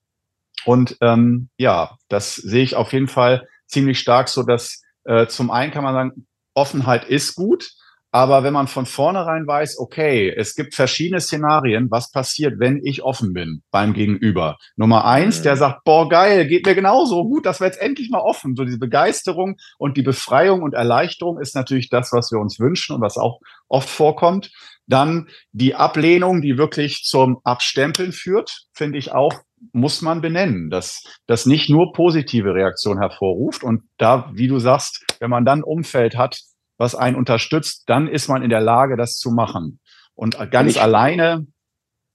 Und 0.64 0.96
ähm, 1.02 1.50
ja, 1.58 1.98
das 2.08 2.36
sehe 2.36 2.62
ich 2.62 2.76
auf 2.76 2.94
jeden 2.94 3.08
Fall 3.08 3.46
ziemlich 3.66 4.00
stark 4.00 4.28
so, 4.28 4.44
dass 4.44 4.82
äh, 5.04 5.26
zum 5.26 5.50
einen 5.50 5.72
kann 5.72 5.84
man 5.84 5.94
sagen, 5.94 6.26
Offenheit 6.54 7.04
ist 7.04 7.34
gut, 7.34 7.70
aber 8.12 8.42
wenn 8.42 8.52
man 8.52 8.66
von 8.66 8.86
vornherein 8.86 9.46
weiß, 9.46 9.78
okay, 9.78 10.32
es 10.36 10.56
gibt 10.56 10.74
verschiedene 10.74 11.20
Szenarien, 11.20 11.90
was 11.90 12.10
passiert, 12.10 12.58
wenn 12.58 12.80
ich 12.84 13.02
offen 13.02 13.32
bin 13.32 13.62
beim 13.70 13.92
Gegenüber. 13.92 14.58
Nummer 14.76 15.04
eins, 15.04 15.42
der 15.42 15.54
mhm. 15.54 15.58
sagt, 15.58 15.84
boah, 15.84 16.08
geil, 16.08 16.46
geht 16.46 16.66
mir 16.66 16.74
genauso 16.74 17.24
gut, 17.24 17.46
dass 17.46 17.60
wir 17.60 17.66
jetzt 17.66 17.80
endlich 17.80 18.10
mal 18.10 18.20
offen. 18.20 18.56
So 18.56 18.64
diese 18.64 18.78
Begeisterung 18.78 19.56
und 19.78 19.96
die 19.96 20.02
Befreiung 20.02 20.62
und 20.62 20.74
Erleichterung 20.74 21.38
ist 21.38 21.54
natürlich 21.54 21.88
das, 21.88 22.12
was 22.12 22.32
wir 22.32 22.40
uns 22.40 22.58
wünschen 22.58 22.96
und 22.96 23.02
was 23.02 23.16
auch 23.16 23.40
oft 23.68 23.88
vorkommt. 23.88 24.50
Dann 24.86 25.28
die 25.52 25.76
Ablehnung, 25.76 26.42
die 26.42 26.58
wirklich 26.58 27.04
zum 27.04 27.38
Abstempeln 27.44 28.10
führt, 28.10 28.66
finde 28.72 28.98
ich 28.98 29.12
auch 29.12 29.34
muss 29.72 30.00
man 30.00 30.22
benennen, 30.22 30.70
dass 30.70 31.04
das 31.26 31.44
nicht 31.44 31.68
nur 31.68 31.92
positive 31.92 32.54
Reaktionen 32.54 32.98
hervorruft. 32.98 33.62
Und 33.62 33.82
da, 33.98 34.30
wie 34.32 34.48
du 34.48 34.58
sagst, 34.58 35.04
wenn 35.20 35.28
man 35.28 35.44
dann 35.44 35.60
ein 35.60 35.64
Umfeld 35.64 36.16
hat, 36.16 36.40
was 36.80 36.94
einen 36.94 37.14
unterstützt, 37.14 37.84
dann 37.88 38.08
ist 38.08 38.28
man 38.28 38.42
in 38.42 38.48
der 38.48 38.62
Lage, 38.62 38.96
das 38.96 39.18
zu 39.18 39.30
machen. 39.30 39.80
Und 40.14 40.38
ganz 40.50 40.72
ich 40.72 40.80
alleine 40.80 41.46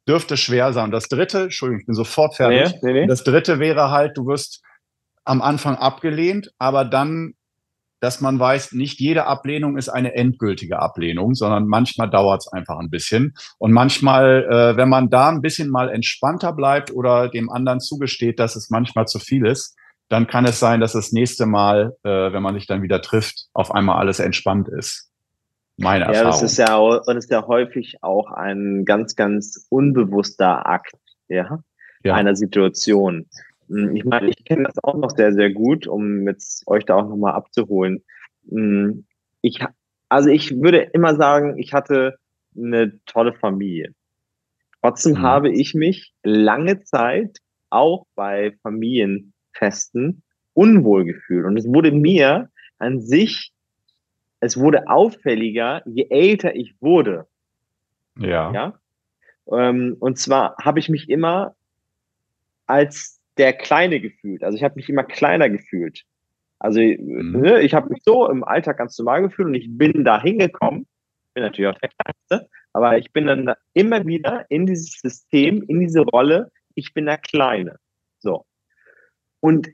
dürfte 0.07 0.37
schwer 0.37 0.73
sein. 0.73 0.85
Und 0.85 0.91
das 0.91 1.07
dritte, 1.07 1.43
Entschuldigung, 1.43 1.81
ich 1.81 1.85
bin 1.85 1.95
sofort 1.95 2.35
fertig. 2.35 2.73
Nee, 2.81 2.93
nee, 2.93 3.01
nee. 3.01 3.07
Das 3.07 3.23
dritte 3.23 3.59
wäre 3.59 3.91
halt, 3.91 4.17
du 4.17 4.25
wirst 4.25 4.63
am 5.23 5.43
Anfang 5.43 5.75
abgelehnt, 5.75 6.51
aber 6.57 6.83
dann 6.83 7.33
dass 8.01 8.21
man 8.21 8.37
weiß, 8.37 8.73
nicht 8.73 8.99
jede 8.99 9.25
Ablehnung 9.25 9.77
ist 9.77 9.89
eine 9.89 10.13
endgültige 10.13 10.79
Ablehnung, 10.79 11.33
sondern 11.33 11.65
manchmal 11.65 12.07
dauert 12.07 12.41
es 12.41 12.53
einfach 12.53 12.77
ein 12.77 12.91
bisschen. 12.91 13.33
Und 13.57 13.71
manchmal, 13.71 14.43
äh, 14.43 14.77
wenn 14.77 14.89
man 14.89 15.09
da 15.09 15.29
ein 15.29 15.41
bisschen 15.41 15.69
mal 15.69 15.89
entspannter 15.89 16.53
bleibt 16.53 16.91
oder 16.91 17.29
dem 17.29 17.49
anderen 17.49 17.79
zugesteht, 17.79 18.37
dass 18.37 18.55
es 18.55 18.69
manchmal 18.69 19.07
zu 19.07 19.17
viel 19.17 19.47
ist, 19.47 19.75
dann 20.09 20.27
kann 20.27 20.45
es 20.45 20.59
sein, 20.59 20.81
dass 20.81 20.93
das 20.93 21.11
nächste 21.11 21.45
Mal, 21.45 21.95
äh, 22.03 22.09
wenn 22.09 22.43
man 22.43 22.55
sich 22.55 22.67
dann 22.67 22.81
wieder 22.81 23.01
trifft, 23.01 23.47
auf 23.53 23.71
einmal 23.71 23.97
alles 23.97 24.19
entspannt 24.19 24.67
ist. 24.67 25.11
Meine 25.77 26.05
ja, 26.05 26.11
Erfahrung. 26.11 26.31
Das 26.31 26.41
ist 26.43 26.57
ja, 26.57 26.77
und 26.77 27.07
das 27.07 27.25
ist 27.25 27.31
ja 27.31 27.45
häufig 27.47 27.97
auch 28.01 28.31
ein 28.31 28.85
ganz, 28.85 29.15
ganz 29.15 29.65
unbewusster 29.69 30.65
Akt, 30.65 30.95
ja, 31.27 31.59
ja. 32.03 32.13
einer 32.13 32.35
Situation. 32.35 33.27
Hm, 33.67 33.95
ich 33.95 34.05
meine, 34.05 34.29
ich 34.29 34.45
kenne 34.45 34.63
das 34.63 34.81
auch 34.83 34.95
noch 34.95 35.11
sehr, 35.11 35.33
sehr 35.33 35.51
gut, 35.51 35.87
um 35.87 36.27
jetzt 36.27 36.67
euch 36.67 36.85
da 36.85 36.95
auch 36.95 37.09
nochmal 37.09 37.33
abzuholen. 37.33 38.03
Hm, 38.49 39.05
ich, 39.41 39.59
also 40.07 40.29
ich 40.29 40.61
würde 40.61 40.79
immer 40.93 41.15
sagen, 41.15 41.57
ich 41.57 41.73
hatte 41.73 42.17
eine 42.55 42.99
tolle 43.05 43.33
Familie. 43.33 43.93
Trotzdem 44.81 45.13
mhm. 45.13 45.21
habe 45.23 45.51
ich 45.51 45.73
mich 45.73 46.13
lange 46.23 46.83
Zeit 46.83 47.39
auch 47.69 48.05
bei 48.15 48.55
Familienfesten 48.61 49.34
unwohl 50.53 51.05
gefühlt. 51.05 51.45
Und 51.45 51.57
es 51.57 51.67
wurde 51.67 51.91
mir 51.91 52.49
an 52.77 53.01
sich, 53.01 53.53
es 54.39 54.57
wurde 54.57 54.87
auffälliger, 54.87 55.81
je 55.85 56.07
älter 56.09 56.55
ich 56.55 56.75
wurde. 56.81 57.27
Ja. 58.17 58.51
ja? 58.51 58.79
Ähm, 59.51 59.95
und 59.99 60.17
zwar 60.17 60.55
habe 60.61 60.79
ich 60.79 60.89
mich 60.89 61.09
immer 61.09 61.55
als 62.65 63.21
der 63.37 63.53
Kleine 63.53 63.99
gefühlt. 63.99 64.43
Also 64.43 64.57
ich 64.57 64.63
habe 64.63 64.75
mich 64.75 64.89
immer 64.89 65.03
kleiner 65.03 65.49
gefühlt. 65.49 66.03
Also 66.59 66.79
mhm. 66.79 67.41
ne, 67.41 67.61
ich 67.61 67.73
habe 67.73 67.89
mich 67.89 68.01
so 68.03 68.29
im 68.29 68.43
Alltag 68.43 68.77
ganz 68.77 68.97
normal 68.97 69.23
gefühlt 69.23 69.49
und 69.49 69.55
ich 69.55 69.67
bin 69.69 70.03
da 70.03 70.21
hingekommen. 70.21 70.87
Bin 71.33 71.43
natürlich 71.43 71.69
auch 71.69 71.79
der 71.79 71.89
Kleinste, 71.89 72.49
aber 72.71 72.97
ich 72.97 73.11
bin 73.11 73.27
dann 73.27 73.53
immer 73.73 74.05
wieder 74.05 74.45
in 74.49 74.65
dieses 74.65 74.99
System, 75.01 75.63
in 75.63 75.81
diese 75.81 75.99
Rolle, 75.99 76.49
ich 76.75 76.93
bin 76.93 77.05
der 77.05 77.17
Kleine. 77.17 77.77
So. 78.19 78.45
Und 79.45 79.69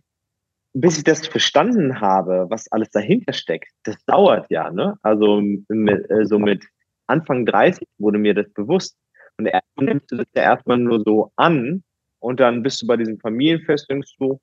bis 0.73 0.97
ich 0.97 1.05
das 1.05 1.25
verstanden 1.25 2.01
habe, 2.01 2.47
was 2.49 2.69
alles 2.73 2.89
dahinter 2.89 3.31
steckt, 3.31 3.71
das 3.83 3.95
dauert 4.03 4.51
ja, 4.51 4.69
ne? 4.69 4.97
Also 5.01 5.39
mit, 5.69 6.11
äh, 6.11 6.25
so 6.25 6.39
mit 6.39 6.65
Anfang 7.07 7.45
30 7.45 7.87
wurde 7.97 8.17
mir 8.17 8.33
das 8.33 8.51
bewusst. 8.51 8.97
Und 9.37 9.45
erstmal 9.45 9.85
nimmst 9.85 10.11
du 10.11 10.17
das 10.17 10.27
ja 10.35 10.41
erstmal 10.41 10.77
nur 10.77 11.01
so 11.05 11.31
an, 11.37 11.85
und 12.19 12.41
dann 12.41 12.63
bist 12.63 12.81
du 12.81 12.87
bei 12.87 12.97
diesem 12.97 13.17
Familienfest, 13.17 13.89
denkst 13.89 14.13
du, 14.19 14.41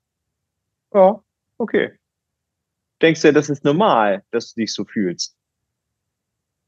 ja, 0.95 1.21
okay. 1.59 1.91
Denkst 3.03 3.21
du, 3.21 3.31
das 3.31 3.51
ist 3.51 3.63
normal, 3.63 4.23
dass 4.31 4.55
du 4.55 4.61
dich 4.61 4.73
so 4.73 4.83
fühlst. 4.85 5.37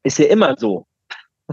Ist 0.03 0.20
ja 0.20 0.28
immer 0.28 0.55
so. 0.55 0.86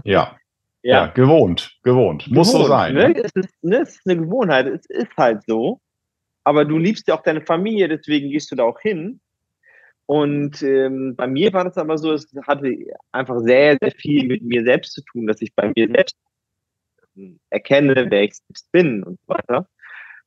Ja. 0.03 0.37
Ja. 0.83 1.05
ja, 1.05 1.07
gewohnt, 1.07 1.75
gewohnt. 1.81 2.25
gewohnt. 2.25 2.35
Muss 2.37 2.51
so 2.51 2.65
sein. 2.65 2.93
Ne? 2.93 3.09
Ne? 3.09 3.23
Es, 3.23 3.31
ist, 3.33 3.63
ne? 3.63 3.79
es 3.79 3.89
ist 3.95 4.01
eine 4.05 4.21
Gewohnheit, 4.21 4.67
es 4.67 4.85
ist 4.85 5.17
halt 5.17 5.43
so. 5.47 5.81
Aber 6.43 6.65
du 6.65 6.77
liebst 6.77 7.07
ja 7.07 7.15
auch 7.15 7.23
deine 7.23 7.41
Familie, 7.41 7.87
deswegen 7.87 8.29
gehst 8.29 8.51
du 8.51 8.55
da 8.55 8.63
auch 8.63 8.79
hin. 8.79 9.19
Und 10.05 10.63
ähm, 10.63 11.15
bei 11.15 11.27
mir 11.27 11.53
war 11.53 11.65
das 11.65 11.77
aber 11.77 11.97
so, 11.97 12.13
es 12.13 12.27
hatte 12.47 12.75
einfach 13.11 13.39
sehr, 13.41 13.77
sehr 13.79 13.91
viel 13.91 14.25
mit 14.25 14.41
mir 14.41 14.63
selbst 14.63 14.93
zu 14.93 15.03
tun, 15.03 15.27
dass 15.27 15.41
ich 15.41 15.53
bei 15.53 15.71
mir 15.75 15.87
selbst 15.87 16.15
erkenne, 17.49 18.07
wer 18.09 18.23
ich 18.23 18.35
selbst 18.35 18.71
bin 18.71 19.03
und 19.03 19.19
so 19.21 19.27
weiter. 19.27 19.67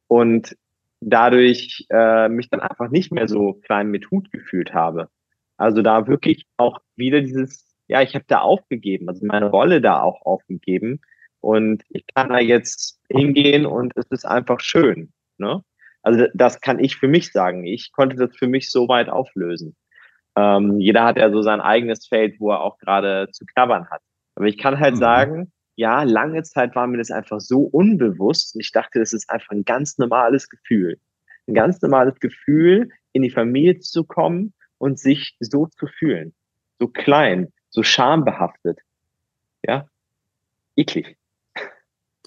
Und 0.07 0.57
dadurch 1.01 1.87
äh, 1.91 2.29
mich 2.29 2.49
dann 2.49 2.61
einfach 2.61 2.91
nicht 2.91 3.13
mehr 3.13 3.29
so 3.29 3.55
klein 3.55 3.91
mit 3.91 4.11
Hut 4.11 4.31
gefühlt 4.31 4.73
habe. 4.73 5.09
Also 5.57 5.83
da 5.83 6.07
wirklich 6.07 6.47
auch 6.57 6.79
wieder 6.97 7.21
dieses, 7.21 7.75
ja, 7.89 8.03
ich 8.03 8.15
habe 8.15 8.25
da 8.29 8.39
aufgegeben, 8.39 9.09
also 9.09 9.27
meine 9.27 9.51
Rolle 9.51 9.81
da 9.81 10.01
auch 10.01 10.23
aufgegeben. 10.23 11.01
Und 11.41 11.83
ich 11.89 12.05
kann 12.15 12.29
da 12.29 12.39
jetzt 12.39 13.01
hingehen 13.09 13.67
und 13.67 13.93
es 13.97 14.07
ist 14.11 14.25
einfach 14.25 14.61
schön. 14.61 15.13
Ne? 15.39 15.65
Also 16.03 16.27
das 16.35 16.61
kann 16.61 16.79
ich 16.79 16.97
für 16.97 17.09
mich 17.09 17.33
sagen. 17.33 17.65
Ich 17.65 17.93
konnte 17.93 18.17
das 18.17 18.37
für 18.37 18.49
mich 18.49 18.71
so 18.71 18.89
weit 18.89 19.09
auflösen. 19.09 19.77
Ähm, 20.37 20.81
jeder 20.81 21.05
hat 21.05 21.17
ja 21.17 21.31
so 21.31 21.43
sein 21.43 21.61
eigenes 21.61 22.07
Feld, 22.07 22.41
wo 22.41 22.51
er 22.51 22.61
auch 22.61 22.79
gerade 22.79 23.29
zu 23.33 23.45
knabbern 23.47 23.89
hat. 23.91 24.03
Aber 24.35 24.47
ich 24.47 24.59
kann 24.59 24.81
halt 24.81 24.95
mhm. 24.95 24.99
sagen, 24.99 25.53
ja, 25.77 26.03
lange 26.03 26.43
Zeit 26.43 26.75
war 26.75 26.87
mir 26.87 26.99
das 26.99 27.11
einfach 27.11 27.41
so 27.41 27.61
unbewusst. 27.61 28.55
Und 28.55 28.61
ich 28.61 28.73
dachte, 28.73 28.99
das 28.99 29.13
ist 29.13 29.31
einfach 29.31 29.51
ein 29.51 29.65
ganz 29.65 29.99
normales 29.99 30.49
Gefühl. 30.49 30.99
Ein 31.47 31.55
ganz 31.55 31.81
normales 31.83 32.19
Gefühl, 32.21 32.91
in 33.13 33.23
die 33.23 33.31
Familie 33.31 33.79
zu 33.81 34.05
kommen 34.05 34.55
und 34.79 34.99
sich 34.99 35.37
so 35.41 35.67
zu 35.67 35.87
fühlen. 35.87 36.35
So 36.79 36.89
klein, 36.89 37.53
so 37.71 37.83
schambehaftet. 37.83 38.81
Ja, 39.67 39.87
eklig. 40.77 41.17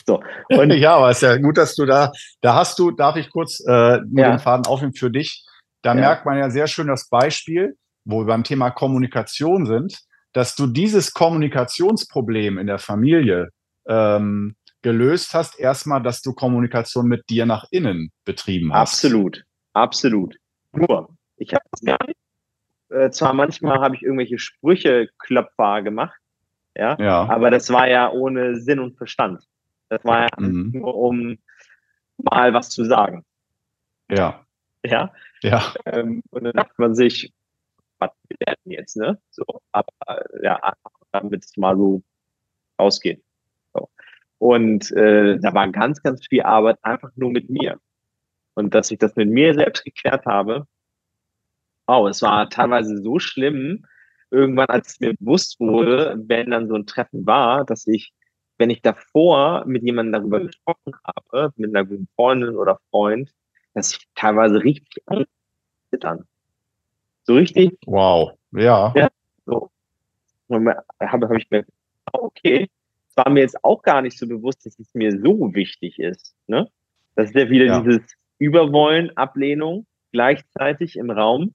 So. 0.06 0.22
Und 0.50 0.72
ja, 0.74 0.96
aber 0.96 1.10
es 1.10 1.18
ist 1.18 1.24
ja 1.24 1.38
gut, 1.38 1.58
dass 1.58 1.76
du 1.76 1.86
da, 1.86 2.12
da 2.42 2.56
hast 2.56 2.80
du, 2.80 2.92
darf 2.92 3.16
ich 3.16 3.30
kurz 3.30 3.60
äh, 3.62 4.00
nur 4.08 4.24
ja. 4.24 4.32
den 4.32 4.40
Faden 4.40 4.66
aufnehmen 4.66 4.94
für 4.94 5.12
dich. 5.12 5.46
Da 5.82 5.94
ja. 5.94 6.02
merkt 6.02 6.26
man 6.26 6.38
ja 6.38 6.50
sehr 6.50 6.68
schön 6.68 6.88
das 6.88 7.10
Beispiel, 7.10 7.76
wo 8.04 8.20
wir 8.20 8.26
beim 8.26 8.44
Thema 8.44 8.72
Kommunikation 8.72 9.66
sind 9.66 10.06
dass 10.36 10.54
du 10.54 10.68
dieses 10.68 11.14
Kommunikationsproblem 11.14 12.58
in 12.58 12.68
der 12.68 12.78
Familie 12.78 13.52
ähm, 13.88 14.56
gelöst 14.82 15.34
hast, 15.34 15.58
erstmal, 15.58 16.04
dass 16.04 16.22
du 16.22 16.34
Kommunikation 16.34 17.08
mit 17.08 17.30
dir 17.30 17.46
nach 17.46 17.66
innen 17.72 18.12
betrieben 18.26 18.74
hast. 18.74 18.96
Absolut, 18.96 19.46
absolut. 19.72 20.36
Nur, 20.74 21.08
ich 21.38 21.54
habe 21.54 21.64
es 21.72 21.82
gar 21.82 22.06
nicht. 22.06 22.20
Äh, 22.90 23.12
zwar 23.12 23.34
manchmal 23.34 23.80
habe 23.80 23.96
ich 23.96 24.04
irgendwelche 24.04 24.38
Sprüche 24.38 25.08
klopfer 25.20 25.82
gemacht, 25.82 26.20
ja, 26.76 26.98
ja, 27.00 27.30
aber 27.30 27.50
das 27.50 27.72
war 27.72 27.88
ja 27.88 28.12
ohne 28.12 28.58
Sinn 28.58 28.80
und 28.80 28.98
Verstand. 28.98 29.42
Das 29.90 30.04
war 30.04 30.24
ja 30.24 30.30
mhm. 30.40 30.72
nur 30.74 30.96
um 30.96 31.38
mal 32.18 32.54
was 32.54 32.70
zu 32.70 32.86
sagen. 32.86 33.24
Ja. 34.10 34.46
Ja. 34.84 35.14
Ja. 35.42 35.74
Ähm, 35.86 36.22
und 36.30 36.44
dann 36.44 36.54
dachte 36.54 36.74
man 36.78 36.96
sich, 36.96 37.34
was 38.00 38.12
wir 38.28 38.38
lernen 38.46 38.72
jetzt, 38.72 38.98
ne? 38.98 39.20
So, 39.32 39.46
aber 39.72 39.92
ja, 40.42 40.74
damit 41.12 41.46
es 41.46 41.58
mal 41.58 41.76
so 41.76 42.04
ausgeht. 42.78 43.24
So. 43.74 43.90
Und 44.38 44.92
äh, 44.92 45.40
da 45.40 45.54
war 45.54 45.70
ganz, 45.70 46.02
ganz 46.02 46.28
viel 46.28 46.44
Arbeit 46.44 46.78
einfach 46.84 47.12
nur 47.16 47.32
mit 47.32 47.50
mir. 47.50 47.80
Und 48.54 48.74
dass 48.74 48.92
ich 48.92 49.00
das 49.00 49.16
mit 49.16 49.30
mir 49.30 49.54
selbst 49.54 49.84
geklärt 49.84 50.26
habe, 50.26 50.68
oh, 51.88 52.08
es 52.08 52.22
war 52.22 52.50
teilweise 52.50 53.02
so 53.02 53.20
schlimm, 53.20 53.86
irgendwann, 54.32 54.68
als 54.68 54.94
es 54.94 55.00
mir 55.00 55.14
bewusst 55.14 55.60
wurde, 55.60 56.16
wenn 56.26 56.52
dann 56.52 56.68
so 56.68 56.76
ein 56.76 56.86
Treffen 56.86 57.26
war, 57.26 57.66
dass 57.66 57.88
ich, 57.88 58.14
wenn 58.58 58.70
ich 58.70 58.82
davor 58.82 59.64
mit 59.66 59.84
jemandem 59.84 60.14
darüber 60.14 60.40
gesprochen 60.40 60.94
habe, 61.04 61.52
mit 61.56 61.76
einer 61.76 61.86
guten 61.86 62.08
Freundin 62.16 62.56
oder 62.56 62.80
Freund, 62.90 63.34
dass 63.74 63.94
ich 63.94 64.08
teilweise 64.16 64.64
richtig 64.64 65.04
zittern. 65.90 66.26
So 67.24 67.36
richtig. 67.36 67.78
Wow. 67.86 68.32
Ja. 68.52 68.94
ja 68.96 69.10
so. 69.46 69.70
Habe 70.50 70.84
hab 71.00 71.32
ich 71.34 71.50
mir, 71.50 71.66
okay, 72.14 72.70
es 73.10 73.18
war 73.18 73.30
mir 73.30 73.42
jetzt 73.42 73.64
auch 73.64 73.82
gar 73.82 74.02
nicht 74.02 74.18
so 74.18 74.28
bewusst, 74.28 74.66
dass 74.66 74.80
es 74.80 74.94
mir 74.94 75.12
so 75.12 75.54
wichtig 75.54 76.00
ist. 76.00 76.36
Ne? 76.48 76.70
Das 77.16 77.30
ist 77.30 77.36
ja 77.36 77.50
wieder 77.50 77.66
ja. 77.66 77.82
dieses 77.82 78.02
Überwollen, 78.38 79.16
Ablehnung 79.18 79.86
gleichzeitig 80.12 80.96
im 80.96 81.10
Raum. 81.10 81.54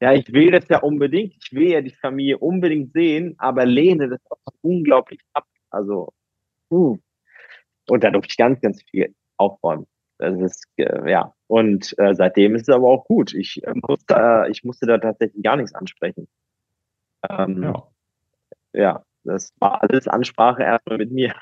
Ja, 0.00 0.12
ich 0.12 0.32
will 0.32 0.50
das 0.50 0.66
ja 0.68 0.80
unbedingt. 0.80 1.34
Ich 1.42 1.52
will 1.52 1.68
ja 1.68 1.80
die 1.82 1.94
Familie 1.94 2.38
unbedingt 2.38 2.92
sehen, 2.92 3.34
aber 3.38 3.66
lehne 3.66 4.08
das 4.08 4.20
auch 4.30 4.52
unglaublich 4.62 5.20
ab. 5.34 5.44
Also, 5.70 6.12
uh. 6.70 6.98
und 7.88 8.04
da 8.04 8.10
durfte 8.10 8.30
ich 8.30 8.36
ganz, 8.36 8.60
ganz 8.60 8.82
viel 8.82 9.14
aufräumen. 9.36 9.86
Das 10.18 10.38
ist, 10.38 10.64
äh, 10.76 11.10
ja. 11.10 11.32
Und 11.46 11.98
äh, 11.98 12.14
seitdem 12.14 12.54
ist 12.54 12.68
es 12.68 12.74
aber 12.74 12.88
auch 12.88 13.04
gut. 13.06 13.34
Ich, 13.34 13.64
äh, 13.64 13.72
musste, 13.74 14.14
äh, 14.14 14.50
ich 14.50 14.64
musste 14.64 14.86
da 14.86 14.98
tatsächlich 14.98 15.42
gar 15.42 15.56
nichts 15.56 15.74
ansprechen. 15.74 16.28
Ähm, 17.28 17.62
ja. 17.62 17.86
ja, 18.72 19.04
das 19.24 19.52
war 19.58 19.82
alles 19.82 20.08
Ansprache 20.08 20.62
erstmal 20.62 20.98
mit 20.98 21.10
mir. 21.10 21.34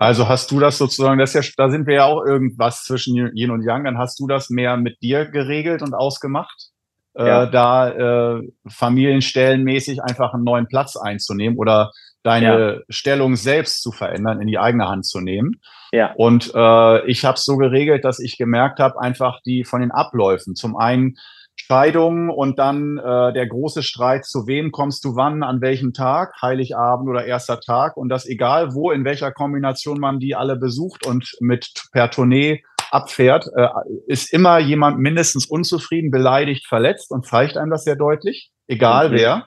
Also 0.00 0.28
hast 0.28 0.50
du 0.52 0.60
das 0.60 0.78
sozusagen, 0.78 1.18
das 1.18 1.34
ja, 1.34 1.40
da 1.56 1.70
sind 1.70 1.86
wir 1.86 1.94
ja 1.94 2.04
auch 2.04 2.24
irgendwas 2.24 2.84
zwischen 2.84 3.16
Yin 3.34 3.50
und 3.50 3.62
Yang, 3.62 3.84
dann 3.84 3.98
hast 3.98 4.20
du 4.20 4.28
das 4.28 4.48
mehr 4.48 4.76
mit 4.76 5.02
dir 5.02 5.26
geregelt 5.26 5.82
und 5.82 5.94
ausgemacht, 5.94 6.70
äh, 7.14 7.26
ja. 7.26 7.44
äh, 7.44 7.50
da 7.50 8.38
äh, 8.38 8.48
familienstellenmäßig 8.68 10.02
einfach 10.02 10.34
einen 10.34 10.44
neuen 10.44 10.68
Platz 10.68 10.96
einzunehmen 10.96 11.58
oder 11.58 11.90
deine 12.22 12.74
ja. 12.74 12.80
Stellung 12.88 13.36
selbst 13.36 13.82
zu 13.82 13.92
verändern, 13.92 14.40
in 14.40 14.48
die 14.48 14.58
eigene 14.58 14.88
Hand 14.88 15.06
zu 15.06 15.20
nehmen. 15.20 15.60
Ja. 15.92 16.12
Und 16.16 16.52
äh, 16.54 17.06
ich 17.06 17.24
habe 17.24 17.36
es 17.36 17.44
so 17.44 17.56
geregelt, 17.56 18.04
dass 18.04 18.18
ich 18.18 18.36
gemerkt 18.36 18.80
habe, 18.80 19.00
einfach 19.00 19.40
die 19.44 19.64
von 19.64 19.80
den 19.80 19.90
Abläufen. 19.90 20.54
Zum 20.54 20.76
einen 20.76 21.16
Scheidung 21.56 22.30
und 22.30 22.58
dann 22.58 22.98
äh, 22.98 23.32
der 23.32 23.46
große 23.46 23.82
Streit, 23.82 24.24
zu 24.24 24.46
wem 24.46 24.70
kommst 24.70 25.04
du 25.04 25.16
wann, 25.16 25.42
an 25.42 25.60
welchem 25.60 25.92
Tag, 25.92 26.34
Heiligabend 26.40 27.08
oder 27.08 27.24
erster 27.24 27.60
Tag. 27.60 27.96
Und 27.96 28.08
das 28.08 28.26
egal 28.26 28.74
wo, 28.74 28.90
in 28.90 29.04
welcher 29.04 29.32
Kombination 29.32 29.98
man 29.98 30.18
die 30.18 30.34
alle 30.34 30.56
besucht 30.56 31.06
und 31.06 31.36
mit 31.40 31.72
per 31.92 32.10
Tournee 32.10 32.62
abfährt, 32.90 33.46
äh, 33.54 33.68
ist 34.06 34.32
immer 34.32 34.58
jemand 34.58 34.98
mindestens 34.98 35.46
unzufrieden, 35.46 36.10
beleidigt, 36.10 36.66
verletzt 36.66 37.10
und 37.10 37.26
zeigt 37.26 37.56
einem 37.56 37.70
das 37.70 37.84
sehr 37.84 37.96
deutlich, 37.96 38.50
egal 38.66 39.10
mhm. 39.10 39.14
wer. 39.14 39.46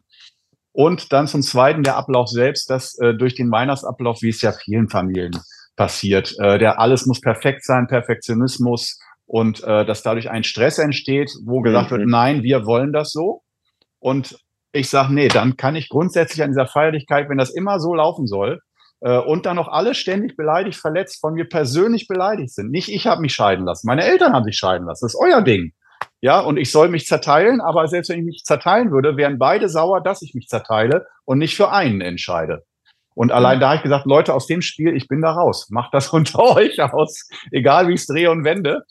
Und 0.73 1.11
dann 1.11 1.27
zum 1.27 1.41
Zweiten 1.41 1.83
der 1.83 1.97
Ablauf 1.97 2.29
selbst, 2.29 2.69
dass 2.69 2.97
äh, 2.99 3.13
durch 3.13 3.35
den 3.35 3.51
Weihnachtsablauf, 3.51 4.21
wie 4.21 4.29
es 4.29 4.41
ja 4.41 4.53
vielen 4.53 4.89
Familien 4.89 5.31
passiert, 5.75 6.33
äh, 6.39 6.57
der 6.57 6.79
alles 6.79 7.05
muss 7.05 7.19
perfekt 7.19 7.65
sein, 7.65 7.87
Perfektionismus 7.87 8.99
und 9.25 9.63
äh, 9.63 9.85
dass 9.85 10.03
dadurch 10.03 10.29
ein 10.29 10.43
Stress 10.43 10.77
entsteht, 10.77 11.31
wo 11.45 11.61
gesagt 11.61 11.91
mhm. 11.91 11.97
wird, 11.97 12.07
nein, 12.07 12.43
wir 12.43 12.65
wollen 12.65 12.93
das 12.93 13.11
so. 13.11 13.41
Und 13.99 14.37
ich 14.71 14.89
sage, 14.89 15.13
nee, 15.13 15.27
dann 15.27 15.57
kann 15.57 15.75
ich 15.75 15.89
grundsätzlich 15.89 16.43
an 16.43 16.51
dieser 16.51 16.67
Feierlichkeit, 16.67 17.29
wenn 17.29 17.37
das 17.37 17.53
immer 17.53 17.79
so 17.79 17.93
laufen 17.93 18.25
soll, 18.25 18.59
äh, 19.01 19.17
und 19.17 19.45
dann 19.45 19.57
noch 19.57 19.67
alle 19.67 19.93
ständig 19.93 20.37
beleidigt, 20.37 20.77
verletzt, 20.77 21.19
von 21.19 21.33
mir 21.33 21.45
persönlich 21.45 22.07
beleidigt 22.07 22.53
sind. 22.53 22.71
Nicht 22.71 22.89
ich 22.89 23.07
habe 23.07 23.21
mich 23.21 23.33
scheiden 23.33 23.65
lassen, 23.65 23.87
meine 23.87 24.05
Eltern 24.05 24.33
haben 24.33 24.45
sich 24.45 24.57
scheiden 24.57 24.87
lassen. 24.87 25.05
Das 25.05 25.13
ist 25.13 25.19
euer 25.21 25.41
Ding. 25.41 25.73
Ja, 26.21 26.39
und 26.39 26.57
ich 26.57 26.71
soll 26.71 26.89
mich 26.89 27.05
zerteilen, 27.05 27.61
aber 27.61 27.87
selbst 27.87 28.09
wenn 28.09 28.19
ich 28.19 28.25
mich 28.25 28.43
zerteilen 28.43 28.91
würde, 28.91 29.17
wären 29.17 29.39
beide 29.39 29.69
sauer, 29.69 30.01
dass 30.01 30.21
ich 30.21 30.33
mich 30.35 30.47
zerteile 30.47 31.07
und 31.25 31.39
nicht 31.39 31.55
für 31.55 31.71
einen 31.71 32.01
entscheide. 32.01 32.63
Und 33.13 33.31
allein 33.31 33.59
da 33.59 33.67
habe 33.69 33.77
ich 33.77 33.83
gesagt, 33.83 34.05
Leute, 34.05 34.33
aus 34.33 34.47
dem 34.47 34.61
Spiel, 34.61 34.95
ich 34.95 35.07
bin 35.07 35.21
da 35.21 35.31
raus. 35.31 35.67
Macht 35.69 35.93
das 35.93 36.09
unter 36.13 36.39
euch 36.55 36.81
aus, 36.81 37.27
egal 37.51 37.87
wie 37.87 37.93
ich 37.93 38.01
es 38.01 38.07
drehe 38.07 38.31
und 38.31 38.43
wende. 38.43 38.83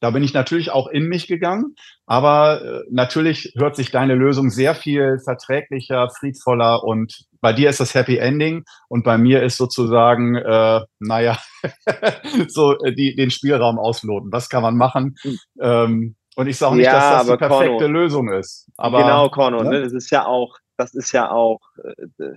Da 0.00 0.10
bin 0.10 0.22
ich 0.22 0.34
natürlich 0.34 0.70
auch 0.70 0.88
in 0.88 1.08
mich 1.08 1.26
gegangen, 1.26 1.74
aber 2.04 2.62
äh, 2.62 2.82
natürlich 2.90 3.54
hört 3.56 3.76
sich 3.76 3.90
deine 3.90 4.14
Lösung 4.14 4.50
sehr 4.50 4.74
viel 4.74 5.18
verträglicher, 5.24 6.10
friedvoller 6.10 6.84
und 6.84 7.24
bei 7.40 7.54
dir 7.54 7.70
ist 7.70 7.80
das 7.80 7.94
Happy 7.94 8.18
Ending 8.18 8.64
und 8.88 9.04
bei 9.04 9.16
mir 9.16 9.42
ist 9.42 9.56
sozusagen, 9.56 10.36
äh, 10.36 10.80
naja, 10.98 11.38
so 12.48 12.78
äh, 12.80 12.94
die, 12.94 13.14
den 13.16 13.30
Spielraum 13.30 13.78
ausloten. 13.78 14.30
Was 14.32 14.50
kann 14.50 14.62
man 14.62 14.76
machen? 14.76 15.16
Mhm. 15.24 15.38
Ähm, 15.60 16.16
und 16.36 16.48
ich 16.48 16.58
sage 16.58 16.76
nicht, 16.76 16.84
ja, 16.84 16.92
dass 16.92 17.26
das 17.26 17.32
die 17.32 17.38
perfekte 17.38 17.78
Korno, 17.78 17.86
Lösung 17.86 18.28
ist. 18.30 18.70
Aber, 18.76 18.98
genau, 18.98 19.30
Corno, 19.30 19.62
ne? 19.62 19.80
das 19.80 19.94
ist 19.94 20.10
ja 20.10 20.26
auch, 20.26 20.58
das 20.76 20.94
ist 20.94 21.12
ja 21.12 21.30
auch, 21.30 21.60
äh, 21.82 22.34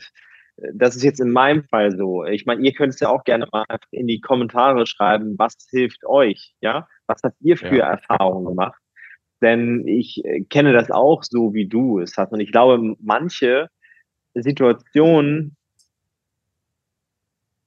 das 0.74 0.96
ist 0.96 1.04
jetzt 1.04 1.20
in 1.20 1.32
meinem 1.32 1.66
Fall 1.66 1.96
so. 1.96 2.24
Ich 2.24 2.46
meine, 2.46 2.62
ihr 2.62 2.74
könnt 2.74 2.94
es 2.94 3.02
ja 3.02 3.10
auch 3.10 3.26
gerne 3.26 3.48
mal 3.52 3.66
in 3.92 4.08
die 4.08 4.22
Kommentare 4.22 4.86
schreiben, 4.88 5.36
was 5.38 5.54
hilft 5.70 6.06
euch, 6.06 6.56
ja? 6.62 6.88
Was 7.08 7.22
habt 7.24 7.36
ihr 7.42 7.58
für 7.58 7.76
ja. 7.76 7.92
Erfahrungen 7.92 8.46
gemacht? 8.46 8.80
Denn 9.42 9.86
ich 9.86 10.24
äh, 10.24 10.42
kenne 10.46 10.72
das 10.72 10.90
auch 10.92 11.24
so, 11.24 11.54
wie 11.54 11.68
du 11.68 12.00
es 12.00 12.16
hast. 12.16 12.32
Und 12.32 12.40
ich 12.40 12.54
glaube, 12.54 12.96
manche 13.02 13.68
Situationen 14.34 15.58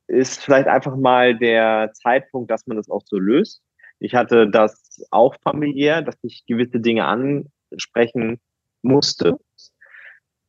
ist 0.07 0.43
vielleicht 0.43 0.68
einfach 0.68 0.97
mal 0.97 1.37
der 1.37 1.91
Zeitpunkt, 1.93 2.51
dass 2.51 2.66
man 2.66 2.78
das 2.78 2.89
auch 2.89 3.03
so 3.05 3.18
löst. 3.18 3.62
Ich 4.03 4.16
hatte 4.16 4.50
das 4.50 5.07
auch 5.12 5.36
familiär, 5.42 6.03
dass 6.03 6.16
ich 6.22 6.44
gewisse 6.46 6.80
Dinge 6.80 7.05
ansprechen 7.05 8.40
musste. 8.82 9.38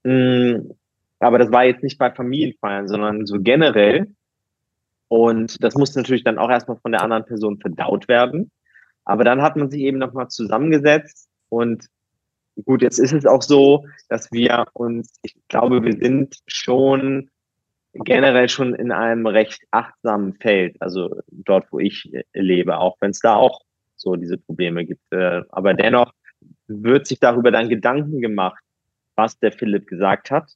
Mm, 0.03 0.71
aber 1.19 1.37
das 1.37 1.51
war 1.51 1.63
jetzt 1.63 1.83
nicht 1.83 1.99
bei 1.99 2.11
Familienfeiern, 2.11 2.87
sondern 2.87 3.27
so 3.27 3.39
generell. 3.39 4.07
Und 5.07 5.63
das 5.63 5.75
musste 5.75 5.99
natürlich 5.99 6.23
dann 6.23 6.39
auch 6.39 6.49
erstmal 6.49 6.77
von 6.77 6.93
der 6.93 7.03
anderen 7.03 7.25
Person 7.25 7.59
verdaut 7.59 8.07
werden. 8.07 8.51
Aber 9.05 9.23
dann 9.23 9.43
hat 9.43 9.55
man 9.55 9.69
sich 9.69 9.81
eben 9.81 9.99
nochmal 9.99 10.29
zusammengesetzt 10.29 11.29
und 11.49 11.85
gut, 12.65 12.81
jetzt 12.81 12.97
ist 12.97 13.13
es 13.13 13.27
auch 13.27 13.43
so, 13.43 13.85
dass 14.09 14.31
wir 14.31 14.65
uns, 14.73 15.13
ich 15.21 15.35
glaube, 15.47 15.83
wir 15.83 15.93
sind 15.93 16.39
schon 16.47 17.29
generell 17.93 18.49
schon 18.49 18.73
in 18.73 18.91
einem 18.91 19.27
recht 19.27 19.63
achtsamen 19.71 20.33
Feld, 20.35 20.75
also 20.81 21.21
dort, 21.27 21.71
wo 21.71 21.79
ich 21.79 22.11
lebe, 22.33 22.77
auch 22.77 22.97
wenn 22.99 23.11
es 23.11 23.19
da 23.19 23.35
auch 23.35 23.61
so 23.95 24.15
diese 24.15 24.37
Probleme 24.37 24.85
gibt. 24.85 25.01
Äh, 25.11 25.41
aber 25.49 25.73
dennoch 25.73 26.11
wird 26.67 27.07
sich 27.07 27.19
darüber 27.19 27.51
dann 27.51 27.69
Gedanken 27.69 28.19
gemacht, 28.19 28.61
was 29.15 29.37
der 29.39 29.51
Philipp 29.51 29.87
gesagt 29.87 30.31
hat. 30.31 30.51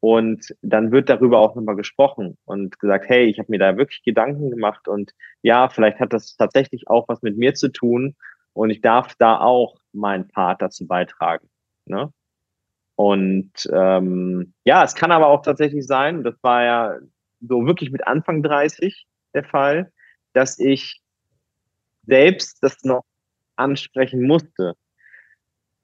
Und 0.00 0.54
dann 0.60 0.92
wird 0.92 1.08
darüber 1.08 1.38
auch 1.38 1.54
nochmal 1.54 1.76
gesprochen 1.76 2.36
und 2.44 2.78
gesagt, 2.78 3.08
hey, 3.08 3.24
ich 3.24 3.38
habe 3.38 3.50
mir 3.50 3.58
da 3.58 3.78
wirklich 3.78 4.02
Gedanken 4.02 4.50
gemacht 4.50 4.86
und 4.86 5.12
ja, 5.40 5.70
vielleicht 5.70 5.98
hat 5.98 6.12
das 6.12 6.36
tatsächlich 6.36 6.88
auch 6.88 7.08
was 7.08 7.22
mit 7.22 7.38
mir 7.38 7.54
zu 7.54 7.72
tun 7.72 8.14
und 8.52 8.68
ich 8.68 8.82
darf 8.82 9.14
da 9.18 9.40
auch 9.40 9.76
meinen 9.92 10.28
Part 10.28 10.60
dazu 10.60 10.86
beitragen. 10.86 11.48
Ne? 11.86 12.12
Und 12.96 13.52
ähm, 13.72 14.54
ja, 14.64 14.84
es 14.84 14.94
kann 14.94 15.10
aber 15.10 15.26
auch 15.26 15.42
tatsächlich 15.42 15.86
sein, 15.86 16.22
das 16.22 16.34
war 16.42 16.62
ja 16.62 16.98
so 17.40 17.66
wirklich 17.66 17.90
mit 17.90 18.06
Anfang 18.06 18.42
30 18.42 19.06
der 19.34 19.44
Fall, 19.44 19.92
dass 20.32 20.58
ich 20.58 21.02
selbst 22.06 22.62
das 22.62 22.84
noch 22.84 23.04
ansprechen 23.56 24.26
musste. 24.26 24.74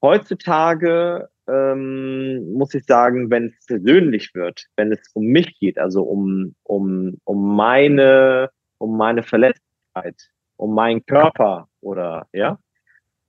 Heutzutage 0.03 1.29
ähm, 1.49 2.53
muss 2.53 2.75
ich 2.75 2.85
sagen, 2.85 3.31
wenn 3.31 3.47
es 3.47 3.67
persönlich 3.67 4.35
wird, 4.35 4.67
wenn 4.77 4.93
es 4.93 5.01
um 5.15 5.25
mich 5.27 5.59
geht, 5.59 5.79
also 5.79 6.03
um, 6.03 6.55
um, 6.63 7.19
um 7.25 7.57
meine, 7.57 8.51
um 8.79 8.97
meine 8.97 9.23
Verletztheit, 9.23 10.17
um 10.57 10.75
meinen 10.75 11.05
Körper 11.05 11.69
oder 11.81 12.29
ja, 12.33 12.59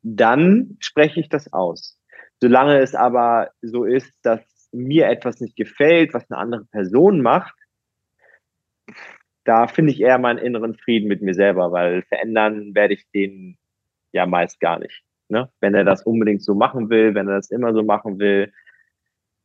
dann 0.04 0.78
spreche 0.80 1.20
ich 1.20 1.30
das 1.30 1.52
aus. 1.52 1.98
Solange 2.42 2.80
es 2.80 2.96
aber 2.96 3.52
so 3.62 3.86
ist, 3.86 4.14
dass 4.24 4.42
mir 4.72 5.08
etwas 5.08 5.39
nicht 5.42 5.56
gefällt, 5.56 6.14
was 6.14 6.30
eine 6.30 6.39
andere 6.39 6.66
Person 6.66 7.22
macht, 7.22 7.56
da 9.44 9.68
finde 9.68 9.92
ich 9.92 10.02
eher 10.02 10.18
meinen 10.18 10.39
inneren 10.39 10.76
Frieden 10.76 11.08
mit 11.08 11.22
mir 11.22 11.34
selber, 11.34 11.72
weil 11.72 12.04
verändern 12.04 12.74
werde 12.74 12.94
ich 12.94 13.10
den 13.12 13.58
ja 14.12 14.26
meist 14.26 14.60
gar 14.60 14.80
nicht. 14.80 15.04
Ne? 15.30 15.50
Wenn 15.60 15.76
er 15.76 15.84
das 15.84 16.04
unbedingt 16.04 16.44
so 16.44 16.56
machen 16.56 16.89
will, 16.89 17.16
wenn 17.16 17.28
er 17.28 17.36
das 17.36 17.52
immer 17.52 17.74
so 17.74 17.84
machen 17.84 18.20
will, 18.20 18.52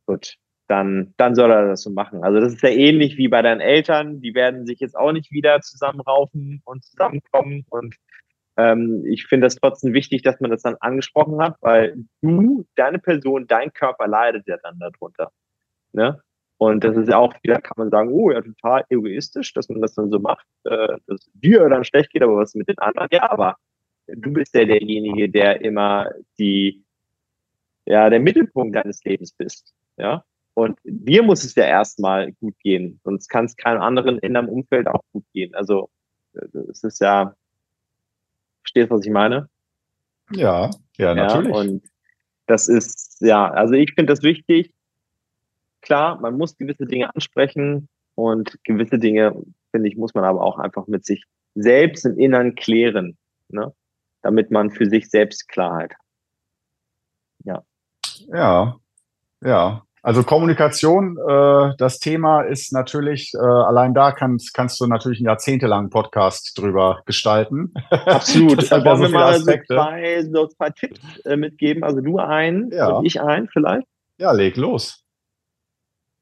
gut, 0.05 0.35
dann, 0.67 1.13
dann 1.17 1.35
soll 1.35 1.51
er 1.51 1.67
das 1.67 1.83
so 1.83 1.89
machen. 1.89 2.23
Also 2.23 2.39
das 2.39 2.53
ist 2.53 2.61
ja 2.61 2.69
ähnlich 2.69 3.17
wie 3.17 3.27
bei 3.27 3.41
deinen 3.41 3.61
Eltern, 3.61 4.21
die 4.21 4.35
werden 4.35 4.65
sich 4.65 4.79
jetzt 4.79 4.97
auch 4.97 5.11
nicht 5.11 5.31
wieder 5.31 5.61
zusammenraufen 5.61 6.61
und 6.65 6.83
zusammenkommen 6.83 7.65
und 7.69 7.95
ähm, 8.57 9.05
ich 9.05 9.27
finde 9.27 9.47
es 9.47 9.55
trotzdem 9.55 9.93
wichtig, 9.93 10.23
dass 10.23 10.39
man 10.39 10.51
das 10.51 10.63
dann 10.63 10.75
angesprochen 10.79 11.39
hat, 11.41 11.55
weil 11.61 11.95
du, 12.21 12.65
deine 12.75 12.99
Person, 12.99 13.47
dein 13.47 13.71
Körper 13.71 14.07
leidet 14.07 14.47
ja 14.47 14.57
dann 14.57 14.79
darunter. 14.79 15.31
Ne? 15.93 16.21
Und 16.57 16.83
das 16.83 16.97
ist 16.97 17.07
ja 17.07 17.17
auch, 17.17 17.33
wieder 17.43 17.61
kann 17.61 17.75
man 17.77 17.91
sagen, 17.91 18.09
oh 18.11 18.31
ja, 18.31 18.41
total 18.41 18.83
egoistisch, 18.89 19.53
dass 19.53 19.69
man 19.69 19.81
das 19.81 19.93
dann 19.93 20.09
so 20.09 20.19
macht, 20.19 20.45
äh, 20.63 20.97
dass 21.05 21.29
dir 21.33 21.69
dann 21.69 21.83
schlecht 21.83 22.11
geht, 22.11 22.23
aber 22.23 22.37
was 22.37 22.55
mit 22.55 22.67
den 22.67 22.79
anderen? 22.79 23.07
Ja, 23.11 23.29
aber 23.29 23.57
du 24.07 24.33
bist 24.33 24.55
ja 24.55 24.65
derjenige, 24.65 25.29
der 25.29 25.61
immer 25.61 26.09
die, 26.39 26.83
ja, 27.85 28.09
der 28.09 28.19
Mittelpunkt 28.19 28.75
deines 28.75 29.03
Lebens 29.03 29.33
bist. 29.33 29.75
Ja. 29.97 30.23
Und 30.55 30.79
dir 30.83 31.21
muss 31.21 31.43
es 31.43 31.53
ja 31.53 31.65
erstmal 31.65 32.31
gut 32.33 32.57
gehen, 32.59 32.99
sonst 33.03 33.27
kann 33.27 33.45
es 33.45 33.55
keinem 33.55 33.81
anderen 33.81 34.17
in 34.19 34.33
deinem 34.33 34.49
Umfeld 34.49 34.87
auch 34.87 35.03
gut 35.13 35.25
gehen. 35.31 35.53
Also 35.53 35.91
es 36.71 36.83
ist 36.83 36.99
ja, 36.99 37.35
Verstehst 38.67 38.91
du, 38.91 38.95
was 38.95 39.05
ich 39.05 39.11
meine? 39.13 39.49
Ja, 40.31 40.69
ja, 40.97 41.15
natürlich. 41.15 41.55
Ja, 41.55 41.61
und 41.61 41.83
das 42.47 42.67
ist, 42.67 43.21
ja, 43.21 43.49
also 43.49 43.75
ich 43.75 43.93
finde 43.93 44.11
das 44.11 44.23
wichtig. 44.23 44.73
Klar, 45.81 46.19
man 46.19 46.37
muss 46.37 46.57
gewisse 46.57 46.85
Dinge 46.85 47.15
ansprechen 47.15 47.87
und 48.15 48.59
gewisse 48.65 48.99
Dinge, 48.99 49.41
finde 49.71 49.87
ich, 49.87 49.95
muss 49.95 50.13
man 50.13 50.25
aber 50.25 50.41
auch 50.41 50.59
einfach 50.59 50.85
mit 50.87 51.05
sich 51.05 51.23
selbst 51.55 52.05
im 52.05 52.19
Innern 52.19 52.55
klären, 52.55 53.17
ne? 53.47 53.73
damit 54.21 54.51
man 54.51 54.69
für 54.69 54.89
sich 54.89 55.09
selbst 55.09 55.47
Klarheit 55.47 55.93
hat. 55.93 56.05
Ja. 57.45 57.63
Ja, 58.27 58.79
ja. 59.41 59.86
Also 60.07 60.23
Kommunikation, 60.23 61.17
äh, 61.17 61.73
das 61.77 61.99
Thema 61.99 62.43
ist 62.43 62.71
natürlich, 62.71 63.33
äh, 63.33 63.39
allein 63.39 63.93
da 63.93 64.13
kannst, 64.13 64.53
kannst 64.53 64.79
du 64.79 64.87
natürlich 64.87 65.19
einen 65.19 65.25
jahrzehntelangen 65.25 65.89
Podcast 65.89 66.57
drüber 66.57 67.01
gestalten. 67.05 67.73
Absolut. 67.89 68.71
da 68.71 68.85
wollen 68.85 69.01
wir 69.01 69.09
mal 69.09 69.37
so 69.37 69.51
zwei, 69.67 70.23
so 70.23 70.47
zwei 70.47 70.69
Tipps 70.69 71.01
äh, 71.25 71.35
mitgeben. 71.35 71.83
Also 71.83 71.99
du 71.99 72.19
ein 72.19 72.69
ja. 72.71 72.87
und 72.87 73.05
ich 73.05 73.19
ein 73.19 73.49
vielleicht. 73.51 73.85
Ja, 74.17 74.31
leg 74.31 74.55
los. 74.55 75.03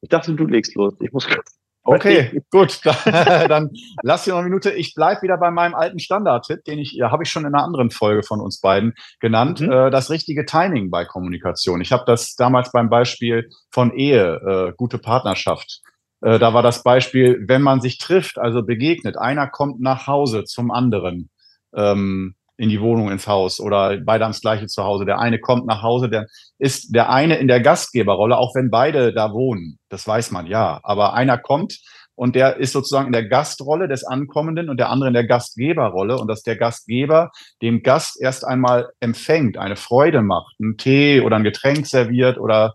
Ich 0.01 0.09
dachte, 0.09 0.33
du 0.33 0.47
legst 0.47 0.73
los. 0.73 0.95
Ich 0.99 1.11
muss 1.11 1.27
kurz 1.27 1.55
Okay, 1.85 2.41
gut. 2.51 2.81
Dann 3.05 3.69
lass 4.01 4.23
dir 4.23 4.31
noch 4.31 4.39
eine 4.39 4.49
Minute. 4.49 4.71
Ich 4.71 4.95
bleibe 4.95 5.21
wieder 5.21 5.37
bei 5.37 5.51
meinem 5.51 5.75
alten 5.75 5.99
Standard-Tipp, 5.99 6.63
den 6.65 6.79
ich, 6.79 6.93
ja, 6.93 7.11
habe 7.11 7.23
ich 7.23 7.29
schon 7.29 7.45
in 7.45 7.53
einer 7.53 7.63
anderen 7.63 7.91
Folge 7.91 8.23
von 8.23 8.41
uns 8.41 8.59
beiden 8.59 8.95
genannt. 9.19 9.61
Mhm. 9.61 9.71
Äh, 9.71 9.91
das 9.91 10.09
richtige 10.09 10.45
Timing 10.45 10.89
bei 10.89 11.05
Kommunikation. 11.05 11.81
Ich 11.81 11.91
habe 11.91 12.03
das 12.07 12.35
damals 12.35 12.71
beim 12.71 12.89
Beispiel 12.89 13.49
von 13.71 13.93
Ehe, 13.93 14.69
äh, 14.69 14.73
gute 14.75 14.97
Partnerschaft, 14.97 15.81
Äh, 16.21 16.39
da 16.39 16.53
war 16.53 16.63
das 16.63 16.81
Beispiel, 16.81 17.43
wenn 17.47 17.61
man 17.61 17.81
sich 17.81 17.97
trifft, 17.99 18.39
also 18.39 18.63
begegnet, 18.63 19.17
einer 19.17 19.47
kommt 19.47 19.79
nach 19.81 20.07
Hause 20.07 20.43
zum 20.45 20.71
anderen. 20.71 21.29
Ähm, 21.75 22.35
in 22.57 22.69
die 22.69 22.81
Wohnung, 22.81 23.11
ins 23.11 23.27
Haus 23.27 23.59
oder 23.59 23.97
beide 24.03 24.23
haben 24.23 24.31
das 24.31 24.41
gleiche 24.41 24.67
zu 24.67 24.83
Hause. 24.83 25.05
Der 25.05 25.19
eine 25.19 25.39
kommt 25.39 25.65
nach 25.65 25.81
Hause, 25.81 26.09
der 26.09 26.27
ist 26.57 26.95
der 26.95 27.09
eine 27.09 27.35
in 27.35 27.47
der 27.47 27.61
Gastgeberrolle, 27.61 28.37
auch 28.37 28.55
wenn 28.55 28.69
beide 28.69 29.13
da 29.13 29.33
wohnen. 29.33 29.77
Das 29.89 30.07
weiß 30.07 30.31
man, 30.31 30.47
ja. 30.47 30.79
Aber 30.83 31.13
einer 31.13 31.37
kommt 31.37 31.79
und 32.15 32.35
der 32.35 32.57
ist 32.57 32.71
sozusagen 32.71 33.07
in 33.07 33.13
der 33.13 33.27
Gastrolle 33.27 33.87
des 33.87 34.05
Ankommenden 34.05 34.69
und 34.69 34.79
der 34.79 34.89
andere 34.89 35.09
in 35.09 35.13
der 35.13 35.27
Gastgeberrolle 35.27 36.17
und 36.17 36.29
dass 36.29 36.43
der 36.43 36.55
Gastgeber 36.55 37.31
dem 37.61 37.83
Gast 37.83 38.21
erst 38.21 38.45
einmal 38.45 38.89
empfängt, 39.01 39.57
eine 39.57 39.75
Freude 39.75 40.21
macht, 40.21 40.55
einen 40.61 40.77
Tee 40.77 41.21
oder 41.21 41.35
ein 41.35 41.43
Getränk 41.43 41.85
serviert 41.85 42.37
oder 42.37 42.73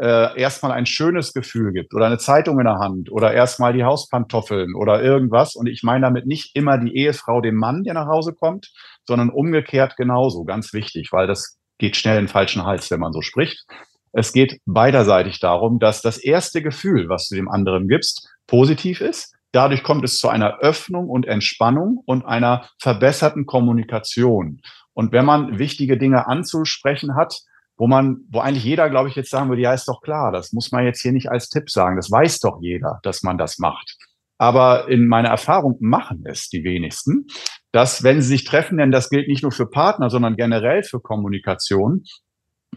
äh, 0.00 0.38
erstmal 0.40 0.72
ein 0.72 0.86
schönes 0.86 1.32
Gefühl 1.32 1.72
gibt 1.72 1.94
oder 1.94 2.06
eine 2.06 2.18
Zeitung 2.18 2.58
in 2.58 2.64
der 2.64 2.78
Hand 2.78 3.10
oder 3.10 3.32
erstmal 3.32 3.72
die 3.72 3.84
Hauspantoffeln 3.84 4.74
oder 4.74 5.02
irgendwas. 5.02 5.54
Und 5.54 5.68
ich 5.68 5.82
meine 5.82 6.06
damit 6.06 6.26
nicht 6.26 6.56
immer 6.56 6.78
die 6.78 6.96
Ehefrau 6.96 7.40
dem 7.40 7.56
Mann, 7.56 7.84
der 7.84 7.94
nach 7.94 8.06
Hause 8.06 8.32
kommt, 8.32 8.72
sondern 9.06 9.30
umgekehrt 9.30 9.96
genauso, 9.96 10.44
ganz 10.44 10.72
wichtig, 10.72 11.10
weil 11.12 11.26
das 11.26 11.58
geht 11.78 11.96
schnell 11.96 12.18
in 12.18 12.24
den 12.24 12.28
falschen 12.28 12.64
Hals, 12.64 12.90
wenn 12.90 13.00
man 13.00 13.12
so 13.12 13.22
spricht. 13.22 13.64
Es 14.12 14.32
geht 14.32 14.60
beiderseitig 14.66 15.40
darum, 15.40 15.78
dass 15.78 16.02
das 16.02 16.18
erste 16.18 16.62
Gefühl, 16.62 17.08
was 17.08 17.28
du 17.28 17.34
dem 17.34 17.50
anderen 17.50 17.88
gibst, 17.88 18.28
positiv 18.46 19.00
ist. 19.00 19.34
Dadurch 19.52 19.82
kommt 19.82 20.04
es 20.04 20.18
zu 20.18 20.28
einer 20.28 20.58
Öffnung 20.60 21.08
und 21.08 21.26
Entspannung 21.26 22.02
und 22.06 22.24
einer 22.24 22.68
verbesserten 22.78 23.46
Kommunikation. 23.46 24.60
Und 24.94 25.12
wenn 25.12 25.24
man 25.24 25.58
wichtige 25.58 25.98
Dinge 25.98 26.26
anzusprechen 26.26 27.16
hat, 27.16 27.40
wo 27.76 27.86
man, 27.86 28.18
wo 28.30 28.40
eigentlich 28.40 28.64
jeder, 28.64 28.90
glaube 28.90 29.08
ich, 29.08 29.16
jetzt 29.16 29.30
sagen 29.30 29.48
würde, 29.48 29.62
ja, 29.62 29.72
ist 29.72 29.88
doch 29.88 30.02
klar, 30.02 30.30
das 30.30 30.52
muss 30.52 30.72
man 30.72 30.84
jetzt 30.84 31.00
hier 31.00 31.12
nicht 31.12 31.30
als 31.30 31.48
Tipp 31.48 31.70
sagen, 31.70 31.96
das 31.96 32.10
weiß 32.10 32.40
doch 32.40 32.58
jeder, 32.60 33.00
dass 33.02 33.22
man 33.22 33.38
das 33.38 33.58
macht. 33.58 33.96
Aber 34.42 34.88
in 34.88 35.06
meiner 35.06 35.28
Erfahrung 35.28 35.76
machen 35.78 36.24
es 36.26 36.48
die 36.48 36.64
wenigsten, 36.64 37.28
dass 37.70 38.02
wenn 38.02 38.20
sie 38.20 38.26
sich 38.26 38.42
treffen, 38.42 38.76
denn 38.76 38.90
das 38.90 39.08
gilt 39.08 39.28
nicht 39.28 39.44
nur 39.44 39.52
für 39.52 39.70
Partner, 39.70 40.10
sondern 40.10 40.34
generell 40.34 40.82
für 40.82 40.98
Kommunikation. 40.98 42.02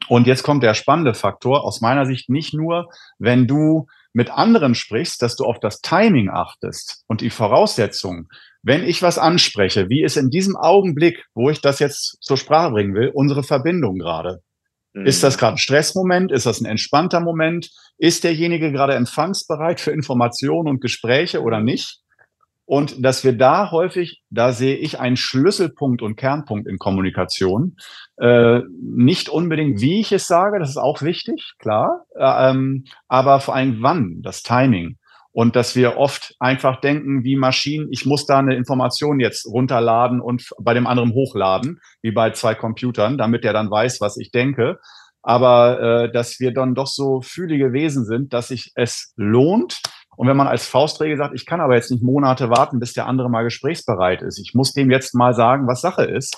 Und 0.07 0.27
jetzt 0.27 0.43
kommt 0.43 0.61
der 0.61 0.75
spannende 0.75 1.15
Faktor 1.15 1.63
aus 1.63 1.81
meiner 1.81 2.05
Sicht 2.05 2.29
nicht 2.29 2.53
nur, 2.53 2.91
wenn 3.17 3.47
du 3.47 3.87
mit 4.13 4.29
anderen 4.29 4.75
sprichst, 4.75 5.23
dass 5.23 5.35
du 5.35 5.43
auf 5.43 5.59
das 5.59 5.81
Timing 5.81 6.29
achtest 6.29 7.03
und 7.07 7.21
die 7.21 7.31
Voraussetzungen. 7.31 8.27
Wenn 8.61 8.83
ich 8.83 9.01
was 9.01 9.17
anspreche, 9.17 9.89
wie 9.89 10.03
ist 10.03 10.17
in 10.17 10.29
diesem 10.29 10.55
Augenblick, 10.55 11.25
wo 11.33 11.49
ich 11.49 11.61
das 11.61 11.79
jetzt 11.79 12.17
zur 12.21 12.37
Sprache 12.37 12.73
bringen 12.73 12.93
will, 12.93 13.09
unsere 13.11 13.41
Verbindung 13.41 13.97
gerade? 13.97 14.43
Ist 15.03 15.23
das 15.23 15.35
mhm. 15.35 15.39
gerade 15.39 15.55
ein 15.55 15.57
Stressmoment? 15.57 16.31
Ist 16.31 16.45
das 16.45 16.61
ein 16.61 16.65
entspannter 16.65 17.19
Moment? 17.19 17.69
Ist 17.97 18.23
derjenige 18.23 18.71
gerade 18.71 18.93
empfangsbereit 18.93 19.81
für 19.81 19.91
Informationen 19.91 20.69
und 20.69 20.81
Gespräche 20.81 21.41
oder 21.41 21.59
nicht? 21.59 21.99
Und 22.67 23.05
dass 23.05 23.23
wir 23.23 23.37
da 23.37 23.69
häufig, 23.69 24.23
da 24.31 24.51
sehe 24.51 24.75
ich 24.75 24.99
einen 24.99 25.17
Schlüsselpunkt 25.17 26.01
und 26.01 26.15
Kernpunkt 26.15 26.67
in 26.67 26.79
Kommunikation. 26.79 27.77
Äh, 28.17 28.61
nicht 28.81 29.29
unbedingt, 29.29 29.81
wie 29.81 29.99
ich 29.99 30.11
es 30.11 30.25
sage, 30.25 30.57
das 30.59 30.69
ist 30.69 30.77
auch 30.77 31.03
wichtig, 31.03 31.53
klar, 31.59 32.05
äh, 32.15 32.49
ähm, 32.49 32.85
aber 33.07 33.39
vor 33.39 33.55
allem 33.55 33.77
wann, 33.81 34.21
das 34.23 34.41
Timing. 34.41 34.97
Und 35.35 35.57
dass 35.57 35.75
wir 35.75 35.97
oft 35.97 36.33
einfach 36.39 36.79
denken, 36.79 37.25
wie 37.25 37.35
Maschinen, 37.35 37.89
ich 37.91 38.05
muss 38.05 38.25
da 38.25 38.39
eine 38.39 38.55
Information 38.55 39.19
jetzt 39.19 39.45
runterladen 39.45 40.21
und 40.21 40.47
bei 40.61 40.73
dem 40.73 40.87
anderen 40.87 41.11
hochladen, 41.11 41.81
wie 42.01 42.11
bei 42.11 42.29
zwei 42.29 42.55
Computern, 42.55 43.17
damit 43.17 43.43
der 43.43 43.51
dann 43.51 43.69
weiß, 43.69 43.99
was 43.99 44.15
ich 44.15 44.31
denke. 44.31 44.79
Aber 45.21 45.81
äh, 45.81 46.11
dass 46.13 46.39
wir 46.39 46.53
dann 46.53 46.73
doch 46.73 46.87
so 46.87 47.19
fühlige 47.19 47.73
Wesen 47.73 48.05
sind, 48.05 48.31
dass 48.31 48.47
sich 48.47 48.71
es 48.75 49.11
lohnt, 49.17 49.81
und 50.15 50.29
wenn 50.29 50.37
man 50.37 50.47
als 50.47 50.65
Faustregel 50.65 51.17
sagt, 51.17 51.35
ich 51.35 51.45
kann 51.45 51.59
aber 51.59 51.75
jetzt 51.75 51.91
nicht 51.91 52.01
Monate 52.01 52.49
warten, 52.49 52.79
bis 52.79 52.93
der 52.93 53.05
andere 53.05 53.29
mal 53.29 53.43
gesprächsbereit 53.43 54.21
ist, 54.21 54.39
ich 54.39 54.53
muss 54.53 54.71
dem 54.71 54.89
jetzt 54.89 55.13
mal 55.13 55.33
sagen, 55.33 55.67
was 55.67 55.81
Sache 55.81 56.05
ist, 56.05 56.37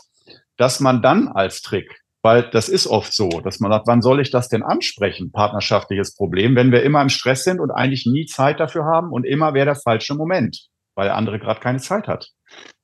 dass 0.58 0.80
man 0.80 1.04
dann 1.04 1.28
als 1.28 1.62
Trick, 1.62 2.02
weil 2.28 2.44
das 2.52 2.68
ist 2.68 2.88
oft 2.88 3.14
so, 3.14 3.30
dass 3.30 3.62
man 3.62 3.72
sagt, 3.72 3.88
wann 3.88 4.02
soll 4.02 4.20
ich 4.20 4.32
das 4.32 4.50
denn 4.50 4.62
ansprechen, 4.62 5.32
partnerschaftliches 5.32 6.14
Problem, 6.14 6.58
wenn 6.58 6.74
wir 6.74 6.84
immer 6.84 7.02
im 7.02 7.08
Stress 7.08 7.46
sind 7.46 7.62
und 7.62 7.72
eigentlich 7.72 8.06
nie 8.06 8.26
Zeit 8.26 8.60
dafür 8.60 8.84
haben 8.84 9.14
und 9.14 9.26
immer 9.26 9.54
wäre 9.54 9.68
der 9.68 9.76
falsche 9.78 10.14
Moment, 10.14 10.68
weil 10.94 11.06
der 11.06 11.16
andere 11.16 11.40
gerade 11.40 11.62
keine 11.62 11.78
Zeit 11.78 12.10
hat. 12.10 12.28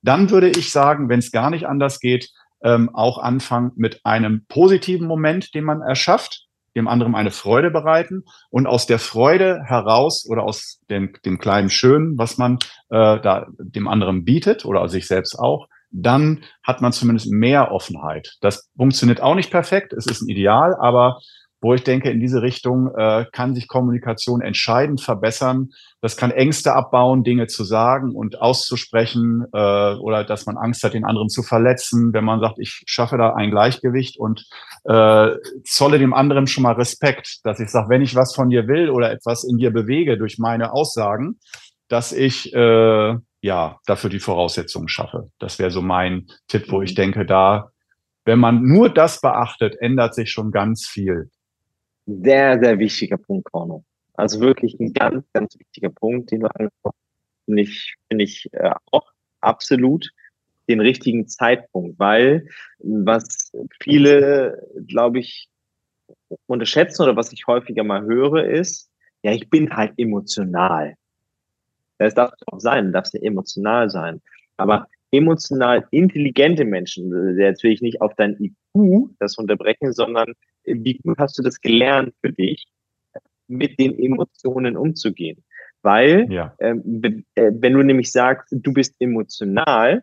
Dann 0.01 0.29
würde 0.29 0.47
ich 0.47 0.71
sagen, 0.71 1.09
wenn 1.09 1.19
es 1.19 1.33
gar 1.33 1.49
nicht 1.49 1.67
anders 1.67 1.99
geht, 1.99 2.29
ähm, 2.63 2.89
auch 2.93 3.17
anfangen 3.17 3.73
mit 3.75 3.99
einem 4.05 4.45
positiven 4.47 5.07
Moment, 5.07 5.53
den 5.53 5.65
man 5.65 5.81
erschafft, 5.81 6.45
dem 6.77 6.87
anderen 6.87 7.13
eine 7.13 7.31
Freude 7.31 7.69
bereiten 7.69 8.23
und 8.49 8.65
aus 8.65 8.87
der 8.87 8.97
Freude 8.97 9.61
heraus 9.65 10.25
oder 10.25 10.43
aus 10.43 10.79
dem, 10.89 11.15
dem 11.25 11.37
kleinen 11.37 11.69
Schönen, 11.69 12.17
was 12.17 12.37
man 12.37 12.59
äh, 12.91 13.19
da 13.19 13.47
dem 13.59 13.89
anderen 13.89 14.23
bietet 14.23 14.63
oder 14.63 14.87
sich 14.87 15.05
selbst 15.05 15.37
auch, 15.37 15.67
dann 15.93 16.43
hat 16.63 16.81
man 16.81 16.91
zumindest 16.91 17.31
mehr 17.31 17.71
Offenheit. 17.71 18.35
Das 18.41 18.69
funktioniert 18.75 19.21
auch 19.21 19.35
nicht 19.35 19.51
perfekt, 19.51 19.93
es 19.93 20.05
ist 20.05 20.21
ein 20.21 20.29
Ideal, 20.29 20.75
aber 20.79 21.19
wo 21.63 21.73
ich 21.73 21.83
denke, 21.83 22.09
in 22.09 22.19
diese 22.19 22.41
Richtung 22.41 22.93
äh, 22.93 23.25
kann 23.31 23.55
sich 23.55 23.69
Kommunikation 23.69 24.41
entscheidend 24.41 24.99
verbessern. 24.99 25.69
Das 26.01 26.17
kann 26.17 26.29
Ängste 26.29 26.73
abbauen, 26.73 27.23
Dinge 27.23 27.47
zu 27.47 27.63
sagen 27.63 28.13
und 28.13 28.41
auszusprechen 28.41 29.45
äh, 29.53 29.93
oder 29.95 30.25
dass 30.25 30.45
man 30.45 30.57
Angst 30.57 30.83
hat, 30.83 30.93
den 30.93 31.05
anderen 31.05 31.29
zu 31.29 31.41
verletzen, 31.41 32.11
wenn 32.11 32.25
man 32.25 32.41
sagt, 32.41 32.59
ich 32.59 32.83
schaffe 32.85 33.17
da 33.17 33.33
ein 33.35 33.49
Gleichgewicht 33.49 34.19
und 34.19 34.45
äh, 34.83 35.29
zolle 35.63 35.99
dem 35.99 36.13
anderen 36.13 36.47
schon 36.47 36.63
mal 36.63 36.73
Respekt, 36.73 37.39
dass 37.45 37.61
ich 37.61 37.69
sage, 37.69 37.87
wenn 37.87 38.01
ich 38.01 38.13
was 38.13 38.35
von 38.35 38.49
dir 38.49 38.67
will 38.67 38.89
oder 38.89 39.11
etwas 39.11 39.45
in 39.45 39.57
dir 39.57 39.71
bewege 39.71 40.17
durch 40.17 40.37
meine 40.39 40.73
Aussagen, 40.73 41.39
dass 41.87 42.11
ich 42.11 42.53
äh, 42.53 43.15
ja 43.43 43.79
dafür 43.85 44.09
die 44.09 44.19
Voraussetzungen 44.19 44.87
schaffe. 44.87 45.29
Das 45.37 45.59
wäre 45.59 45.69
so 45.69 45.81
mein 45.81 46.27
Tipp, 46.47 46.71
wo 46.71 46.81
ich 46.81 46.91
mhm. 46.91 46.95
denke, 46.95 47.25
da 47.25 47.69
wenn 48.25 48.39
man 48.39 48.63
nur 48.63 48.89
das 48.89 49.19
beachtet, 49.21 49.75
ändert 49.79 50.15
sich 50.15 50.31
schon 50.31 50.51
ganz 50.51 50.87
viel. 50.87 51.29
Sehr, 52.05 52.59
sehr 52.59 52.79
wichtiger 52.79 53.17
Punkt, 53.17 53.51
Korno. 53.51 53.83
Also 54.13 54.39
wirklich 54.39 54.79
ein 54.79 54.93
ganz, 54.93 55.25
ganz 55.33 55.57
wichtiger 55.59 55.89
Punkt, 55.89 56.31
den 56.31 56.41
du 56.41 56.47
angesprochen 56.47 56.95
hast, 56.95 57.45
finde 57.45 57.61
ich, 57.63 57.95
finde 58.07 58.23
ich 58.23 58.49
äh, 58.53 58.71
auch 58.91 59.11
absolut 59.41 60.11
den 60.69 60.79
richtigen 60.79 61.27
Zeitpunkt, 61.27 61.99
weil 61.99 62.47
was 62.79 63.51
viele, 63.81 64.65
glaube 64.87 65.19
ich, 65.19 65.49
unterschätzen 66.45 67.03
oder 67.03 67.15
was 67.15 67.33
ich 67.33 67.47
häufiger 67.47 67.83
mal 67.83 68.03
höre, 68.03 68.45
ist, 68.45 68.89
ja, 69.23 69.31
ich 69.33 69.49
bin 69.49 69.75
halt 69.75 69.93
emotional. 69.97 70.95
Das 72.03 72.15
darf 72.15 72.31
auch 72.47 72.59
sein, 72.59 72.91
darfst 72.91 73.13
ja 73.13 73.21
emotional 73.21 73.89
sein. 73.89 74.21
Aber 74.57 74.87
emotional 75.11 75.85
intelligente 75.91 76.65
Menschen, 76.65 77.37
jetzt 77.37 77.63
will 77.63 77.71
ich 77.71 77.81
nicht 77.81 78.01
auf 78.01 78.15
dein 78.15 78.35
IQ 78.39 79.09
das 79.19 79.37
unterbrechen, 79.37 79.93
sondern 79.93 80.33
wie 80.65 80.97
gut 80.97 81.17
hast 81.17 81.37
du 81.37 81.43
das 81.43 81.61
gelernt 81.61 82.13
für 82.21 82.31
dich, 82.31 82.65
mit 83.47 83.79
den 83.79 83.97
Emotionen 83.97 84.75
umzugehen? 84.75 85.43
Weil, 85.83 86.31
ja. 86.31 86.55
ähm, 86.59 87.25
äh, 87.35 87.51
wenn 87.53 87.73
du 87.73 87.83
nämlich 87.83 88.11
sagst, 88.11 88.47
du 88.51 88.73
bist 88.73 88.95
emotional, 88.99 90.01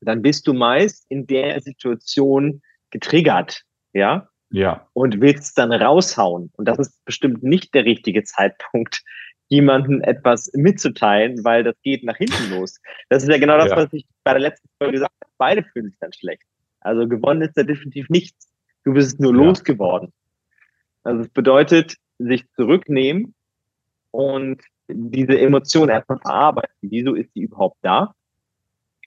dann 0.00 0.22
bist 0.22 0.46
du 0.46 0.52
meist 0.52 1.06
in 1.08 1.26
der 1.26 1.60
Situation 1.60 2.62
getriggert, 2.90 3.62
ja? 3.92 4.28
Ja. 4.50 4.86
Und 4.92 5.20
willst 5.20 5.58
dann 5.58 5.72
raushauen. 5.72 6.52
Und 6.56 6.68
das 6.68 6.78
ist 6.78 7.04
bestimmt 7.04 7.42
nicht 7.42 7.74
der 7.74 7.84
richtige 7.84 8.22
Zeitpunkt, 8.22 9.02
jemanden 9.48 10.00
etwas 10.02 10.50
mitzuteilen, 10.54 11.44
weil 11.44 11.62
das 11.62 11.76
geht 11.82 12.04
nach 12.04 12.16
hinten 12.16 12.50
los. 12.50 12.80
Das 13.08 13.22
ist 13.22 13.28
ja 13.28 13.38
genau 13.38 13.58
das, 13.58 13.70
ja. 13.70 13.76
was 13.76 13.92
ich 13.92 14.04
bei 14.24 14.32
der 14.32 14.40
letzten 14.40 14.68
Folge 14.78 14.94
gesagt 14.94 15.12
habe. 15.22 15.32
Beide 15.38 15.62
fühlen 15.62 15.90
sich 15.90 15.98
dann 16.00 16.12
schlecht. 16.12 16.42
Also 16.80 17.06
gewonnen 17.06 17.42
ist 17.42 17.56
da 17.56 17.62
definitiv 17.62 18.08
nichts. 18.08 18.48
Du 18.84 18.92
bist 18.92 19.20
nur 19.20 19.32
ja. 19.32 19.38
losgeworden. 19.38 20.12
Also 21.02 21.22
es 21.22 21.28
bedeutet, 21.28 21.96
sich 22.18 22.50
zurücknehmen 22.52 23.34
und 24.10 24.62
diese 24.88 25.38
Emotion 25.38 25.88
erstmal 25.88 26.18
verarbeiten. 26.18 26.74
Wieso 26.80 27.14
ist 27.14 27.34
die 27.34 27.42
überhaupt 27.42 27.78
da? 27.82 28.14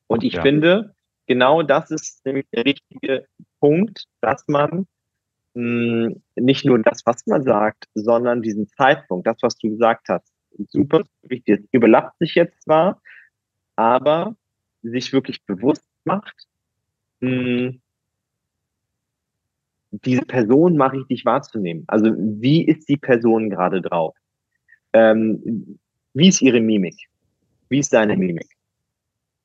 Und 0.08 0.24
ich 0.24 0.34
ja. 0.34 0.42
finde, 0.42 0.94
genau 1.28 1.64
das 1.64 1.92
ist 1.92 2.26
nämlich 2.26 2.46
der 2.52 2.66
richtige 2.66 3.26
Punkt, 3.60 4.06
dass 4.22 4.44
man 4.48 4.88
mh, 5.60 6.16
nicht 6.36 6.66
nur 6.66 6.80
das, 6.80 7.06
was 7.06 7.26
man 7.28 7.44
sagt, 7.44 7.86
sondern 7.94 8.42
diesen 8.42 8.68
Zeitpunkt, 8.70 9.28
das, 9.28 9.38
was 9.42 9.58
du 9.58 9.70
gesagt 9.70 10.08
hast, 10.10 10.32
super 10.70 11.04
wichtig. 11.24 11.68
Überlappt 11.72 12.18
sich 12.20 12.36
jetzt 12.36 12.64
zwar, 12.64 13.02
aber 13.76 14.36
sich 14.82 15.12
wirklich 15.14 15.44
bewusst 15.46 15.86
macht, 16.06 16.48
mh, 17.20 17.74
diese 19.92 20.22
Person 20.22 20.78
mache 20.78 20.98
ich 20.98 21.08
dich 21.08 21.26
wahrzunehmen. 21.26 21.84
Also 21.88 22.14
wie 22.16 22.66
ist 22.66 22.88
die 22.88 22.98
Person 22.98 23.50
gerade 23.50 23.82
drauf? 23.82 24.16
Ähm, 24.94 25.80
wie 26.14 26.28
ist 26.30 26.42
ihre 26.42 26.62
Mimik? 26.62 26.96
Wie 27.70 27.80
ist 27.80 27.92
deine 27.94 28.16
Mimik? 28.16 28.50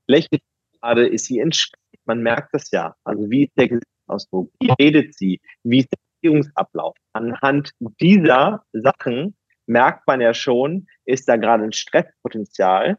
Lächelt 0.06 0.42
gerade, 0.80 1.06
ist 1.06 1.26
sie 1.26 1.38
entspannt? 1.38 1.80
Man 2.04 2.22
merkt 2.22 2.52
das 2.52 2.70
ja. 2.70 2.94
Also 3.04 3.30
wie 3.30 3.44
ist 3.44 3.56
der 3.56 3.68
Gesichtsausdruck? 3.68 4.52
Wie 4.60 4.70
redet 4.78 5.14
sie? 5.14 5.40
Wie 5.62 5.78
ist 5.78 5.88
der 5.90 5.98
Beziehungsablauf? 6.25 6.97
Anhand 7.12 7.72
dieser 8.01 8.64
Sachen 8.72 9.37
merkt 9.66 10.07
man 10.07 10.20
ja 10.20 10.33
schon, 10.33 10.87
ist 11.05 11.29
da 11.29 11.37
gerade 11.37 11.64
ein 11.64 11.72
Stresspotenzial, 11.72 12.97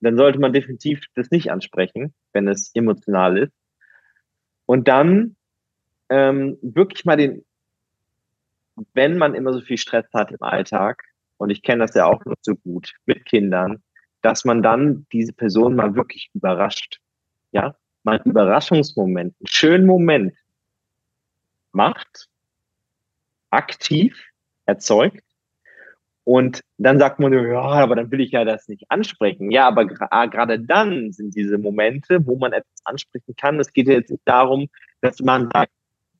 dann 0.00 0.16
sollte 0.16 0.38
man 0.38 0.52
definitiv 0.52 1.00
das 1.14 1.30
nicht 1.30 1.50
ansprechen, 1.50 2.14
wenn 2.32 2.46
es 2.46 2.70
emotional 2.74 3.38
ist. 3.38 3.52
Und 4.66 4.86
dann 4.86 5.36
ähm, 6.08 6.58
wirklich 6.62 7.04
mal 7.04 7.16
den, 7.16 7.44
wenn 8.94 9.18
man 9.18 9.34
immer 9.34 9.52
so 9.52 9.60
viel 9.60 9.78
Stress 9.78 10.06
hat 10.14 10.30
im 10.30 10.42
Alltag, 10.42 11.02
und 11.38 11.50
ich 11.50 11.62
kenne 11.62 11.84
das 11.84 11.94
ja 11.94 12.06
auch 12.06 12.24
nur 12.24 12.34
so 12.40 12.54
gut 12.54 12.94
mit 13.06 13.24
Kindern, 13.24 13.82
dass 14.22 14.44
man 14.44 14.62
dann 14.62 15.06
diese 15.12 15.32
Person 15.32 15.76
mal 15.76 15.94
wirklich 15.94 16.30
überrascht. 16.34 17.00
Ja, 17.52 17.76
mal 18.02 18.18
einen 18.18 18.30
Überraschungsmoment, 18.30 19.34
einen 19.38 19.46
schönen 19.46 19.86
Moment 19.86 20.34
macht, 21.72 22.28
aktiv 23.50 24.20
erzeugt. 24.66 25.24
Und 26.24 26.60
dann 26.76 26.98
sagt 26.98 27.20
man, 27.20 27.32
ja, 27.32 27.58
aber 27.58 27.96
dann 27.96 28.10
will 28.10 28.20
ich 28.20 28.32
ja 28.32 28.44
das 28.44 28.68
nicht 28.68 28.90
ansprechen. 28.90 29.50
Ja, 29.50 29.66
aber 29.66 29.88
ah, 30.10 30.26
gerade 30.26 30.60
dann 30.60 31.10
sind 31.10 31.34
diese 31.34 31.56
Momente, 31.56 32.26
wo 32.26 32.36
man 32.36 32.52
etwas 32.52 32.80
ansprechen 32.84 33.34
kann. 33.34 33.58
Es 33.58 33.72
geht 33.72 33.86
jetzt 33.86 34.10
nicht 34.10 34.22
darum, 34.26 34.68
dass 35.00 35.20
man 35.20 35.48
sagt, 35.50 35.72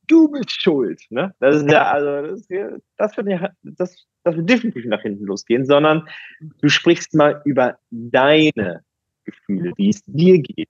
du 0.07 0.29
bist 0.29 0.51
schuld. 0.51 0.99
Ne? 1.11 1.33
Das 1.39 1.57
ist 1.57 1.69
ja, 1.69 1.91
also 1.91 2.35
das, 2.35 2.47
das 2.97 3.17
wird 3.17 3.27
ja, 3.27 3.51
das, 3.61 4.07
das 4.23 4.35
wird 4.35 4.49
definitiv 4.49 4.85
nach 4.85 5.01
hinten 5.03 5.25
losgehen, 5.25 5.65
sondern 5.65 6.09
du 6.39 6.69
sprichst 6.69 7.13
mal 7.13 7.41
über 7.45 7.77
deine 7.91 8.83
Gefühle, 9.25 9.73
wie 9.77 9.89
es 9.89 10.01
dir 10.05 10.39
geht. 10.39 10.69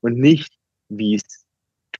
Und 0.00 0.18
nicht, 0.18 0.52
wie 0.88 1.14
es 1.14 1.46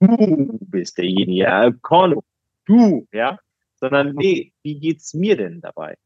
du 0.01 0.59
bist 0.62 0.98
derjenige, 0.98 1.42
ja, 1.42 1.70
Korno, 1.82 2.24
du, 2.66 3.07
ja, 3.12 3.38
sondern 3.76 4.14
nee, 4.14 4.53
wie 4.62 4.78
geht's 4.78 5.14
mir 5.14 5.36
denn 5.36 5.61
dabei? 5.61 5.96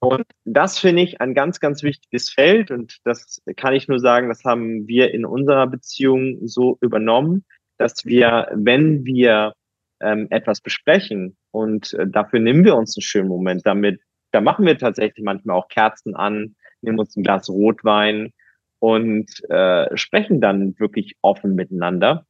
Und 0.00 0.24
das 0.44 0.78
finde 0.78 1.02
ich 1.02 1.20
ein 1.20 1.34
ganz, 1.34 1.58
ganz 1.58 1.82
wichtiges 1.82 2.30
Feld 2.30 2.70
und 2.70 2.98
das 3.04 3.42
kann 3.56 3.74
ich 3.74 3.88
nur 3.88 3.98
sagen, 3.98 4.28
das 4.28 4.44
haben 4.44 4.86
wir 4.86 5.12
in 5.12 5.24
unserer 5.24 5.66
Beziehung 5.66 6.46
so 6.46 6.78
übernommen, 6.80 7.44
dass 7.78 8.04
wir, 8.04 8.48
wenn 8.54 9.04
wir 9.04 9.54
ähm, 10.00 10.28
etwas 10.30 10.60
besprechen 10.60 11.36
und 11.50 11.94
äh, 11.94 12.06
dafür 12.06 12.38
nehmen 12.38 12.64
wir 12.64 12.76
uns 12.76 12.96
einen 12.96 13.02
schönen 13.02 13.28
Moment 13.28 13.66
damit, 13.66 14.00
da 14.30 14.40
machen 14.40 14.66
wir 14.66 14.78
tatsächlich 14.78 15.24
manchmal 15.24 15.56
auch 15.56 15.68
Kerzen 15.68 16.14
an, 16.14 16.54
nehmen 16.80 17.00
uns 17.00 17.16
ein 17.16 17.24
Glas 17.24 17.48
Rotwein 17.48 18.32
und 18.78 19.28
äh, 19.50 19.96
sprechen 19.96 20.40
dann 20.40 20.78
wirklich 20.78 21.16
offen 21.22 21.56
miteinander. 21.56 22.24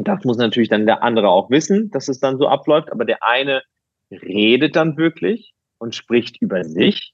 Und 0.00 0.08
das 0.08 0.24
muss 0.24 0.38
natürlich 0.38 0.70
dann 0.70 0.86
der 0.86 1.02
andere 1.02 1.28
auch 1.28 1.50
wissen, 1.50 1.90
dass 1.90 2.08
es 2.08 2.20
dann 2.20 2.38
so 2.38 2.48
abläuft, 2.48 2.90
aber 2.90 3.04
der 3.04 3.22
eine 3.22 3.62
redet 4.10 4.74
dann 4.74 4.96
wirklich 4.96 5.52
und 5.76 5.94
spricht 5.94 6.40
über 6.40 6.64
sich. 6.64 7.12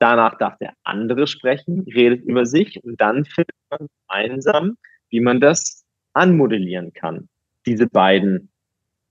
Danach 0.00 0.36
darf 0.36 0.58
der 0.58 0.74
andere 0.84 1.26
sprechen, 1.26 1.86
redet 1.94 2.22
über 2.22 2.44
sich 2.44 2.84
und 2.84 3.00
dann 3.00 3.24
findet 3.24 3.56
man 3.70 3.88
gemeinsam, 4.06 4.76
wie 5.08 5.20
man 5.20 5.40
das 5.40 5.86
anmodellieren 6.12 6.92
kann. 6.92 7.30
Diese 7.64 7.86
beiden 7.86 8.50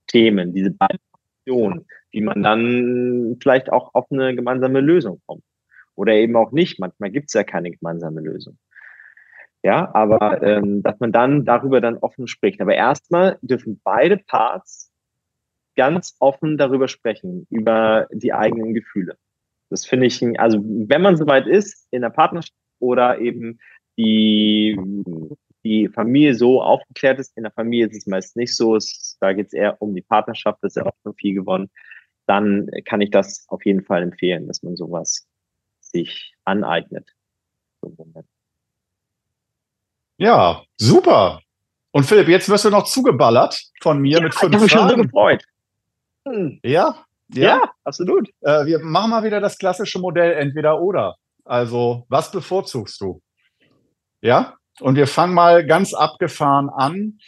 Themen, 0.06 0.54
diese 0.54 0.70
beiden 0.70 1.00
Optionen, 1.12 1.86
wie 2.12 2.20
man 2.20 2.44
dann 2.44 3.38
vielleicht 3.42 3.72
auch 3.72 3.92
auf 3.92 4.06
eine 4.12 4.36
gemeinsame 4.36 4.80
Lösung 4.80 5.20
kommt. 5.26 5.42
Oder 5.96 6.12
eben 6.12 6.36
auch 6.36 6.52
nicht. 6.52 6.78
Manchmal 6.78 7.10
gibt 7.10 7.30
es 7.30 7.34
ja 7.34 7.42
keine 7.42 7.72
gemeinsame 7.72 8.20
Lösung. 8.20 8.56
Ja, 9.62 9.94
aber 9.94 10.42
ähm, 10.42 10.82
dass 10.82 10.98
man 11.00 11.12
dann 11.12 11.44
darüber 11.44 11.80
dann 11.80 11.98
offen 11.98 12.26
spricht. 12.26 12.60
Aber 12.60 12.74
erstmal 12.74 13.38
dürfen 13.42 13.80
beide 13.84 14.16
Parts 14.16 14.90
ganz 15.76 16.16
offen 16.18 16.56
darüber 16.56 16.88
sprechen, 16.88 17.46
über 17.50 18.08
die 18.10 18.32
eigenen 18.32 18.74
Gefühle. 18.74 19.16
Das 19.68 19.84
finde 19.84 20.06
ich, 20.06 20.40
also 20.40 20.58
wenn 20.62 21.02
man 21.02 21.16
soweit 21.16 21.46
ist, 21.46 21.86
in 21.90 22.02
der 22.02 22.10
Partnerschaft 22.10 22.54
oder 22.80 23.18
eben 23.20 23.58
die 23.98 24.76
die 25.64 25.88
Familie 25.88 26.34
so 26.34 26.62
aufgeklärt 26.62 27.18
ist. 27.18 27.36
In 27.36 27.42
der 27.42 27.52
Familie 27.52 27.86
ist 27.86 27.96
es 27.96 28.06
meist 28.06 28.36
nicht 28.36 28.56
so. 28.56 28.76
Es, 28.76 29.16
da 29.20 29.32
geht 29.32 29.48
es 29.48 29.52
eher 29.52 29.80
um 29.80 29.94
die 29.94 30.02
Partnerschaft, 30.02 30.58
das 30.62 30.72
ist 30.72 30.76
ja 30.76 30.86
auch 30.86 30.96
schon 31.02 31.14
viel 31.14 31.34
gewonnen. 31.34 31.70
Dann 32.26 32.68
kann 32.84 33.00
ich 33.00 33.10
das 33.10 33.44
auf 33.48 33.64
jeden 33.64 33.82
Fall 33.82 34.02
empfehlen, 34.02 34.46
dass 34.46 34.62
man 34.62 34.76
sowas 34.76 35.28
sich 35.80 36.34
aneignet. 36.44 37.10
Ja, 40.20 40.62
super. 40.76 41.40
Und 41.92 42.04
Philipp, 42.04 42.28
jetzt 42.28 42.48
wirst 42.50 42.66
du 42.66 42.70
noch 42.70 42.84
zugeballert 42.84 43.58
von 43.80 43.98
mir 43.98 44.18
ja, 44.18 44.22
mit 44.22 44.34
fünf 44.34 44.54
ich 44.54 44.60
Fragen. 44.60 44.66
Ich 44.66 44.76
habe 44.76 44.84
mich 44.84 44.92
schon 44.94 45.02
so 45.02 45.08
gefreut. 45.08 45.44
Hm. 46.28 46.60
Ja, 46.62 47.04
ja, 47.28 47.42
ja, 47.42 47.72
absolut. 47.84 48.28
Äh, 48.42 48.66
wir 48.66 48.80
machen 48.80 49.10
mal 49.10 49.24
wieder 49.24 49.40
das 49.40 49.56
klassische 49.56 49.98
Modell 49.98 50.34
entweder 50.34 50.78
oder. 50.78 51.16
Also, 51.46 52.04
was 52.10 52.30
bevorzugst 52.30 53.00
du? 53.00 53.22
Ja? 54.20 54.56
Und 54.80 54.96
wir 54.96 55.06
fangen 55.06 55.32
mal 55.32 55.64
ganz 55.66 55.94
abgefahren 55.94 56.68
an. 56.68 57.18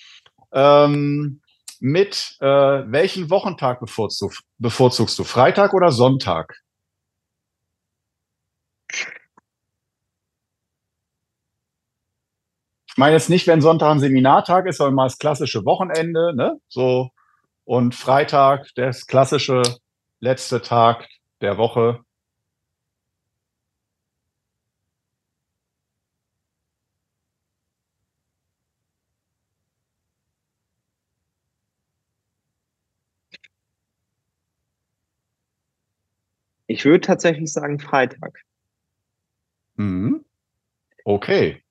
Ähm, 0.53 1.41
mit 1.81 2.37
äh, 2.41 2.47
welchen 2.47 3.31
Wochentag 3.31 3.81
bevorzugst, 3.81 4.43
bevorzugst 4.59 5.19
du? 5.19 5.25
Freitag 5.25 5.73
oder 5.73 5.91
Sonntag? 5.91 6.55
Ich 12.93 12.99
meine 12.99 13.15
jetzt 13.15 13.31
nicht, 13.31 13.47
wenn 13.47 13.63
Sonntag 13.63 13.91
ein 13.91 14.01
Seminartag 14.01 14.67
ist, 14.67 14.77
sondern 14.77 14.97
mal 14.97 15.05
das 15.07 15.17
klassische 15.17 15.65
Wochenende, 15.65 16.35
ne? 16.37 16.61
So 16.69 17.09
und 17.65 17.95
Freitag, 17.95 18.69
das 18.75 19.07
klassische 19.07 19.63
letzte 20.21 20.61
Tag 20.61 21.09
der 21.41 21.57
Woche. 21.57 22.01
Ich 36.67 36.85
würde 36.85 37.01
tatsächlich 37.01 37.53
sagen 37.53 37.79
Freitag. 37.79 38.43
Mhm. 39.77 40.25
Okay. 41.05 41.63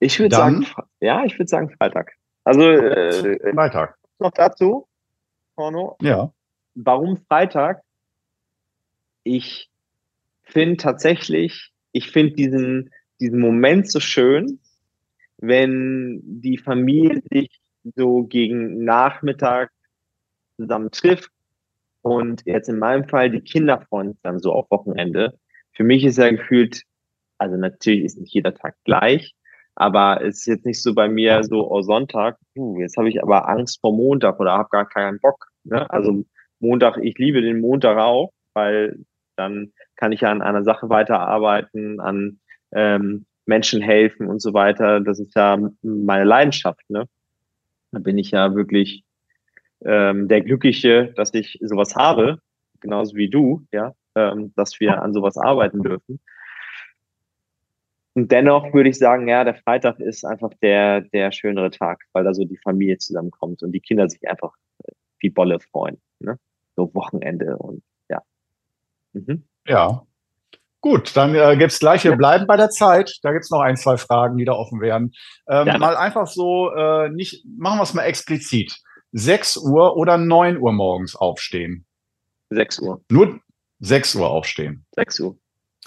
Ich 0.00 0.18
würde 0.18 0.36
sagen, 0.36 0.66
ja, 1.00 1.24
ich 1.24 1.38
würde 1.38 1.48
sagen 1.48 1.70
Freitag. 1.70 2.12
Also 2.44 2.62
äh, 2.62 3.52
Freitag. 3.54 3.96
Noch 4.18 4.32
dazu, 4.32 4.86
Porno. 5.56 5.96
Ja. 6.00 6.32
Warum 6.74 7.18
Freitag? 7.28 7.82
Ich 9.22 9.70
finde 10.42 10.76
tatsächlich, 10.76 11.72
ich 11.92 12.10
finde 12.10 12.34
diesen, 12.34 12.90
diesen 13.20 13.40
Moment 13.40 13.90
so 13.90 14.00
schön, 14.00 14.60
wenn 15.38 16.20
die 16.22 16.58
Familie 16.58 17.22
sich 17.30 17.60
so 17.96 18.24
gegen 18.24 18.84
Nachmittag 18.84 19.70
zusammen 20.56 20.90
trifft 20.90 21.30
und 22.02 22.42
jetzt 22.44 22.68
in 22.68 22.78
meinem 22.78 23.08
Fall 23.08 23.30
die 23.30 23.40
Kinder 23.40 23.80
freuen 23.88 24.12
sich 24.12 24.20
dann 24.22 24.38
so 24.38 24.52
auf 24.52 24.70
Wochenende. 24.70 25.38
Für 25.72 25.84
mich 25.84 26.04
ist 26.04 26.18
ja 26.18 26.30
gefühlt, 26.30 26.82
also 27.38 27.56
natürlich 27.56 28.04
ist 28.04 28.18
nicht 28.18 28.32
jeder 28.32 28.54
Tag 28.54 28.76
gleich, 28.84 29.34
aber 29.76 30.22
es 30.22 30.40
ist 30.40 30.46
jetzt 30.46 30.66
nicht 30.66 30.82
so 30.82 30.94
bei 30.94 31.08
mir 31.08 31.42
so, 31.44 31.70
oh 31.70 31.82
Sonntag, 31.82 32.38
uh, 32.56 32.80
jetzt 32.80 32.96
habe 32.96 33.08
ich 33.08 33.22
aber 33.22 33.48
Angst 33.48 33.80
vor 33.80 33.92
Montag 33.92 34.38
oder 34.38 34.52
habe 34.52 34.68
gar 34.70 34.88
keinen 34.88 35.18
Bock. 35.20 35.48
Ne? 35.64 35.88
Also 35.90 36.24
Montag, 36.60 36.98
ich 37.02 37.18
liebe 37.18 37.40
den 37.42 37.60
Montag 37.60 37.98
auch, 37.98 38.32
weil 38.54 38.98
dann 39.36 39.72
kann 39.96 40.12
ich 40.12 40.20
ja 40.20 40.30
an 40.30 40.42
einer 40.42 40.62
Sache 40.62 40.88
weiterarbeiten, 40.88 42.00
an 42.00 42.38
ähm, 42.72 43.26
Menschen 43.46 43.82
helfen 43.82 44.28
und 44.28 44.40
so 44.40 44.54
weiter. 44.54 45.00
Das 45.00 45.18
ist 45.18 45.34
ja 45.34 45.58
meine 45.82 46.24
Leidenschaft. 46.24 46.88
Ne? 46.88 47.06
Da 47.92 47.98
bin 47.98 48.16
ich 48.16 48.30
ja 48.30 48.54
wirklich 48.54 49.04
ähm, 49.84 50.28
der 50.28 50.40
Glückliche, 50.40 51.12
dass 51.16 51.34
ich 51.34 51.58
sowas 51.62 51.96
habe, 51.96 52.38
genauso 52.80 53.16
wie 53.16 53.28
du, 53.28 53.66
ja, 53.72 53.92
ähm, 54.14 54.52
dass 54.56 54.78
wir 54.80 55.02
an 55.02 55.12
sowas 55.12 55.36
arbeiten 55.36 55.82
dürfen. 55.82 56.20
Und 58.14 58.30
dennoch 58.30 58.72
würde 58.72 58.90
ich 58.90 58.98
sagen, 58.98 59.28
ja, 59.28 59.42
der 59.42 59.56
Freitag 59.56 59.98
ist 59.98 60.24
einfach 60.24 60.50
der, 60.62 61.00
der 61.00 61.32
schönere 61.32 61.70
Tag, 61.70 62.04
weil 62.12 62.24
da 62.24 62.32
so 62.32 62.44
die 62.44 62.58
Familie 62.58 62.98
zusammenkommt 62.98 63.62
und 63.62 63.72
die 63.72 63.80
Kinder 63.80 64.08
sich 64.08 64.28
einfach 64.28 64.54
wie 65.18 65.30
Bolle 65.30 65.58
freuen. 65.58 66.00
Ne? 66.20 66.38
So 66.76 66.94
Wochenende 66.94 67.56
und 67.56 67.82
ja. 68.08 68.22
Mhm. 69.12 69.44
Ja. 69.66 70.06
Gut, 70.80 71.16
dann 71.16 71.34
äh, 71.34 71.56
gibt 71.56 71.72
es 71.72 71.78
gleich, 71.78 72.04
wir 72.04 72.12
ja. 72.12 72.16
bleiben 72.16 72.46
bei 72.46 72.56
der 72.56 72.68
Zeit. 72.68 73.18
Da 73.22 73.32
gibt 73.32 73.44
es 73.44 73.50
noch 73.50 73.60
ein, 73.60 73.76
zwei 73.76 73.96
Fragen, 73.96 74.36
die 74.36 74.44
da 74.44 74.52
offen 74.52 74.80
werden. 74.80 75.12
Ähm, 75.48 75.66
ja. 75.66 75.78
Mal 75.78 75.96
einfach 75.96 76.26
so, 76.26 76.70
äh, 76.72 77.08
nicht, 77.08 77.44
machen 77.46 77.78
wir 77.78 77.84
es 77.84 77.94
mal 77.94 78.02
explizit. 78.02 78.76
6 79.12 79.56
Uhr 79.56 79.96
oder 79.96 80.18
9 80.18 80.58
Uhr 80.58 80.72
morgens 80.72 81.16
aufstehen? 81.16 81.86
6 82.50 82.80
Uhr. 82.80 83.00
Nur 83.10 83.40
6 83.80 84.14
Uhr 84.16 84.30
aufstehen. 84.30 84.84
6 84.96 85.20
Uhr. 85.20 85.38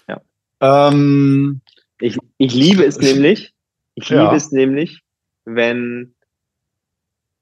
Ja. 0.07 0.21
Ähm, 0.61 1.61
ich, 1.99 2.17
ich 2.37 2.53
liebe 2.53 2.83
es 2.83 2.99
nämlich. 2.99 3.53
Ich 3.95 4.09
liebe 4.09 4.23
ja. 4.23 4.35
es 4.35 4.51
nämlich, 4.51 5.01
wenn 5.45 6.15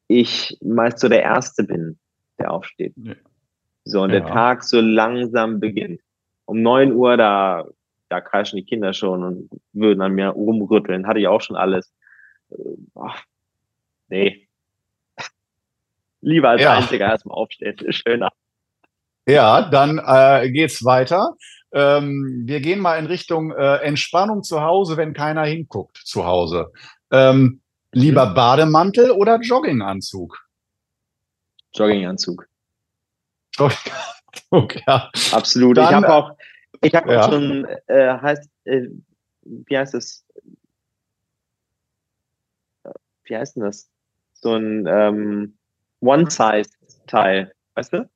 ich 0.07 0.57
meist 0.61 0.99
so 0.99 1.09
der 1.09 1.23
Erste 1.23 1.63
bin, 1.63 1.99
der 2.39 2.51
aufsteht. 2.51 2.93
So, 3.83 4.01
und 4.01 4.11
ja. 4.11 4.19
der 4.19 4.27
Tag 4.27 4.63
so 4.63 4.79
langsam 4.79 5.59
beginnt. 5.59 6.01
Um 6.45 6.61
neun 6.61 6.93
Uhr, 6.93 7.17
da, 7.17 7.65
da 8.09 8.21
kreischen 8.21 8.57
die 8.57 8.65
Kinder 8.65 8.93
schon 8.93 9.23
und 9.23 9.49
würden 9.73 10.01
an 10.01 10.13
mir 10.13 10.29
rumrütteln. 10.29 11.07
Hatte 11.07 11.19
ich 11.19 11.27
auch 11.27 11.41
schon 11.41 11.55
alles. 11.55 11.91
Ach, 12.95 13.23
nee. 14.07 14.47
Lieber 16.21 16.49
als 16.49 16.61
ja. 16.61 16.73
einziger 16.77 17.07
erstmal 17.07 17.37
aufstehen. 17.37 17.77
Schöner. 17.91 18.29
Ja, 19.27 19.69
dann 19.69 19.99
äh, 20.03 20.51
geht's 20.51 20.85
weiter. 20.85 21.35
Ähm, 21.71 22.43
wir 22.45 22.61
gehen 22.61 22.79
mal 22.79 22.97
in 22.97 23.05
Richtung 23.05 23.51
äh, 23.51 23.77
Entspannung 23.77 24.43
zu 24.43 24.61
Hause, 24.61 24.97
wenn 24.97 25.13
keiner 25.13 25.43
hinguckt 25.43 25.97
zu 25.97 26.25
Hause. 26.25 26.71
Ähm, 27.11 27.61
lieber 27.91 28.27
mhm. 28.27 28.33
Bademantel 28.35 29.11
oder 29.11 29.39
Jogginganzug? 29.39 30.47
Jogginganzug. 31.73 32.47
Jogginganzug, 33.57 34.87
ja. 34.87 35.09
Absolut. 35.31 35.77
Dann, 35.77 35.85
ich 35.85 35.93
habe 35.93 36.13
auch, 36.13 36.37
ich 36.81 36.95
habe 36.95 37.13
ja. 37.13 37.23
schon, 37.23 37.65
äh, 37.87 38.17
heißt, 38.19 38.49
äh, 38.65 38.87
wie 39.41 39.77
heißt 39.77 39.93
das? 39.93 40.25
Wie 43.23 43.35
heißt 43.35 43.55
denn 43.55 43.63
das? 43.63 43.89
So 44.33 44.55
ein 44.55 44.85
ähm, 44.87 45.57
One-Size-Teil, 46.01 47.53
weißt 47.73 47.93
du? 47.93 48.09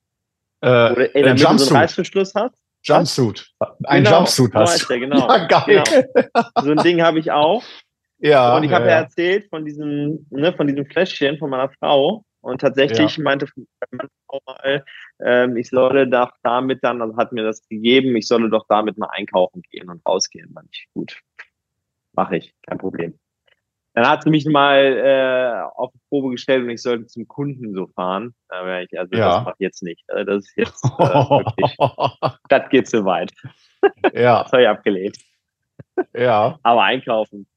Äh, 0.62 0.92
Oder 0.92 1.16
in 1.16 1.24
der 1.24 1.34
Mitte 1.34 1.58
so 1.58 1.74
einen 1.74 1.78
Reißverschluss 1.82 2.36
hast. 2.36 2.59
Jumpsuit. 2.84 3.52
Ein 3.84 4.04
genau, 4.04 4.18
Jumpsuit 4.18 4.54
hast 4.54 4.90
du. 4.90 5.00
Genau. 5.00 5.28
Ja, 5.28 5.46
geil. 5.48 5.84
Genau. 6.14 6.48
So 6.62 6.72
ein 6.72 6.78
Ding 6.78 7.02
habe 7.02 7.20
ich 7.20 7.32
auch. 7.32 7.64
Ja. 8.20 8.56
Und 8.56 8.64
ich 8.64 8.72
habe 8.72 8.86
ja, 8.86 8.92
ja, 8.92 8.98
erzählt 9.02 9.50
von 9.50 9.66
diesem, 9.66 10.26
ne, 10.30 10.54
von 10.54 10.68
diesem 10.68 10.86
Fläschchen 10.86 11.38
von 11.38 11.50
meiner 11.50 11.70
Frau. 11.80 12.24
Und 12.42 12.62
tatsächlich 12.62 13.18
ja. 13.18 13.24
meinte 13.24 13.48
meine 13.92 14.10
Frau 14.28 14.40
mal, 14.46 14.86
ähm, 15.22 15.58
ich 15.58 15.70
solle 15.70 16.08
doch 16.08 16.32
damit 16.42 16.84
dann, 16.84 17.02
also 17.02 17.18
hat 17.18 17.34
mir 17.34 17.44
das 17.44 17.68
gegeben, 17.68 18.16
ich 18.16 18.28
solle 18.28 18.50
doch 18.50 18.66
damit 18.70 18.98
mal 18.98 19.10
einkaufen 19.12 19.62
gehen 19.70 19.90
und 19.90 20.06
rausgehen. 20.06 20.54
Fand 20.54 20.70
ich 20.72 20.88
gut. 20.94 21.20
Mache 22.14 22.38
ich, 22.38 22.54
kein 22.66 22.78
Problem. 22.78 23.20
Dann 23.94 24.08
hat 24.08 24.24
sie 24.24 24.30
mich 24.30 24.46
mal 24.46 24.78
äh, 24.78 25.62
auf 25.76 25.92
die 25.92 26.00
Probe 26.10 26.32
gestellt 26.32 26.64
und 26.64 26.70
ich 26.70 26.82
sollte 26.82 27.08
zum 27.08 27.28
Kunden 27.28 27.74
so 27.74 27.88
fahren. 27.88 28.34
Aber 28.48 28.82
ich, 28.82 28.98
also 28.98 29.16
ja. 29.16 29.30
das 29.30 29.44
mache 29.46 29.56
ich 29.58 29.64
jetzt 29.64 29.84
nicht. 29.84 30.04
Also 30.08 30.24
das 30.26 30.46
ist 30.46 30.58
jetzt 30.58 30.86
äh, 30.86 30.90
wirklich, 31.00 31.76
das 32.50 32.70
geht 32.70 32.88
zu 32.88 33.06
weit. 33.06 33.32
Ja. 34.14 34.44
Das 34.44 34.52
habe 34.52 34.62
ich 34.64 34.68
abgelehnt. 34.68 35.18
Ja. 36.14 36.60
Aber 36.64 36.84
einkaufen. 36.84 37.48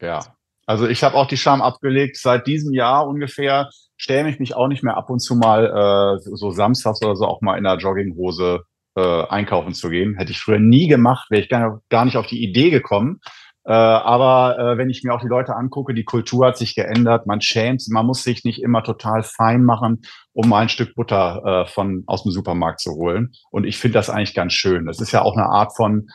Ja. 0.00 0.20
Also 0.66 0.86
ich 0.86 1.02
habe 1.02 1.16
auch 1.16 1.26
die 1.26 1.36
Scham 1.36 1.62
abgelegt. 1.62 2.18
Seit 2.18 2.46
diesem 2.46 2.74
Jahr 2.74 3.08
ungefähr 3.08 3.70
stelle 3.96 4.28
ich 4.28 4.38
mich 4.38 4.54
auch 4.54 4.68
nicht 4.68 4.82
mehr 4.82 4.96
ab 4.96 5.08
und 5.10 5.20
zu 5.20 5.34
mal 5.34 5.66
äh, 5.66 6.18
so 6.20 6.50
samstags 6.50 7.02
oder 7.02 7.16
so 7.16 7.24
auch 7.24 7.40
mal 7.40 7.56
in 7.56 7.64
der 7.64 7.76
Jogginghose 7.76 8.60
äh, 8.96 9.26
einkaufen 9.28 9.74
zu 9.74 9.88
gehen. 9.88 10.16
Hätte 10.16 10.32
ich 10.32 10.40
früher 10.40 10.58
nie 10.58 10.86
gemacht, 10.86 11.30
wäre 11.30 11.42
ich 11.42 11.48
gar, 11.48 11.80
gar 11.88 12.04
nicht 12.04 12.16
auf 12.16 12.26
die 12.26 12.42
Idee 12.42 12.70
gekommen. 12.70 13.20
Äh, 13.68 13.72
aber 13.72 14.58
äh, 14.58 14.78
wenn 14.78 14.88
ich 14.88 15.04
mir 15.04 15.12
auch 15.12 15.20
die 15.20 15.28
Leute 15.28 15.54
angucke, 15.54 15.92
die 15.92 16.04
Kultur 16.04 16.46
hat 16.46 16.56
sich 16.56 16.74
geändert. 16.74 17.26
Man 17.26 17.42
schämt, 17.42 17.82
man 17.90 18.06
muss 18.06 18.22
sich 18.22 18.42
nicht 18.42 18.62
immer 18.62 18.82
total 18.82 19.22
fein 19.22 19.62
machen, 19.62 20.00
um 20.32 20.48
mal 20.48 20.60
ein 20.60 20.70
Stück 20.70 20.94
Butter 20.94 21.42
äh, 21.44 21.70
von 21.70 22.02
aus 22.06 22.22
dem 22.22 22.32
Supermarkt 22.32 22.80
zu 22.80 22.92
holen. 22.92 23.32
Und 23.50 23.64
ich 23.64 23.76
finde 23.76 23.98
das 23.98 24.08
eigentlich 24.08 24.34
ganz 24.34 24.54
schön. 24.54 24.86
Das 24.86 25.02
ist 25.02 25.12
ja 25.12 25.20
auch 25.20 25.36
eine 25.36 25.50
Art 25.50 25.76
von 25.76 26.08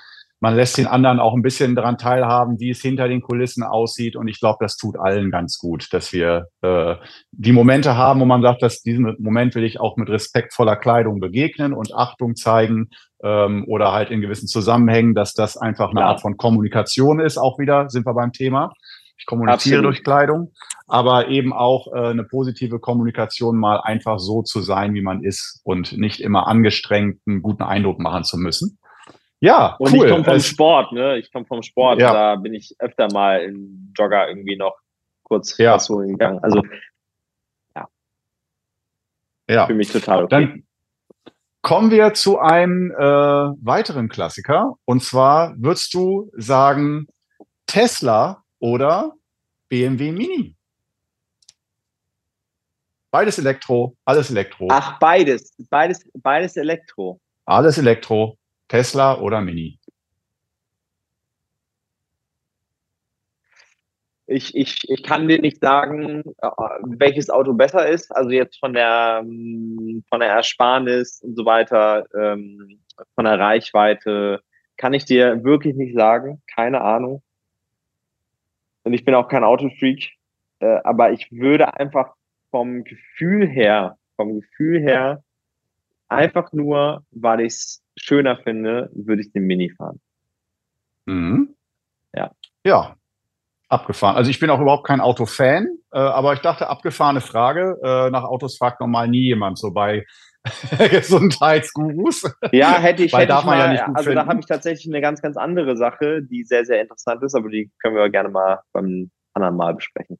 man 0.43 0.57
lässt 0.57 0.77
den 0.77 0.87
anderen 0.87 1.21
auch 1.21 1.33
ein 1.33 1.41
bisschen 1.41 1.73
daran 1.73 1.97
teilhaben, 1.97 2.59
wie 2.59 2.71
es 2.71 2.81
hinter 2.81 3.07
den 3.07 3.21
Kulissen 3.21 3.63
aussieht. 3.63 4.17
Und 4.17 4.27
ich 4.27 4.41
glaube, 4.41 4.57
das 4.59 4.75
tut 4.75 4.99
allen 4.99 5.31
ganz 5.31 5.57
gut, 5.57 5.87
dass 5.93 6.11
wir 6.11 6.47
äh, 6.61 6.95
die 7.31 7.53
Momente 7.53 7.95
haben, 7.95 8.19
wo 8.19 8.25
man 8.25 8.41
sagt, 8.41 8.61
dass 8.61 8.81
diesen 8.81 9.15
Moment 9.19 9.55
will 9.55 9.63
ich 9.63 9.79
auch 9.79 9.95
mit 9.95 10.09
respektvoller 10.09 10.75
Kleidung 10.75 11.21
begegnen 11.21 11.71
und 11.71 11.95
Achtung 11.95 12.35
zeigen 12.35 12.89
ähm, 13.23 13.63
oder 13.69 13.93
halt 13.93 14.11
in 14.11 14.19
gewissen 14.19 14.49
Zusammenhängen, 14.49 15.13
dass 15.15 15.33
das 15.33 15.55
einfach 15.55 15.91
eine 15.91 16.01
ja. 16.01 16.07
Art 16.07 16.19
von 16.19 16.35
Kommunikation 16.35 17.21
ist. 17.21 17.37
Auch 17.37 17.57
wieder 17.57 17.89
sind 17.89 18.05
wir 18.05 18.13
beim 18.13 18.33
Thema. 18.33 18.73
Ich 19.17 19.25
kommuniziere 19.25 19.77
Absolut. 19.77 19.85
durch 19.85 20.03
Kleidung, 20.03 20.51
aber 20.87 21.29
eben 21.29 21.53
auch 21.53 21.87
äh, 21.93 22.09
eine 22.09 22.25
positive 22.25 22.79
Kommunikation 22.79 23.57
mal 23.57 23.79
einfach 23.79 24.19
so 24.19 24.41
zu 24.41 24.59
sein, 24.59 24.93
wie 24.93 25.03
man 25.03 25.23
ist 25.23 25.61
und 25.63 25.97
nicht 25.97 26.19
immer 26.19 26.47
angestrengt 26.47 27.21
einen 27.25 27.41
guten 27.41 27.63
Eindruck 27.63 27.99
machen 27.99 28.25
zu 28.25 28.37
müssen. 28.37 28.77
Ja, 29.43 29.75
und 29.77 29.91
cool. 29.91 30.05
ich 30.05 30.11
komme 30.13 30.23
vom 30.23 30.39
Sport, 30.39 30.93
ne? 30.93 31.17
Ich 31.17 31.29
komme 31.29 31.45
vom 31.45 31.61
Sport. 31.63 31.99
Ja. 31.99 32.13
Da 32.13 32.35
bin 32.37 32.53
ich 32.53 32.73
öfter 32.79 33.11
mal 33.11 33.41
im 33.41 33.91
Jogger 33.93 34.29
irgendwie 34.29 34.55
noch 34.55 34.77
kurz 35.23 35.57
ja. 35.57 35.73
was 35.73 35.89
holen 35.89 36.11
gegangen. 36.11 36.39
Also 36.41 36.63
ja. 37.75 37.89
Ja. 39.49 39.67
Für 39.67 39.73
mich 39.73 39.91
total 39.91 40.23
okay. 40.23 40.29
Dann 40.29 40.63
kommen 41.61 41.91
wir 41.91 42.13
zu 42.13 42.39
einem 42.39 42.91
äh, 42.91 43.03
weiteren 43.03 44.07
Klassiker. 44.07 44.75
Und 44.85 45.03
zwar 45.03 45.53
würdest 45.57 45.93
du 45.93 46.31
sagen 46.37 47.07
Tesla 47.65 48.45
oder 48.59 49.11
BMW 49.67 50.13
Mini? 50.13 50.55
Beides 53.11 53.39
Elektro, 53.39 53.97
alles 54.05 54.31
Elektro. 54.31 54.69
Ach, 54.71 54.99
beides. 54.99 55.53
Beides, 55.69 56.09
beides 56.13 56.55
Elektro. 56.55 57.19
Alles 57.43 57.77
Elektro. 57.77 58.37
Tesla 58.73 59.19
oder 59.19 59.39
Mini? 59.39 59.77
Ich, 64.25 64.55
ich, 64.55 64.89
ich 64.89 65.03
kann 65.03 65.27
dir 65.27 65.39
nicht 65.39 65.59
sagen, 65.59 66.23
äh, 66.41 66.49
welches 66.81 67.29
Auto 67.29 67.53
besser 67.53 67.87
ist. 67.87 68.09
Also 68.09 68.31
jetzt 68.31 68.57
von 68.57 68.73
der, 68.73 69.21
ähm, 69.23 70.03
von 70.09 70.21
der 70.21 70.29
Ersparnis 70.29 71.21
und 71.21 71.35
so 71.35 71.45
weiter, 71.45 72.07
ähm, 72.19 72.79
von 73.13 73.25
der 73.25 73.37
Reichweite, 73.37 74.41
kann 74.77 74.95
ich 74.95 75.05
dir 75.05 75.43
wirklich 75.43 75.75
nicht 75.75 75.95
sagen. 75.95 76.41
Keine 76.47 76.81
Ahnung. 76.81 77.21
Und 78.85 78.93
ich 78.93 79.05
bin 79.05 79.13
auch 79.13 79.27
kein 79.27 79.43
Autofreak. 79.43 80.13
Äh, 80.61 80.79
aber 80.83 81.11
ich 81.11 81.31
würde 81.31 81.75
einfach 81.75 82.15
vom 82.49 82.83
Gefühl 82.83 83.47
her, 83.47 83.99
vom 84.15 84.33
Gefühl 84.33 84.81
her, 84.81 85.23
einfach 86.13 86.53
nur, 86.53 87.03
weil 87.11 87.41
ich 87.41 87.53
es 87.53 87.83
schöner 87.95 88.37
finde, 88.37 88.89
würde 88.93 89.21
ich 89.21 89.31
den 89.31 89.43
Mini 89.43 89.69
fahren. 89.69 89.99
Mhm. 91.05 91.55
Ja. 92.15 92.31
Ja, 92.63 92.95
abgefahren. 93.67 94.15
Also 94.15 94.29
ich 94.29 94.39
bin 94.39 94.49
auch 94.49 94.61
überhaupt 94.61 94.87
kein 94.87 95.01
Autofan, 95.01 95.67
äh, 95.91 95.97
aber 95.97 96.33
ich 96.33 96.39
dachte, 96.39 96.69
abgefahrene 96.69 97.21
Frage. 97.21 97.77
Äh, 97.83 98.09
nach 98.09 98.23
Autos 98.23 98.57
fragt 98.57 98.79
normal 98.79 99.07
nie 99.07 99.23
jemand 99.23 99.57
so 99.57 99.71
bei 99.71 100.05
Gesundheitsgurus. 100.91 102.23
Ja, 102.51 102.77
hätte 102.79 103.03
ich, 103.03 103.13
hätte 103.13 103.27
darf 103.27 103.41
ich 103.41 103.45
mal, 103.45 103.75
ja 103.75 103.85
also 103.85 104.03
finden. 104.03 104.15
da 104.15 104.25
habe 104.27 104.39
ich 104.39 104.45
tatsächlich 104.45 104.87
eine 104.87 105.01
ganz, 105.01 105.21
ganz 105.21 105.37
andere 105.37 105.77
Sache, 105.77 106.21
die 106.21 106.43
sehr, 106.43 106.65
sehr 106.65 106.81
interessant 106.81 107.23
ist, 107.23 107.35
aber 107.35 107.49
die 107.49 107.71
können 107.79 107.95
wir 107.95 108.09
gerne 108.09 108.29
mal 108.29 108.59
beim 108.73 109.09
anderen 109.33 109.55
Mal 109.55 109.73
besprechen. 109.73 110.19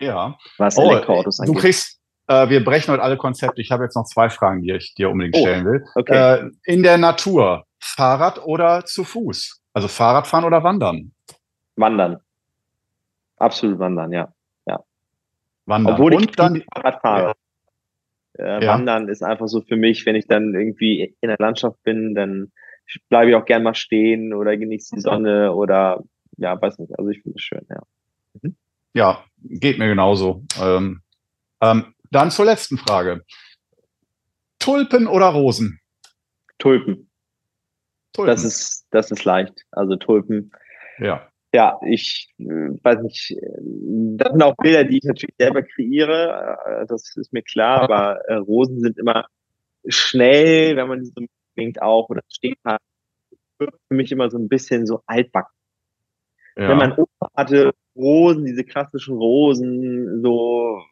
Ja. 0.00 0.36
Was 0.58 0.76
oh, 0.76 0.90
Elektroautos 0.90 1.40
angeht. 1.40 1.54
Du 1.54 1.60
kriegst, 1.60 2.00
äh, 2.28 2.48
wir 2.48 2.64
brechen 2.64 2.92
heute 2.92 3.02
alle 3.02 3.16
Konzepte. 3.16 3.60
Ich 3.60 3.70
habe 3.70 3.84
jetzt 3.84 3.96
noch 3.96 4.04
zwei 4.04 4.28
Fragen, 4.28 4.62
die 4.62 4.72
ich 4.72 4.94
dir 4.94 5.10
unbedingt 5.10 5.36
oh, 5.36 5.40
stellen 5.40 5.64
will. 5.64 5.84
Okay. 5.94 6.14
Äh, 6.14 6.50
in 6.64 6.82
der 6.82 6.98
Natur, 6.98 7.66
Fahrrad 7.78 8.44
oder 8.44 8.84
zu 8.84 9.04
Fuß? 9.04 9.62
Also 9.72 9.88
Fahrradfahren 9.88 10.44
oder 10.44 10.62
Wandern? 10.62 11.12
Wandern. 11.76 12.18
Absolut 13.36 13.78
wandern, 13.78 14.12
ja. 14.12 14.32
ja. 14.66 14.82
Wandern. 15.66 15.94
Obwohl 15.94 16.14
ich 16.14 16.20
Und 16.20 16.38
dann 16.38 16.62
Fahrrad 16.74 17.00
fahre. 17.02 17.34
Ja. 18.38 18.44
Äh, 18.58 18.64
ja. 18.64 18.72
Wandern 18.72 19.08
ist 19.08 19.22
einfach 19.22 19.48
so 19.48 19.60
für 19.60 19.76
mich, 19.76 20.06
wenn 20.06 20.16
ich 20.16 20.26
dann 20.26 20.54
irgendwie 20.54 21.14
in 21.20 21.28
der 21.28 21.38
Landschaft 21.38 21.82
bin, 21.82 22.14
dann 22.14 22.52
bleibe 23.08 23.30
ich 23.30 23.36
auch 23.36 23.44
gern 23.44 23.62
mal 23.62 23.74
stehen 23.74 24.32
oder 24.32 24.56
genieße 24.56 24.94
die 24.96 25.00
Sonne 25.00 25.52
oder 25.52 26.02
ja, 26.36 26.60
weiß 26.60 26.78
nicht. 26.78 26.98
Also 26.98 27.10
ich 27.10 27.22
finde 27.22 27.36
es 27.36 27.42
schön, 27.42 27.66
ja. 27.68 27.82
Mhm. 28.42 28.56
Ja, 28.94 29.24
geht 29.42 29.78
mir 29.78 29.88
genauso. 29.88 30.44
Ähm, 30.60 31.02
ähm, 31.60 31.94
dann 32.10 32.30
zur 32.30 32.44
letzten 32.44 32.78
Frage. 32.78 33.24
Tulpen 34.58 35.06
oder 35.06 35.26
Rosen? 35.26 35.80
Tulpen. 36.58 37.10
Tulpen. 38.12 38.34
Das 38.34 38.44
ist, 38.44 38.86
das 38.90 39.10
ist 39.10 39.24
leicht. 39.24 39.64
Also 39.70 39.96
Tulpen. 39.96 40.50
Ja. 40.98 41.28
Ja, 41.54 41.78
ich 41.86 42.28
äh, 42.38 42.44
weiß 42.44 43.00
nicht, 43.02 43.34
das 44.18 44.32
sind 44.32 44.42
auch 44.42 44.56
Bilder, 44.56 44.84
die 44.84 44.98
ich 44.98 45.04
natürlich 45.04 45.34
selber 45.38 45.62
kreiere, 45.62 46.58
äh, 46.66 46.86
das 46.86 47.16
ist 47.16 47.32
mir 47.32 47.42
klar, 47.42 47.80
aber 47.82 48.20
äh, 48.26 48.34
Rosen 48.34 48.80
sind 48.80 48.98
immer 48.98 49.26
schnell, 49.86 50.76
wenn 50.76 50.88
man 50.88 51.00
die 51.00 51.06
so 51.06 51.20
mitbringt 51.20 51.80
auch 51.80 52.10
oder 52.10 52.22
stehen 52.28 52.56
hat, 52.64 52.82
für 53.58 53.70
mich 53.88 54.12
immer 54.12 54.28
so 54.28 54.36
ein 54.38 54.48
bisschen 54.48 54.86
so 54.86 55.02
altbacken. 55.06 55.54
Ja. 56.56 56.68
Wenn 56.68 56.78
man 56.78 56.92
Opa 56.92 57.30
hatte 57.34 57.72
Rosen, 57.94 58.44
diese 58.44 58.64
klassischen 58.64 59.16
Rosen, 59.16 60.20
so 60.22 60.82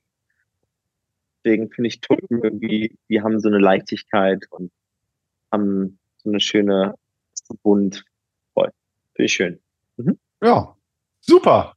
Deswegen 1.44 1.70
finde 1.70 1.88
ich 1.88 2.00
Tulpen 2.00 2.42
irgendwie, 2.42 2.96
die 3.08 3.20
haben 3.20 3.38
so 3.38 3.48
eine 3.48 3.58
Leichtigkeit 3.58 4.44
und 4.50 4.72
haben 5.52 5.98
so 6.16 6.30
eine 6.30 6.40
schöne 6.40 6.94
Bunt. 7.62 8.04
Voll. 8.54 8.70
Finde 9.14 9.26
ich 9.26 9.32
schön. 9.32 9.60
Mhm. 9.96 10.18
Ja, 10.42 10.74
super. 11.20 11.74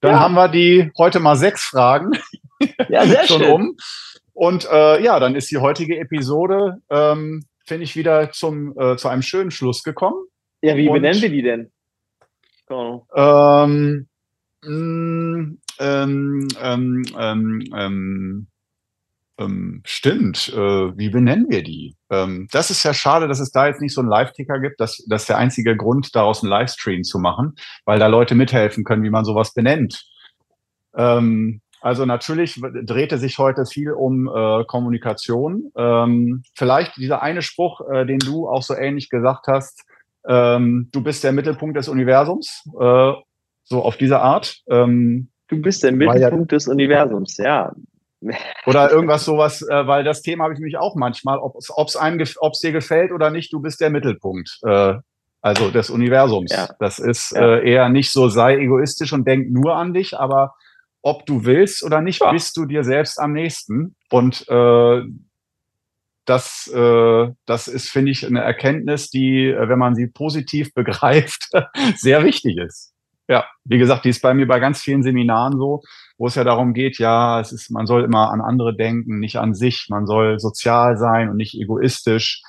Dann 0.00 0.12
ja. 0.12 0.20
haben 0.20 0.34
wir 0.34 0.48
die 0.48 0.90
heute 0.96 1.20
mal 1.20 1.36
sechs 1.36 1.62
Fragen 1.64 2.12
ja, 2.88 3.06
sehr 3.06 3.24
schon 3.26 3.42
schön. 3.42 3.52
um. 3.52 3.76
Und 4.32 4.66
äh, 4.70 5.02
ja, 5.02 5.20
dann 5.20 5.34
ist 5.34 5.50
die 5.50 5.58
heutige 5.58 5.98
Episode, 5.98 6.80
ähm, 6.88 7.44
finde 7.66 7.84
ich, 7.84 7.96
wieder 7.96 8.32
zum, 8.32 8.78
äh, 8.78 8.96
zu 8.96 9.08
einem 9.08 9.22
schönen 9.22 9.50
Schluss 9.50 9.82
gekommen. 9.82 10.24
Ja, 10.62 10.76
wie 10.76 10.88
Und- 10.88 10.94
benennen 10.94 11.20
wir 11.20 11.30
die 11.30 11.42
denn? 11.42 11.72
Ahnung. 12.68 13.06
Ähm, 13.14 14.08
mh, 14.62 15.56
ähm, 15.80 16.48
ähm, 16.60 17.04
ähm, 17.18 17.64
ähm, 17.76 18.46
ähm, 19.40 19.82
stimmt. 19.84 20.48
Äh, 20.54 20.96
wie 20.98 21.08
benennen 21.08 21.46
wir 21.48 21.62
die? 21.62 21.96
Ähm, 22.10 22.46
das 22.52 22.70
ist 22.70 22.82
ja 22.84 22.92
schade, 22.94 23.26
dass 23.26 23.40
es 23.40 23.50
da 23.50 23.66
jetzt 23.66 23.80
nicht 23.80 23.94
so 23.94 24.00
einen 24.00 24.10
Live-Ticker 24.10 24.60
gibt. 24.60 24.80
Das, 24.80 25.04
das 25.08 25.22
ist 25.22 25.28
der 25.28 25.38
einzige 25.38 25.76
Grund, 25.76 26.14
daraus 26.14 26.42
einen 26.42 26.50
Livestream 26.50 27.02
zu 27.02 27.18
machen, 27.18 27.54
weil 27.84 27.98
da 27.98 28.06
Leute 28.06 28.34
mithelfen 28.34 28.84
können, 28.84 29.02
wie 29.02 29.10
man 29.10 29.24
sowas 29.24 29.54
benennt. 29.54 30.04
Ähm, 30.94 31.60
also 31.80 32.04
natürlich 32.04 32.60
drehte 32.84 33.16
sich 33.18 33.38
heute 33.38 33.64
viel 33.64 33.92
um 33.92 34.28
äh, 34.28 34.64
Kommunikation. 34.66 35.72
Ähm, 35.76 36.42
vielleicht 36.54 36.96
dieser 36.96 37.22
eine 37.22 37.40
Spruch, 37.42 37.80
äh, 37.90 38.04
den 38.04 38.18
du 38.18 38.48
auch 38.48 38.62
so 38.62 38.74
ähnlich 38.74 39.08
gesagt 39.08 39.46
hast, 39.46 39.84
ähm, 40.28 40.90
du 40.92 41.02
bist 41.02 41.24
der 41.24 41.32
Mittelpunkt 41.32 41.78
des 41.78 41.88
Universums, 41.88 42.62
äh, 42.78 43.12
so 43.64 43.82
auf 43.82 43.96
diese 43.96 44.20
Art. 44.20 44.60
Ähm, 44.68 45.30
Du 45.50 45.60
bist 45.60 45.82
der 45.82 45.90
Weil 45.90 46.00
ja- 46.00 46.12
Mittelpunkt 46.12 46.52
des 46.52 46.68
Universums, 46.68 47.36
ja. 47.38 47.72
Oder 48.66 48.90
irgendwas 48.90 49.24
sowas, 49.24 49.62
äh, 49.62 49.86
weil 49.86 50.04
das 50.04 50.22
Thema 50.22 50.44
habe 50.44 50.54
ich 50.54 50.60
mich 50.60 50.76
auch 50.76 50.94
manchmal, 50.96 51.38
ob 51.38 51.56
es 51.58 51.96
einem, 51.96 52.18
gef- 52.18 52.36
ob's 52.40 52.60
dir 52.60 52.72
gefällt 52.72 53.12
oder 53.12 53.30
nicht, 53.30 53.52
du 53.52 53.60
bist 53.60 53.80
der 53.80 53.90
Mittelpunkt, 53.90 54.58
äh, 54.66 54.94
also 55.42 55.70
des 55.70 55.88
Universums. 55.90 56.52
Ja. 56.52 56.68
Das 56.80 56.98
ist 56.98 57.32
Ja. 57.32 57.56
äh, 57.56 57.70
eher 57.70 57.88
nicht 57.88 58.12
so, 58.12 58.28
sei 58.28 58.58
egoistisch 58.58 59.12
und 59.12 59.26
denk 59.26 59.50
nur 59.50 59.74
an 59.74 59.94
dich, 59.94 60.18
aber 60.18 60.54
ob 61.02 61.24
du 61.24 61.46
willst 61.46 61.82
oder 61.82 62.02
nicht, 62.02 62.20
Ja. 62.20 62.30
bist 62.30 62.56
du 62.58 62.66
dir 62.66 62.84
selbst 62.84 63.18
am 63.18 63.32
nächsten. 63.32 63.96
Und 64.10 64.46
äh, 64.50 65.02
das, 66.26 66.70
äh, 66.72 67.28
das 67.46 67.68
ist, 67.68 67.88
finde 67.88 68.12
ich, 68.12 68.26
eine 68.26 68.40
Erkenntnis, 68.42 69.10
die, 69.10 69.46
äh, 69.48 69.68
wenn 69.68 69.78
man 69.78 69.94
sie 69.94 70.06
positiv 70.06 70.72
begreift, 70.74 71.50
sehr 71.96 72.22
wichtig 72.24 72.58
ist. 72.58 72.92
Ja, 73.28 73.46
wie 73.64 73.78
gesagt, 73.78 74.04
die 74.04 74.08
ist 74.10 74.22
bei 74.22 74.34
mir 74.34 74.46
bei 74.46 74.58
ganz 74.60 74.80
vielen 74.82 75.02
Seminaren 75.02 75.56
so, 75.56 75.82
wo 76.20 76.26
es 76.26 76.34
ja 76.34 76.44
darum 76.44 76.74
geht, 76.74 76.98
ja, 76.98 77.40
es 77.40 77.50
ist, 77.50 77.70
man 77.70 77.86
soll 77.86 78.04
immer 78.04 78.30
an 78.30 78.42
andere 78.42 78.76
denken, 78.76 79.20
nicht 79.20 79.38
an 79.38 79.54
sich, 79.54 79.86
man 79.88 80.04
soll 80.04 80.38
sozial 80.38 80.98
sein 80.98 81.30
und 81.30 81.36
nicht 81.38 81.54
egoistisch. 81.58 82.42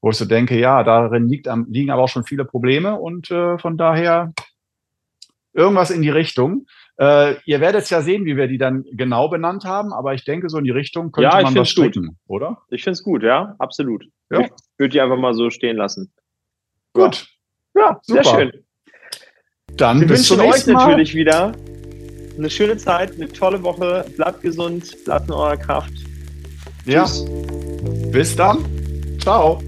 Wo 0.00 0.08
ich 0.08 0.16
so 0.16 0.24
denke, 0.24 0.58
ja, 0.58 0.82
darin 0.82 1.28
liegt 1.28 1.46
am, 1.46 1.66
liegen 1.68 1.90
aber 1.90 2.04
auch 2.04 2.08
schon 2.08 2.24
viele 2.24 2.46
Probleme 2.46 2.98
und 2.98 3.30
äh, 3.30 3.58
von 3.58 3.76
daher 3.76 4.32
irgendwas 5.52 5.90
in 5.90 6.00
die 6.00 6.08
Richtung. 6.08 6.64
Äh, 6.96 7.34
ihr 7.44 7.60
werdet 7.60 7.90
ja 7.90 8.00
sehen, 8.00 8.24
wie 8.24 8.38
wir 8.38 8.48
die 8.48 8.56
dann 8.56 8.84
genau 8.92 9.28
benannt 9.28 9.66
haben, 9.66 9.92
aber 9.92 10.14
ich 10.14 10.24
denke, 10.24 10.48
so 10.48 10.56
in 10.56 10.64
die 10.64 10.70
Richtung 10.70 11.12
könnte 11.12 11.28
Ja, 11.28 11.38
ich 11.40 11.44
man 11.44 11.54
was 11.54 11.68
find's 11.68 11.74
gut. 11.74 11.84
stricken, 11.94 12.18
oder? 12.28 12.62
Ich 12.70 12.82
finde 12.82 12.94
es 12.94 13.02
gut, 13.02 13.22
ja, 13.22 13.56
absolut. 13.58 14.06
Ja. 14.30 14.40
Ich 14.40 14.50
würde 14.78 14.92
die 14.92 15.02
einfach 15.02 15.18
mal 15.18 15.34
so 15.34 15.50
stehen 15.50 15.76
lassen. 15.76 16.14
Gut. 16.94 17.26
Ja, 17.74 17.98
sehr 18.04 18.24
Super. 18.24 18.38
schön. 18.38 18.64
Dann 19.76 20.00
Wir 20.00 20.06
bis 20.06 20.26
zum 20.26 20.38
wünschen 20.38 20.50
euch 20.54 20.66
Mal. 20.74 20.86
natürlich 20.86 21.14
wieder 21.14 21.52
eine 22.38 22.50
schöne 22.50 22.76
Zeit, 22.76 23.14
eine 23.14 23.28
tolle 23.28 23.62
Woche. 23.62 24.04
Bleibt 24.16 24.42
gesund, 24.42 25.04
bleibt 25.04 25.28
in 25.28 25.34
eurer 25.34 25.56
Kraft. 25.56 25.92
Ja, 26.84 27.04
Tschüss. 27.04 27.24
bis 28.10 28.36
dann. 28.36 28.64
Ciao. 29.20 29.60